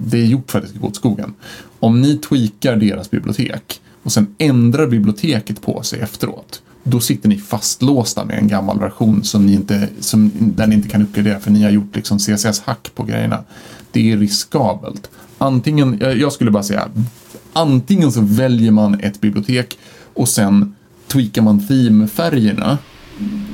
det 0.08 0.17
är 0.17 0.25
gjort 0.25 0.51
för 0.51 0.60
att 0.60 0.63
det 0.65 0.69
ska 0.69 0.79
gå 0.79 0.88
åt 0.88 0.95
skogen. 0.95 1.34
Om 1.79 2.01
ni 2.01 2.17
tweakar 2.17 2.75
deras 2.75 3.12
bibliotek 3.12 3.82
och 4.03 4.11
sen 4.11 4.35
ändrar 4.37 4.87
biblioteket 4.87 5.61
på 5.61 5.81
sig 5.81 5.99
efteråt. 5.99 6.61
Då 6.83 6.99
sitter 6.99 7.29
ni 7.29 7.37
fastlåsta 7.37 8.25
med 8.25 8.37
en 8.37 8.47
gammal 8.47 8.79
version 8.79 9.23
som 9.23 9.45
ni 9.45 9.53
inte, 9.53 9.89
som, 9.99 10.31
där 10.35 10.67
ni 10.67 10.75
inte 10.75 10.89
kan 10.89 11.01
uppgradera 11.01 11.39
för 11.39 11.51
ni 11.51 11.63
har 11.63 11.71
gjort 11.71 11.95
liksom 11.95 12.19
CSS-hack 12.19 12.91
på 12.95 13.03
grejerna. 13.03 13.43
Det 13.91 14.11
är 14.11 14.17
riskabelt. 14.17 15.09
Antingen, 15.37 15.97
jag 15.99 16.33
skulle 16.33 16.51
bara 16.51 16.63
säga, 16.63 16.87
antingen 17.53 18.11
så 18.11 18.21
väljer 18.21 18.71
man 18.71 18.99
ett 18.99 19.21
bibliotek 19.21 19.77
och 20.13 20.29
sen 20.29 20.75
tweakar 21.07 21.41
man 21.41 21.67
theme-färgerna. 21.67 22.77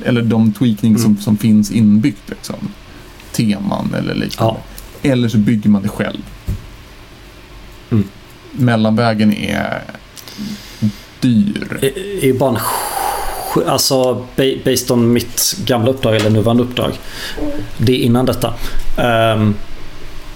Eller 0.05 0.21
de 0.21 0.53
tweakning 0.53 0.97
som, 0.97 1.17
som 1.17 1.37
finns 1.37 1.71
inbyggt. 1.71 2.29
Liksom. 2.29 2.55
Teman 3.31 3.93
eller 3.93 4.15
liknande. 4.15 4.59
Eller 5.01 5.29
så 5.29 5.37
bygger 5.37 5.69
man 5.69 5.81
det 5.81 5.89
själv. 5.89 6.21
Mm. 7.89 8.03
Mellanvägen 8.51 9.33
är 9.33 9.81
dyr. 11.19 11.77
Det 11.81 12.29
är 12.29 12.33
bara 12.33 12.49
en 12.49 12.57
Alltså 13.67 14.13
ba- 14.13 14.57
based 14.65 14.91
on 14.91 15.13
mitt 15.13 15.55
gamla 15.65 15.91
uppdrag 15.91 16.15
eller 16.15 16.29
nuvarande 16.29 16.63
uppdrag. 16.63 16.91
Det 17.77 17.91
är 17.91 17.97
innan 17.97 18.25
detta. 18.25 18.53
Ehm, 18.97 19.55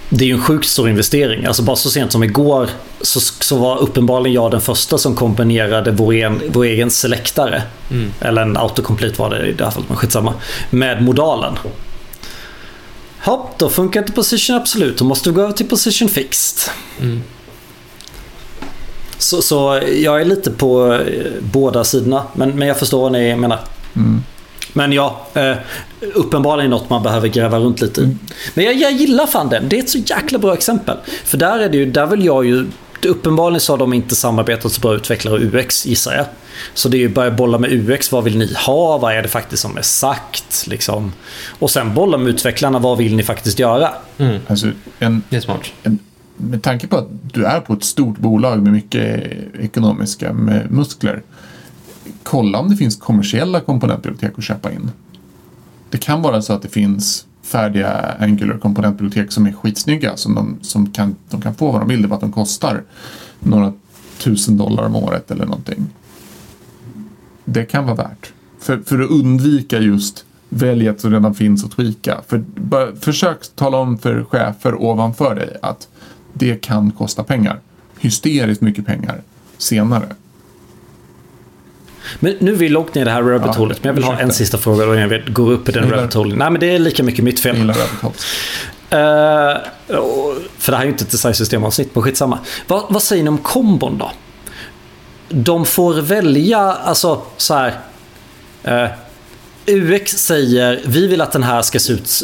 det 0.08 0.24
är 0.24 0.26
ju 0.28 0.34
en 0.34 0.42
sjukt 0.42 0.68
stor 0.68 0.88
investering. 0.88 1.46
Alltså 1.46 1.62
bara 1.62 1.76
så 1.76 1.90
sent 1.90 2.12
som 2.12 2.22
igår 2.24 2.68
så, 3.00 3.20
så 3.20 3.58
var 3.58 3.78
uppenbarligen 3.78 4.34
jag 4.34 4.50
den 4.50 4.60
första 4.60 4.98
som 4.98 5.14
kombinerade 5.14 5.90
vår, 5.90 6.14
en, 6.14 6.40
vår 6.48 6.64
egen 6.64 6.90
selektare. 6.90 7.62
Mm. 7.90 8.12
Eller 8.20 8.42
en 8.42 8.56
autocomplete 8.56 9.20
var 9.20 9.30
det 9.30 9.46
i 9.46 9.52
det 9.52 9.64
här 9.64 9.70
fallet, 9.70 9.88
men 9.88 9.96
skitsamma. 9.98 10.34
Med 10.70 11.02
modalen. 11.02 11.54
Hopp, 13.24 13.58
då 13.58 13.68
funkar 13.68 14.00
inte 14.00 14.12
position 14.12 14.56
absolut. 14.56 14.98
Då 14.98 15.04
måste 15.04 15.28
vi 15.28 15.34
gå 15.34 15.42
över 15.42 15.52
till 15.52 15.68
position 15.68 16.08
fixed. 16.08 16.72
Mm. 17.00 17.22
Så, 19.18 19.42
så 19.42 19.80
jag 19.96 20.20
är 20.20 20.24
lite 20.24 20.50
på 20.50 20.92
eh, 20.94 21.32
båda 21.40 21.84
sidorna. 21.84 22.22
Men, 22.32 22.50
men 22.50 22.68
jag 22.68 22.78
förstår 22.78 23.00
vad 23.02 23.12
ni 23.12 23.36
menar. 23.36 23.58
Mm. 23.96 24.22
Men 24.72 24.92
ja, 24.92 25.26
eh, 25.34 25.54
uppenbarligen 26.14 26.70
något 26.70 26.90
man 26.90 27.02
behöver 27.02 27.28
gräva 27.28 27.58
runt 27.58 27.80
lite 27.80 28.00
i. 28.00 28.16
Men 28.54 28.64
jag, 28.64 28.74
jag 28.74 28.92
gillar 28.92 29.26
fan 29.26 29.48
den. 29.48 29.68
Det 29.68 29.78
är 29.78 29.80
ett 29.82 29.90
så 29.90 29.98
jäkla 29.98 30.38
bra 30.38 30.54
exempel. 30.54 30.96
För 31.24 31.38
där 31.38 31.58
är 31.58 31.68
det 31.68 31.76
ju, 31.76 31.86
där 31.86 32.06
vill 32.06 32.24
jag 32.24 32.46
ju... 32.46 32.66
Uppenbarligen 33.06 33.60
så 33.60 33.72
har 33.72 33.78
de 33.78 33.92
inte 33.92 34.16
samarbetat 34.16 34.72
så 34.72 34.80
bra 34.80 34.94
utvecklare 34.94 35.34
och 35.34 35.40
UX 35.54 35.86
gissar 35.86 36.14
jag. 36.14 36.26
Så 36.74 36.88
det 36.88 36.96
är 36.96 36.98
ju 36.98 37.08
börja 37.08 37.30
bolla 37.30 37.58
med 37.58 37.72
UX. 37.72 38.12
Vad 38.12 38.24
vill 38.24 38.38
ni 38.38 38.54
ha? 38.66 38.98
Vad 38.98 39.14
är 39.14 39.22
det 39.22 39.28
faktiskt 39.28 39.62
som 39.62 39.76
är 39.76 39.82
sagt? 39.82 40.66
Liksom. 40.66 41.12
Och 41.58 41.70
sen 41.70 41.94
bolla 41.94 42.18
med 42.18 42.28
utvecklarna. 42.28 42.78
Vad 42.78 42.98
vill 42.98 43.16
ni 43.16 43.22
faktiskt 43.22 43.58
göra? 43.58 43.90
Mm. 44.18 44.40
Alltså, 44.48 44.66
en, 44.98 45.22
Det 45.28 45.36
är 45.36 45.40
smart. 45.40 45.60
en, 45.82 45.98
med 46.36 46.62
tanke 46.62 46.86
på 46.86 46.96
att 46.96 47.08
du 47.32 47.44
är 47.44 47.60
på 47.60 47.72
ett 47.72 47.84
stort 47.84 48.18
bolag 48.18 48.62
med 48.62 48.72
mycket 48.72 49.24
ekonomiska 49.54 50.32
med 50.32 50.70
muskler. 50.70 51.22
Kolla 52.22 52.58
om 52.58 52.70
det 52.70 52.76
finns 52.76 52.96
kommersiella 52.96 53.60
komponentbibliotek 53.60 54.38
att 54.38 54.44
köpa 54.44 54.72
in. 54.72 54.90
Det 55.90 55.98
kan 55.98 56.22
vara 56.22 56.42
så 56.42 56.52
att 56.52 56.62
det 56.62 56.68
finns 56.68 57.26
färdiga 57.42 58.16
Angular 58.18 58.58
komponentbibliotek 58.58 59.32
som 59.32 59.46
är 59.46 59.52
skitsnygga 59.52 60.16
som 60.16 60.34
de, 60.34 60.58
som 60.62 60.92
kan, 60.92 61.16
de 61.30 61.40
kan 61.40 61.54
få 61.54 61.72
vad 61.72 61.80
de 61.80 61.88
vill. 61.88 62.02
Det 62.02 62.06
är 62.06 62.08
bara 62.08 62.14
att 62.14 62.20
de 62.20 62.32
kostar 62.32 62.82
några 63.40 63.72
tusen 64.18 64.56
dollar 64.56 64.86
om 64.86 64.96
året 64.96 65.30
eller 65.30 65.44
någonting. 65.44 65.86
Det 67.44 67.64
kan 67.64 67.84
vara 67.84 67.96
värt. 67.96 68.32
För, 68.58 68.78
för 68.78 69.00
att 69.00 69.10
undvika 69.10 69.78
just 69.78 70.24
välj 70.48 70.86
ett 70.86 71.00
som 71.00 71.12
redan 71.12 71.34
finns 71.34 71.64
att 71.64 71.70
tweaka. 71.70 72.20
För, 72.26 72.44
bara, 72.54 72.96
försök 72.96 73.38
tala 73.54 73.78
om 73.78 73.98
för 73.98 74.24
chefer 74.24 74.74
ovanför 74.82 75.34
dig 75.34 75.56
att 75.62 75.88
det 76.34 76.54
kan 76.62 76.90
kosta 76.90 77.24
pengar. 77.24 77.58
Hysteriskt 78.00 78.60
mycket 78.62 78.86
pengar 78.86 79.20
senare. 79.58 80.06
Men 82.20 82.36
nu 82.40 82.52
är 82.52 82.56
vi 82.56 82.68
långt 82.68 82.94
ner 82.94 83.02
i 83.02 83.04
det 83.04 83.10
här 83.10 83.22
rabbit 83.22 83.46
Ja, 83.46 83.52
holet. 83.52 83.78
Men 83.84 83.88
jag 83.88 83.94
vill 83.94 84.04
ha 84.04 84.18
en 84.18 84.32
sista 84.32 84.58
fråga 84.58 84.86
då 84.86 84.94
innan 84.96 85.08
vi 85.08 85.18
går 85.28 85.52
upp 85.52 85.68
i 85.68 85.72
den 85.72 85.90
rabbit 85.90 86.14
holen. 86.14 86.38
Nej 86.38 86.50
men 86.50 86.60
det 86.60 86.66
är 86.74 86.78
lika 86.78 87.02
mycket 87.02 87.24
mitt 87.24 87.40
fel. 87.40 87.56
gillar 87.56 87.74
rabbit 87.74 88.00
holes. 88.02 88.26
Och- 89.88 90.34
för 90.58 90.72
det 90.72 90.76
här 90.76 90.82
är 90.84 90.86
ju 90.86 90.92
inte 90.92 91.04
ett 91.04 91.10
designsystemavsnitt, 91.10 91.94
men 91.94 92.02
skitsamma. 92.02 92.38
Vad, 92.66 92.84
vad 92.90 93.02
säger 93.02 93.22
ni 93.22 93.28
om 93.28 93.38
kombon 93.38 93.98
då? 93.98 94.10
De 95.28 95.64
får 95.66 95.94
välja, 95.94 96.58
alltså 96.60 97.22
så 97.36 97.54
här. 97.54 97.78
eh, 98.62 98.88
UX 99.66 100.12
säger 100.12 100.80
vi 100.84 101.06
vill 101.06 101.20
att 101.20 101.32
den 101.32 101.42
här 101.42 101.62
ska 101.62 101.78
se 101.78 101.92
ut... 101.92 102.22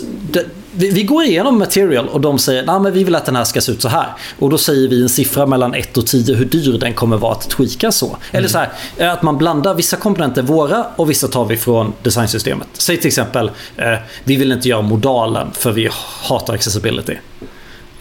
Vi, 0.72 1.03
går 1.03 1.24
igenom 1.24 1.59
material 1.59 2.09
och 2.09 2.20
de 2.20 2.38
säger 2.38 2.66
nej 2.66 2.81
men 2.81 2.92
vi 2.92 3.05
vill 3.05 3.14
att 3.14 3.24
den 3.24 3.37
här 3.37 3.44
ska 3.44 3.61
se 3.61 3.72
ut 3.72 3.83
så 3.83 3.88
här. 3.88 4.07
Och 4.38 4.50
då 4.50 4.59
säger 4.59 4.88
vi 4.88 5.03
en 5.03 5.09
siffra 5.09 5.46
mellan 5.46 5.74
1 5.74 5.96
och 5.96 6.07
10 6.07 6.35
hur 6.35 6.44
dyr 6.44 6.79
den 6.79 6.94
kommer 6.94 7.16
vara 7.16 7.33
att 7.33 7.50
tweaka 7.50 7.92
så. 7.92 8.16
Eller 8.33 8.48
så 8.48 8.59
här, 8.59 9.09
att 9.09 9.22
man 9.22 9.38
blandar 9.38 9.74
vissa 9.74 9.96
komponenter 9.96 10.42
våra 10.42 10.87
och 10.96 11.11
vissa 11.11 11.29
tar 11.29 11.44
vi 11.44 11.57
från 11.57 11.92
designsystemet. 12.03 12.68
Säg 12.72 12.96
till 12.96 13.07
exempel, 13.07 13.50
eh, 13.76 13.94
vi 14.24 14.37
vill 14.37 14.53
inte 14.53 14.68
göra 14.68 14.83
modalen 14.83 15.50
för 15.53 15.72
vi 15.72 15.88
hatar 16.22 16.55
accessibility. 16.55 17.16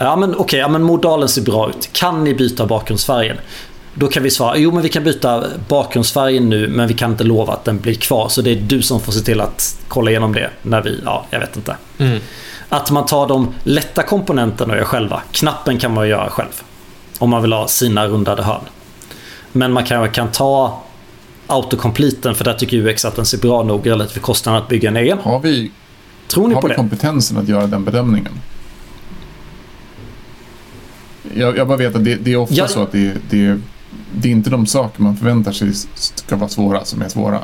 Ja 0.02 0.16
men 0.16 0.36
okej, 0.36 0.60
ja, 0.60 0.68
men 0.68 0.84
modalen 0.84 1.30
ser 1.30 1.42
bra 1.42 1.70
ut. 1.70 1.90
Kan 1.94 2.24
ni 2.24 2.34
byta 2.34 2.66
bakgrundsfärgen? 2.66 3.38
Då 3.94 4.08
kan 4.08 4.24
vi 4.24 4.32
svara, 4.32 4.58
jo 4.58 4.72
men 4.72 4.82
vi 4.84 4.90
kan 4.90 5.04
byta 5.04 5.44
bakgrundsfärgen 5.68 6.50
nu 6.50 6.68
men 6.68 6.88
vi 6.88 6.94
kan 6.94 7.12
inte 7.12 7.24
lova 7.24 7.54
att 7.54 7.66
den 7.66 7.80
blir 7.80 7.94
kvar. 7.94 8.30
Så 8.30 8.42
det 8.42 8.52
är 8.52 8.56
du 8.56 8.82
som 8.82 9.00
får 9.02 9.12
se 9.12 9.20
till 9.20 9.42
att 9.42 9.80
kolla 9.88 10.12
igenom 10.12 10.34
det 10.34 10.50
när 10.62 10.82
vi, 10.82 11.02
ja 11.06 11.26
jag 11.30 11.40
vet 11.40 11.56
inte. 11.56 11.76
Mm. 11.98 12.20
Att 12.70 12.92
man 12.92 13.06
tar 13.06 13.28
de 13.28 13.54
lätta 13.64 14.04
komponenterna 14.04 14.74
och 14.74 14.80
gör 14.80 14.86
själva. 14.86 15.22
Knappen 15.32 15.78
kan 15.80 15.94
man 15.94 16.10
göra 16.10 16.30
själv. 16.30 16.62
Om 17.20 17.30
man 17.30 17.42
vill 17.42 17.54
ha 17.54 17.68
sina 17.68 18.08
rundade 18.08 18.44
hörn. 18.44 18.62
Men 19.52 19.72
man 19.74 19.84
kan, 19.86 20.10
kan 20.12 20.32
ta 20.32 20.84
autocompleten 21.48 22.36
för 22.36 22.44
där 22.46 22.54
tycker 22.54 22.78
UX 22.78 23.06
att 23.06 23.16
den 23.16 23.26
ser 23.26 23.38
bra 23.38 23.64
nog 23.64 23.88
relativt 23.90 24.14
för 24.14 24.20
kostnaden 24.20 24.62
att 24.62 24.68
bygga 24.70 24.90
en 24.90 24.98
egen. 24.98 25.18
Har 25.20 25.40
vi, 25.40 25.72
Tror 26.28 26.48
ni 26.48 26.54
har 26.54 26.62
på 26.62 26.68
vi 26.68 26.72
det? 26.74 26.78
kompetensen 26.78 27.38
att 27.38 27.48
göra 27.48 27.68
den 27.68 27.86
bedömningen? 27.86 28.32
Jag, 31.36 31.58
jag 31.58 31.68
bara 31.68 31.78
vet 31.78 31.96
att 31.96 32.06
det, 32.06 32.16
det 32.16 32.32
är 32.34 32.38
ofta 32.38 32.56
Ja. 32.56 32.68
så 32.68 32.84
att 32.84 32.92
det, 32.92 33.14
det, 33.30 33.58
det 34.16 34.28
är 34.28 34.32
inte 34.32 34.50
de 34.50 34.66
saker 34.66 35.02
man 35.02 35.18
förväntar 35.18 35.52
sig 35.52 35.74
ska 35.96 36.36
vara 36.36 36.50
svåra 36.50 36.86
som 36.86 37.02
är 37.02 37.10
svåra. 37.10 37.40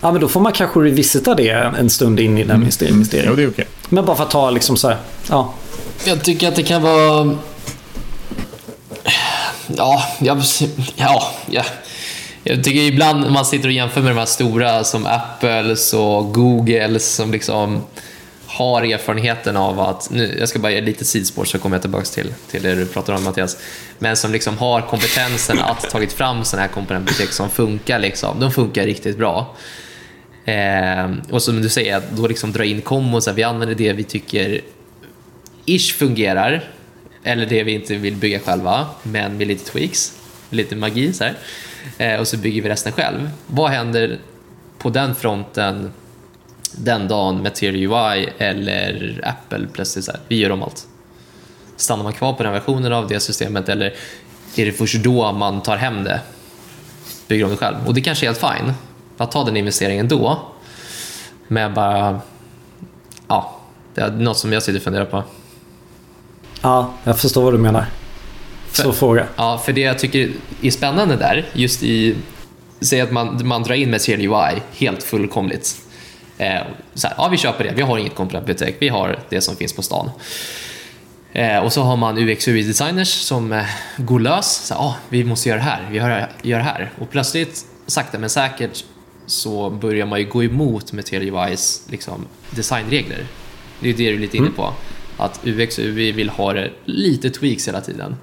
Ja 0.00 0.12
men 0.12 0.20
då 0.20 0.28
får 0.28 0.40
man 0.40 0.52
kanske 0.52 0.80
revisita 0.80 1.34
det 1.34 1.50
en 1.50 1.90
stund 1.90 2.20
in 2.20 2.38
i 2.38 2.44
den 2.44 2.56
investeringen. 2.62 3.06
Jo, 3.28 3.34
det 3.36 3.42
är 3.42 3.48
okej. 3.48 3.66
Men 3.88 4.04
bara 4.04 4.16
för 4.16 4.24
att 4.24 4.30
ta 4.30 4.50
liksom 4.50 4.76
så 4.76 4.88
här, 4.88 4.98
ja. 5.28 5.54
Jag 6.04 6.24
tycker 6.24 6.48
att 6.48 6.56
det 6.56 6.62
kan 6.62 6.82
vara... 6.82 7.36
Ja, 9.66 10.02
jag... 10.18 10.42
Ja, 10.96 11.22
ja. 11.50 11.64
Jag 12.44 12.64
tycker 12.64 12.80
ibland 12.80 13.20
när 13.20 13.30
man 13.30 13.44
sitter 13.44 13.68
och 13.68 13.72
jämför 13.72 14.00
med 14.00 14.10
de 14.10 14.18
här 14.18 14.26
stora 14.26 14.84
som 14.84 15.06
Apples 15.06 15.94
och 15.94 16.34
Googles 16.34 17.14
som 17.14 17.32
liksom 17.32 17.82
har 18.56 18.82
erfarenheten 18.82 19.56
av 19.56 19.80
att, 19.80 20.10
nu, 20.10 20.36
jag 20.38 20.48
ska 20.48 20.58
bara 20.58 20.72
göra 20.72 20.84
lite 20.84 21.04
sidospår 21.04 21.44
så 21.44 21.58
kommer 21.58 21.76
jag 21.76 21.82
tillbaka 21.82 22.04
till, 22.04 22.34
till 22.50 22.62
det 22.62 22.74
du 22.74 22.86
pratar 22.86 23.12
om 23.12 23.24
Mattias, 23.24 23.56
men 23.98 24.16
som 24.16 24.32
liksom 24.32 24.58
har 24.58 24.80
kompetensen 24.80 25.58
att 25.58 25.90
tagit 25.90 26.12
fram 26.12 26.44
sådana 26.44 26.66
här 26.66 26.74
komponentbibliotek 26.74 27.32
som 27.32 27.50
funkar, 27.50 27.98
liksom, 27.98 28.40
de 28.40 28.52
funkar 28.52 28.86
riktigt 28.86 29.18
bra. 29.18 29.56
Eh, 30.44 31.10
och 31.30 31.42
som 31.42 31.62
du 31.62 31.68
säger, 31.68 31.96
att 31.96 32.10
då 32.10 32.28
liksom 32.28 32.52
dra 32.52 32.64
in 32.64 32.80
kombos, 32.80 33.28
vi 33.28 33.42
använder 33.42 33.74
det 33.74 33.92
vi 33.92 34.04
tycker 34.04 34.60
ish 35.64 35.94
fungerar, 35.94 36.64
eller 37.24 37.46
det 37.46 37.62
vi 37.62 37.72
inte 37.72 37.94
vill 37.94 38.16
bygga 38.16 38.38
själva, 38.38 38.86
men 39.02 39.36
med 39.36 39.46
lite 39.46 39.70
tweaks, 39.70 40.12
lite 40.50 40.76
magi 40.76 41.12
så 41.12 41.24
här. 41.24 41.34
Eh, 41.98 42.20
och 42.20 42.28
så 42.28 42.36
bygger 42.36 42.62
vi 42.62 42.68
resten 42.68 42.92
själv. 42.92 43.30
Vad 43.46 43.70
händer 43.70 44.18
på 44.78 44.90
den 44.90 45.14
fronten 45.14 45.92
den 46.76 47.08
dagen 47.08 47.42
Material 47.42 47.76
UI 47.76 48.28
eller 48.38 49.20
Apple 49.24 49.66
plötsligt 49.72 50.04
så 50.04 50.10
här, 50.12 50.20
vi 50.28 50.36
gör 50.38 50.50
om 50.50 50.62
allt. 50.62 50.86
Stannar 51.76 52.02
man 52.02 52.12
kvar 52.12 52.32
på 52.32 52.42
den 52.42 52.52
versionen 52.52 52.92
av 52.92 53.08
det 53.08 53.20
systemet 53.20 53.68
eller 53.68 53.94
är 54.56 54.66
det 54.66 54.72
först 54.72 54.96
då 55.02 55.32
man 55.32 55.62
tar 55.62 55.76
hem 55.76 56.04
det? 56.04 56.20
Bygger 57.28 57.44
om 57.44 57.50
det 57.50 57.56
själv. 57.56 57.76
Och 57.86 57.94
det 57.94 58.00
kanske 58.00 58.26
är 58.26 58.28
helt 58.28 58.40
fine 58.58 58.72
att 59.16 59.32
ta 59.32 59.44
den 59.44 59.56
investeringen 59.56 60.08
då. 60.08 60.38
Men 61.48 61.74
bara, 61.74 62.20
ja, 63.28 63.60
det 63.94 64.00
är 64.00 64.10
något 64.10 64.38
som 64.38 64.52
jag 64.52 64.62
sitter 64.62 64.78
och 64.78 64.82
funderar 64.84 65.04
på. 65.04 65.22
Ja, 66.62 66.94
jag 67.04 67.20
förstår 67.20 67.42
vad 67.42 67.54
du 67.54 67.58
menar. 67.58 67.86
Så 68.72 68.82
För- 68.82 68.92
fråga. 68.92 69.26
Ja, 69.36 69.58
för 69.64 69.72
det 69.72 69.80
jag 69.80 69.98
tycker 69.98 70.30
är 70.62 70.70
spännande 70.70 71.16
där, 71.16 71.46
just 71.52 71.82
i, 71.82 72.16
säg 72.80 73.00
att 73.00 73.12
man, 73.12 73.46
man 73.46 73.62
drar 73.62 73.74
in 73.74 73.90
Material 73.90 74.20
UI 74.20 74.62
helt 74.72 75.02
fullkomligt. 75.02 75.76
Eh, 76.40 76.62
så 76.94 77.08
här, 77.08 77.14
ja, 77.18 77.28
vi 77.28 77.36
köper 77.36 77.64
det, 77.64 77.72
vi 77.76 77.82
har 77.82 77.98
inget 77.98 78.14
komponentbibliotek, 78.14 78.76
vi 78.78 78.88
har 78.88 79.18
det 79.28 79.40
som 79.40 79.56
finns 79.56 79.72
på 79.72 79.82
stan. 79.82 80.10
Eh, 81.32 81.58
och 81.58 81.72
så 81.72 81.82
har 81.82 81.96
man 81.96 82.18
UX 82.18 82.48
UI 82.48 82.62
designers 82.62 83.08
som 83.08 83.52
eh, 83.52 83.64
går 83.96 84.20
lös, 84.20 84.66
så 84.66 84.74
här, 84.74 84.80
ah, 84.80 84.96
vi 85.08 85.24
måste 85.24 85.48
göra 85.48 85.58
det 85.58 85.64
här, 85.64 85.88
vi 85.90 85.98
gör, 86.48 86.58
det 86.58 86.64
här. 86.64 86.92
Och 86.98 87.10
plötsligt, 87.10 87.66
sakta 87.86 88.18
men 88.18 88.30
säkert, 88.30 88.84
så 89.26 89.70
börjar 89.70 90.06
man 90.06 90.18
ju 90.18 90.26
gå 90.26 90.44
emot 90.44 90.92
Material 90.92 91.22
UIs 91.22 91.86
liksom, 91.90 92.26
designregler. 92.50 93.26
Det 93.80 93.88
är 93.88 93.94
det 93.94 94.10
du 94.10 94.14
är 94.14 94.18
lite 94.18 94.36
inne 94.36 94.50
på. 94.50 94.74
Att 95.16 95.40
UX 95.44 95.78
och 95.78 95.84
UI 95.84 96.12
vill 96.12 96.30
ha 96.30 96.52
det 96.52 96.70
lite 96.84 97.30
tweaks 97.30 97.68
hela 97.68 97.80
tiden. 97.80 98.16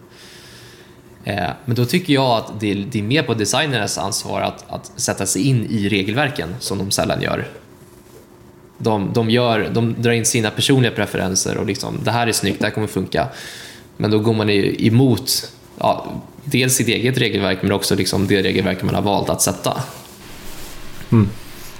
Men 1.65 1.75
då 1.75 1.85
tycker 1.85 2.13
jag 2.13 2.37
att 2.37 2.59
det 2.59 2.71
är, 2.71 2.75
det 2.75 2.99
är 2.99 3.03
mer 3.03 3.23
på 3.23 3.33
designernas 3.33 3.97
ansvar 3.97 4.41
att, 4.41 4.65
att 4.69 4.91
sätta 4.95 5.25
sig 5.25 5.47
in 5.47 5.65
i 5.65 5.89
regelverken 5.89 6.55
som 6.59 6.77
de 6.77 6.91
sällan 6.91 7.21
gör. 7.21 7.47
De, 8.77 9.13
de, 9.13 9.29
gör, 9.29 9.69
de 9.73 9.95
drar 10.01 10.11
in 10.11 10.25
sina 10.25 10.49
personliga 10.49 10.91
preferenser 10.91 11.57
och 11.57 11.65
liksom, 11.65 11.99
det 12.03 12.11
här 12.11 12.27
är 12.27 12.31
snyggt, 12.31 12.59
det 12.59 12.65
här 12.65 12.73
kommer 12.73 12.87
funka. 12.87 13.27
Men 13.97 14.11
då 14.11 14.19
går 14.19 14.33
man 14.33 14.49
ju 14.49 14.75
emot 14.87 15.51
ja, 15.79 16.07
dels 16.43 16.73
sitt 16.73 16.87
eget 16.87 17.17
regelverk 17.17 17.59
men 17.61 17.71
också 17.71 17.95
liksom 17.95 18.27
det 18.27 18.41
regelverk 18.41 18.83
man 18.83 18.95
har 18.95 19.01
valt 19.01 19.29
att 19.29 19.41
sätta. 19.41 19.81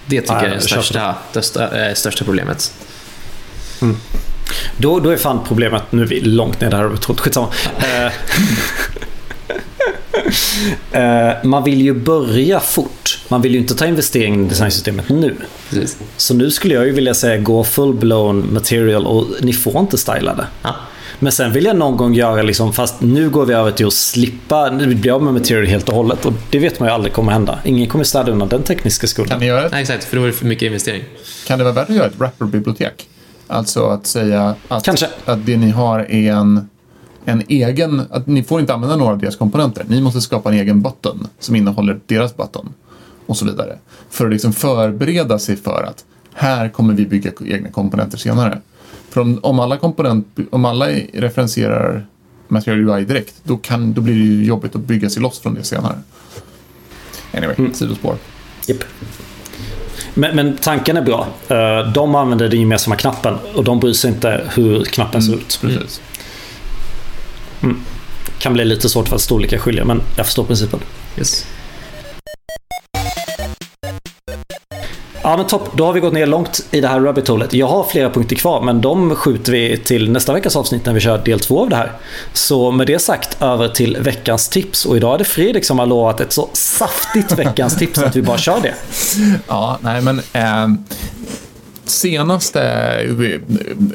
Det 0.06 0.22
tycker 0.22 0.34
Ja, 0.34 0.44
jag 0.44 0.52
är 0.52 0.56
det 0.56 0.62
största, 0.62 1.16
det 1.34 1.42
största, 1.42 1.88
eh, 1.88 1.94
största 1.94 2.26
problemet. 2.26 2.74
Då, 4.78 5.00
då 5.00 5.10
är 5.10 5.18
fan 5.18 5.40
problemet, 5.48 5.92
nu 5.92 6.02
är 6.02 6.06
vi 6.06 6.20
långt 6.22 6.62
ner 6.62 6.70
där 6.70 6.96
trott, 6.96 7.20
skitsamma. 7.20 7.48
Eh, 7.80 8.12
eh, 11.02 11.44
man 11.44 11.64
vill 11.64 11.82
ju 11.82 11.94
börja 11.94 12.60
fort. 12.60 13.17
Man 13.30 13.42
vill 13.42 13.52
ju 13.54 13.58
inte 13.60 13.76
ta 13.76 13.86
investeringen 13.86 14.46
i 14.46 14.50
designsystemet 14.50 15.10
nu. 15.10 15.36
Precis. 15.70 15.98
Så 16.18 16.34
nu 16.34 16.52
skulle 16.52 16.74
jag 16.74 16.86
ju 16.86 16.92
vilja 16.92 17.14
säga 17.14 17.38
gå 17.42 17.64
full-blown 17.64 18.54
material 18.54 19.06
och 19.06 19.26
ni 19.42 19.54
får 19.54 19.80
inte 19.80 19.98
styla 19.98 20.36
det. 20.36 20.46
Ja. 20.64 20.76
Men 21.20 21.32
sen 21.32 21.54
vill 21.54 21.66
jag 21.66 21.76
någon 21.76 21.98
gång 21.98 22.14
göra 22.14 22.42
liksom, 22.42 22.74
fast 22.74 23.02
nu 23.02 23.30
går 23.30 23.46
vi 23.46 23.54
över 23.54 23.72
till 23.72 23.88
att 23.88 23.94
slippa, 23.94 24.70
nu 24.72 24.96
blir 24.96 25.12
av 25.12 25.24
med 25.24 25.34
material 25.34 25.66
helt 25.66 25.90
och 25.90 25.96
hållet. 25.96 26.26
Och 26.26 26.34
det 26.50 26.60
vet 26.60 26.80
man 26.80 26.90
ju 26.90 26.94
aldrig 26.96 27.14
kommer 27.14 27.32
hända. 27.32 27.60
Ingen 27.64 27.90
kommer 27.90 28.04
städa 28.04 28.32
undan 28.32 28.48
den 28.48 28.64
tekniska 28.64 29.02
Kan, 29.02 29.08
skulden. 29.08 29.40
ni 29.40 29.46
göra 29.46 29.66
ett, 29.66 29.72
Nej, 29.72 29.82
exakt, 29.82 30.04
för 30.04 30.18
då 30.18 30.24
är 30.24 30.28
det 30.28 30.34
för 30.34 30.46
mycket 30.46 30.66
investering. 30.66 31.04
kan 31.48 31.58
det 31.58 31.64
vara 31.64 31.74
värt 31.74 31.90
att 31.90 31.96
göra 31.96 32.06
ett 32.08 32.20
wrapper-bibliotek? 32.20 33.08
Alltså 33.48 33.86
att 33.88 34.08
säga 34.08 34.56
att, 34.68 34.84
Kanske. 34.84 35.08
att 35.26 35.46
det 35.46 35.58
ni 35.58 35.70
har 35.70 36.00
är 36.00 36.32
en, 36.32 36.70
en 37.26 37.44
egen... 37.48 38.02
Att 38.10 38.28
ni 38.28 38.44
får 38.44 38.60
inte 38.60 38.74
använda 38.74 38.96
några 38.96 39.12
av 39.12 39.20
deras 39.20 39.36
komponenter. 39.36 39.86
Ni 39.88 40.02
måste 40.02 40.22
skapa 40.22 40.50
en 40.50 40.56
egen 40.60 40.82
button 40.82 41.28
som 41.40 41.56
innehåller 41.56 42.00
deras 42.06 42.38
button. 42.38 42.74
Och 43.28 43.38
så 43.38 43.46
vidare. 43.46 43.78
För 44.10 44.26
att 44.26 44.32
liksom 44.32 44.54
förbereda 44.54 45.40
sig 45.40 45.56
för 45.56 45.84
att 45.84 46.06
här 46.34 46.70
kommer 46.70 46.94
vi 46.94 47.06
bygga 47.06 47.32
egna 47.46 47.70
komponenter 47.70 48.18
senare. 48.18 48.62
För 49.10 49.22
om, 49.22 49.40
om, 49.44 49.60
alla, 49.60 49.78
komponent, 49.78 50.28
om 50.52 50.66
alla 50.66 50.88
referenserar 51.14 52.06
Material 52.48 52.90
UI 52.90 53.06
direkt, 53.06 53.36
då, 53.44 53.58
kan, 53.58 53.94
då 53.94 54.02
blir 54.02 54.14
det 54.14 54.20
ju 54.20 54.46
jobbigt 54.46 54.76
att 54.76 54.82
bygga 54.82 55.10
sig 55.10 55.22
loss 55.22 55.40
från 55.40 55.54
det 55.54 55.64
senare. 55.64 56.00
Anyway, 57.34 57.56
sidospår. 57.74 58.16
Japp. 58.68 58.84
Men, 60.14 60.36
men 60.36 60.58
tanken 60.58 60.98
är 60.98 61.02
bra. 61.02 61.28
Eh, 61.48 61.92
De 61.94 62.16
använder 62.16 62.50
den 62.50 62.60
gemensamma 62.60 62.96
knappen 62.96 63.36
och 63.56 63.64
de 63.64 63.80
bryr 63.80 63.94
sig 63.94 64.12
inte 64.12 64.42
hur 64.56 64.84
knappen 64.84 65.22
ser 65.24 65.34
ut. 65.34 65.60
Precis. 65.62 66.02
Kan 68.40 68.54
bli 68.54 68.66
lite 68.66 68.90
svårt 68.90 69.08
för 69.08 69.16
att 69.16 69.22
storlekar 69.22 69.58
skiljer, 69.58 69.84
men 69.86 70.02
jag 70.18 70.26
förstår 70.26 70.44
principen. 70.44 70.80
Yes. 71.18 71.46
Ja 75.28 75.38
men 75.38 75.48
topp, 75.48 75.70
då 75.74 75.86
har 75.86 75.94
vi 75.94 76.00
gått 76.00 76.14
ner 76.14 76.26
långt 76.26 76.66
i 76.72 76.82
det 76.82 76.88
här 76.88 77.00
rabbit 77.00 77.28
holet. 77.28 77.54
Jag 77.54 77.68
har 77.68 77.84
flera 77.84 78.10
punkter 78.10 78.36
kvar 78.36 78.62
men 78.62 78.82
de 78.82 79.16
skjuter 79.16 79.52
vi 79.52 79.78
till 79.78 80.12
nästa 80.12 80.34
veckas 80.34 80.56
avsnitt 80.56 80.86
när 80.86 80.94
vi 80.94 81.00
kör 81.00 81.18
del 81.18 81.40
två 81.40 81.62
av 81.62 81.70
det 81.70 81.76
här. 81.76 81.92
Så 82.34 82.72
med 82.72 82.88
det 82.88 83.00
sagt 83.00 83.42
över 83.42 83.68
till 83.68 83.98
veckans 84.00 84.50
tips 84.50 84.86
och 84.86 84.98
idag 84.98 85.14
är 85.14 85.18
det 85.18 85.24
Fredrik 85.24 85.66
som 85.66 85.80
har 85.80 85.86
lovat 85.86 86.20
ett 86.20 86.32
så 86.32 86.50
saftigt 86.54 87.32
veckans 87.32 87.78
tips 87.78 88.00
att 88.00 88.16
vi 88.16 88.22
bara 88.22 88.38
kör 88.38 88.60
det. 88.62 88.74
Ja, 89.48 89.78
nej 89.82 90.02
men 90.02 90.22
eh, 90.34 90.68
senaste 91.90 92.62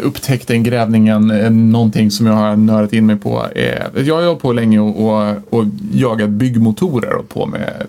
upptäckten, 0.02 0.62
grävningen, 0.62 1.30
eh, 1.30 1.50
någonting 1.50 2.10
som 2.10 2.26
jag 2.26 2.34
har 2.34 2.56
nördat 2.56 2.92
in 2.92 3.06
mig 3.06 3.16
på. 3.16 3.46
Är, 3.54 3.90
jag 4.04 4.14
har 4.14 4.26
hållit 4.26 4.42
på 4.42 4.52
länge 4.52 4.80
och, 4.80 5.06
och, 5.06 5.36
och 5.50 5.64
jagat 5.92 6.30
byggmotorer 6.30 7.14
och 7.14 7.28
på 7.28 7.46
med. 7.46 7.86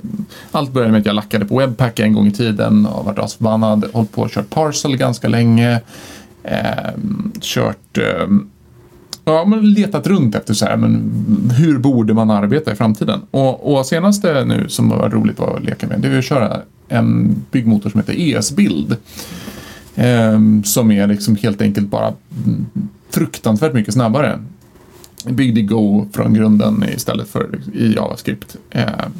Allt 0.51 0.71
började 0.71 0.91
med 0.91 0.99
att 0.99 1.05
jag 1.05 1.15
lackade 1.15 1.45
på 1.45 1.57
Webpack 1.57 1.99
en 1.99 2.13
gång 2.13 2.27
i 2.27 2.31
tiden 2.31 2.85
och 2.85 3.05
varit 3.05 3.19
asförbannad. 3.19 3.85
Hållit 3.93 4.11
på 4.11 4.21
och 4.21 4.31
kört 4.31 4.49
Parcel 4.49 4.97
ganska 4.97 5.27
länge. 5.27 5.81
Eh, 6.43 6.91
kört 7.41 7.97
eh, 7.97 8.27
Ja, 9.25 9.45
men 9.45 9.73
letat 9.73 10.07
runt 10.07 10.35
efter 10.35 10.53
så 10.53 10.65
här, 10.65 10.77
men 10.77 11.11
hur 11.57 11.77
borde 11.77 12.13
man 12.13 12.31
arbeta 12.31 12.71
i 12.71 12.75
framtiden? 12.75 13.21
Och, 13.31 13.73
och 13.73 13.85
senaste 13.85 14.45
nu 14.45 14.69
som 14.69 14.89
var 14.89 15.09
roligt 15.09 15.39
var 15.39 15.57
att 15.57 15.63
leka 15.63 15.87
med, 15.87 15.99
det 15.99 16.07
är 16.07 16.17
att 16.17 16.25
köra 16.25 16.61
en 16.87 17.35
byggmotor 17.51 17.89
som 17.89 17.99
heter 17.99 18.13
ES-bild. 18.17 18.97
Ehm, 19.95 20.63
som 20.63 20.91
är 20.91 21.07
liksom 21.07 21.35
helt 21.35 21.61
enkelt 21.61 21.87
bara 21.87 22.13
fruktansvärt 23.09 23.73
mycket 23.73 23.93
snabbare. 23.93 24.39
Byggd 25.25 25.57
i 25.57 25.61
Go 25.61 26.07
från 26.13 26.33
grunden 26.33 26.83
istället 26.95 27.27
för 27.27 27.59
i 27.73 27.93
JavaScript. 27.93 28.55
Ehm, 28.71 29.11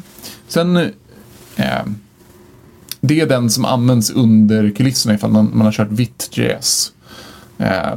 sen 0.48 0.76
ehm, 1.56 1.94
det 3.00 3.20
är 3.20 3.26
den 3.26 3.50
som 3.50 3.64
används 3.64 4.10
under 4.10 4.70
kulisserna 4.70 5.14
ifall 5.14 5.30
man, 5.30 5.50
man 5.54 5.64
har 5.66 5.72
kört 5.72 5.90
Vit.js. 5.90 6.92
Eh, 7.58 7.96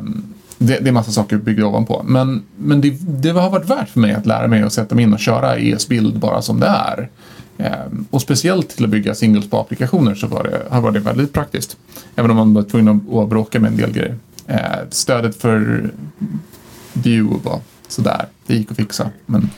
det, 0.58 0.80
det 0.80 0.88
är 0.88 0.92
massa 0.92 1.12
saker 1.12 1.38
byggda 1.38 1.66
ovanpå. 1.66 2.06
Men, 2.08 2.44
men 2.58 2.82
det, 2.82 2.98
det 3.02 3.30
har 3.30 3.50
varit 3.50 3.70
värt 3.70 3.90
för 3.90 4.00
mig 4.00 4.14
att 4.14 4.26
lära 4.26 4.48
mig 4.48 4.62
att 4.62 4.74
sätta 4.74 4.96
mig 4.96 5.04
in 5.04 5.14
och 5.14 5.20
köra 5.20 5.58
ES-bild 5.58 6.20
bara 6.20 6.42
som 6.42 6.60
det 6.60 6.68
är. 6.68 7.10
Ehm, 7.58 8.06
och 8.10 8.22
speciellt 8.22 8.70
till 8.70 8.84
att 8.84 8.90
bygga 8.90 9.16
singles-på-applikationer 9.16 10.16
så 10.16 10.28
var 10.28 10.44
det, 10.44 10.62
har 10.70 10.82
varit 10.82 10.94
det 10.94 11.00
väldigt 11.00 11.34
praktiskt. 11.34 11.78
Även 12.16 12.32
om 12.32 12.38
man 12.38 12.54
var 12.54 12.64
tvungen 12.64 13.02
att, 13.18 13.30
bråka 13.30 13.60
med 13.60 13.72
en 13.72 13.78
del 13.78 13.92
grejer. 13.92 14.16
Ehm, 14.48 14.86
stödet 14.90 15.42
för 15.42 15.90
Vue 16.94 17.40
var 17.44 17.60
sådär. 17.88 18.26
Det 18.48 18.56
gick 18.56 18.72
att 18.72 18.78
fixa. 18.78 19.10
Men 19.26 19.50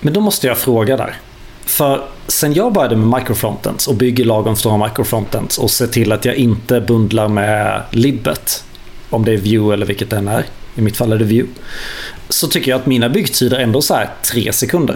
Men 0.00 0.12
då 0.12 0.20
måste 0.20 0.46
jag 0.46 0.58
fråga 0.58 0.96
där. 0.96 1.16
För 1.64 2.04
sen 2.26 2.54
jag 2.54 2.72
började 2.72 2.96
med 2.96 3.20
microfrontends 3.20 3.88
och 3.88 3.94
bygger 3.94 4.24
lagom 4.24 4.56
stora 4.56 4.86
microfrontends 4.88 5.58
och 5.58 5.70
ser 5.70 5.86
till 5.86 6.12
att 6.12 6.24
jag 6.24 6.34
inte 6.34 6.80
bundlar 6.80 7.28
med 7.28 7.82
libbet. 7.90 8.64
Om 9.10 9.24
det 9.24 9.32
är 9.32 9.36
view 9.36 9.74
eller 9.74 9.86
vilket 9.86 10.10
den 10.10 10.28
är. 10.28 10.46
I 10.74 10.80
mitt 10.80 10.96
fall 10.96 11.12
är 11.12 11.18
det 11.18 11.24
view. 11.24 11.54
Så 12.28 12.46
tycker 12.46 12.70
jag 12.70 12.80
att 12.80 12.86
mina 12.86 13.08
byggtider 13.08 13.58
ändå 13.58 13.82
så 13.82 13.94
här 13.94 14.10
tre 14.32 14.52
sekunder. 14.52 14.94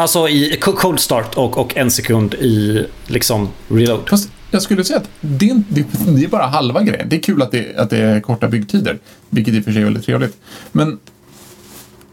Alltså 0.00 0.28
i 0.28 0.56
cold 0.60 1.00
start 1.00 1.36
och, 1.36 1.58
och 1.58 1.76
en 1.76 1.90
sekund 1.90 2.34
i 2.34 2.86
liksom 3.06 3.48
reload. 3.68 4.08
Fast 4.08 4.30
jag 4.50 4.62
skulle 4.62 4.84
säga 4.84 4.98
att 4.98 5.10
det 5.20 5.50
är, 5.50 5.62
det, 5.68 5.86
det 6.06 6.24
är 6.24 6.28
bara 6.28 6.46
halva 6.46 6.82
grejen. 6.82 7.08
Det 7.08 7.16
är 7.16 7.20
kul 7.20 7.42
att 7.42 7.50
det, 7.50 7.76
att 7.76 7.90
det 7.90 7.98
är 7.98 8.20
korta 8.20 8.48
byggtider, 8.48 8.98
vilket 9.30 9.54
i 9.54 9.60
och 9.60 9.64
för 9.64 9.72
sig 9.72 9.80
är 9.80 9.84
väldigt 9.84 10.04
trevligt. 10.04 10.36
Men 10.72 10.98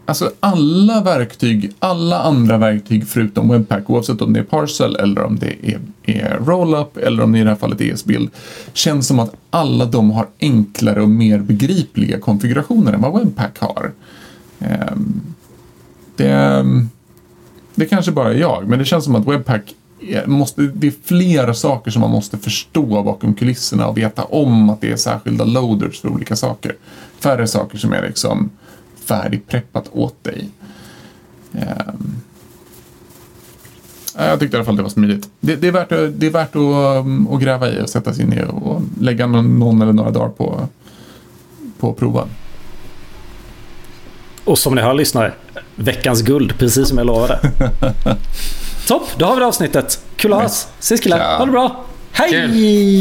Alltså 0.04 0.30
alla 0.40 1.00
verktyg, 1.00 1.72
alla 1.78 2.18
andra 2.18 2.58
verktyg 2.58 3.08
förutom 3.08 3.48
Webpack, 3.48 3.90
oavsett 3.90 4.22
om 4.22 4.32
det 4.32 4.40
är 4.40 4.44
Parcel 4.44 4.96
eller 4.96 5.22
om 5.22 5.38
det 5.38 5.54
är, 5.62 5.80
är 6.02 6.38
Rollup 6.46 6.96
eller 6.96 7.22
om 7.22 7.32
det 7.32 7.38
i 7.38 7.42
det 7.42 7.48
här 7.48 7.56
fallet 7.56 7.80
är 7.80 7.92
ESBuild, 7.92 8.30
känns 8.72 9.06
som 9.06 9.18
att 9.18 9.34
alla 9.50 9.84
de 9.84 10.10
har 10.10 10.26
enklare 10.40 11.02
och 11.02 11.08
mer 11.08 11.38
begripliga 11.38 12.20
konfigurationer 12.20 12.92
än 12.92 13.00
vad 13.00 13.18
Webpack 13.18 13.58
har. 13.58 13.92
Ehm, 14.60 15.20
det, 16.16 16.30
ehm, 16.30 16.88
det 17.78 17.86
kanske 17.86 18.12
bara 18.12 18.32
är 18.34 18.38
jag, 18.38 18.68
men 18.68 18.78
det 18.78 18.84
känns 18.84 19.04
som 19.04 19.14
att 19.14 19.26
Webpack 19.26 19.74
måste, 20.26 20.62
det 20.62 20.86
är 20.86 20.94
flera 21.04 21.54
saker 21.54 21.90
som 21.90 22.00
man 22.00 22.10
måste 22.10 22.38
förstå 22.38 23.02
bakom 23.02 23.34
kulisserna 23.34 23.86
och 23.88 23.98
veta 23.98 24.24
om 24.24 24.70
att 24.70 24.80
det 24.80 24.90
är 24.90 24.96
särskilda 24.96 25.44
loaders 25.44 26.00
för 26.00 26.08
olika 26.08 26.36
saker. 26.36 26.76
Färre 27.20 27.46
saker 27.46 27.78
som 27.78 27.92
är 27.92 28.02
liksom 28.02 28.50
färdigpreppat 29.04 29.90
åt 29.92 30.24
dig. 30.24 30.48
Um, 31.52 32.16
jag 34.16 34.40
tyckte 34.40 34.56
i 34.56 34.58
alla 34.58 34.64
fall 34.64 34.76
det 34.76 34.82
var 34.82 34.90
smidigt. 34.90 35.30
Det, 35.40 35.56
det 35.56 35.68
är 35.68 35.72
värt, 35.72 35.92
att, 35.92 36.20
det 36.20 36.26
är 36.26 36.30
värt 36.30 36.56
att, 36.56 37.04
mm, 37.04 37.28
att 37.28 37.40
gräva 37.40 37.70
i 37.70 37.82
och 37.82 37.88
sätta 37.88 38.14
sig 38.14 38.26
ner 38.26 38.48
och 38.48 38.82
lägga 39.00 39.26
någon, 39.26 39.58
någon 39.58 39.82
eller 39.82 39.92
några 39.92 40.10
dagar 40.10 40.28
på, 40.28 40.68
på 41.78 41.90
att 41.90 41.96
prova. 41.96 42.28
Och 44.48 44.58
som 44.58 44.74
ni 44.74 44.80
hör 44.80 44.94
lyssnare, 44.94 45.32
veckans 45.74 46.22
guld, 46.22 46.58
precis 46.58 46.88
som 46.88 46.98
jag 46.98 47.06
lovade. 47.06 47.38
Topp, 48.86 49.08
då 49.16 49.26
har 49.26 49.34
vi 49.34 49.40
det 49.40 49.46
avsnittet. 49.46 50.00
Kul 50.16 50.32
att 50.32 50.38
höras. 50.38 50.68
Ses 50.78 51.00
killar, 51.00 51.38
ha 51.38 51.46
det 51.46 51.52
bra. 51.52 51.84
Hej! 52.12 53.00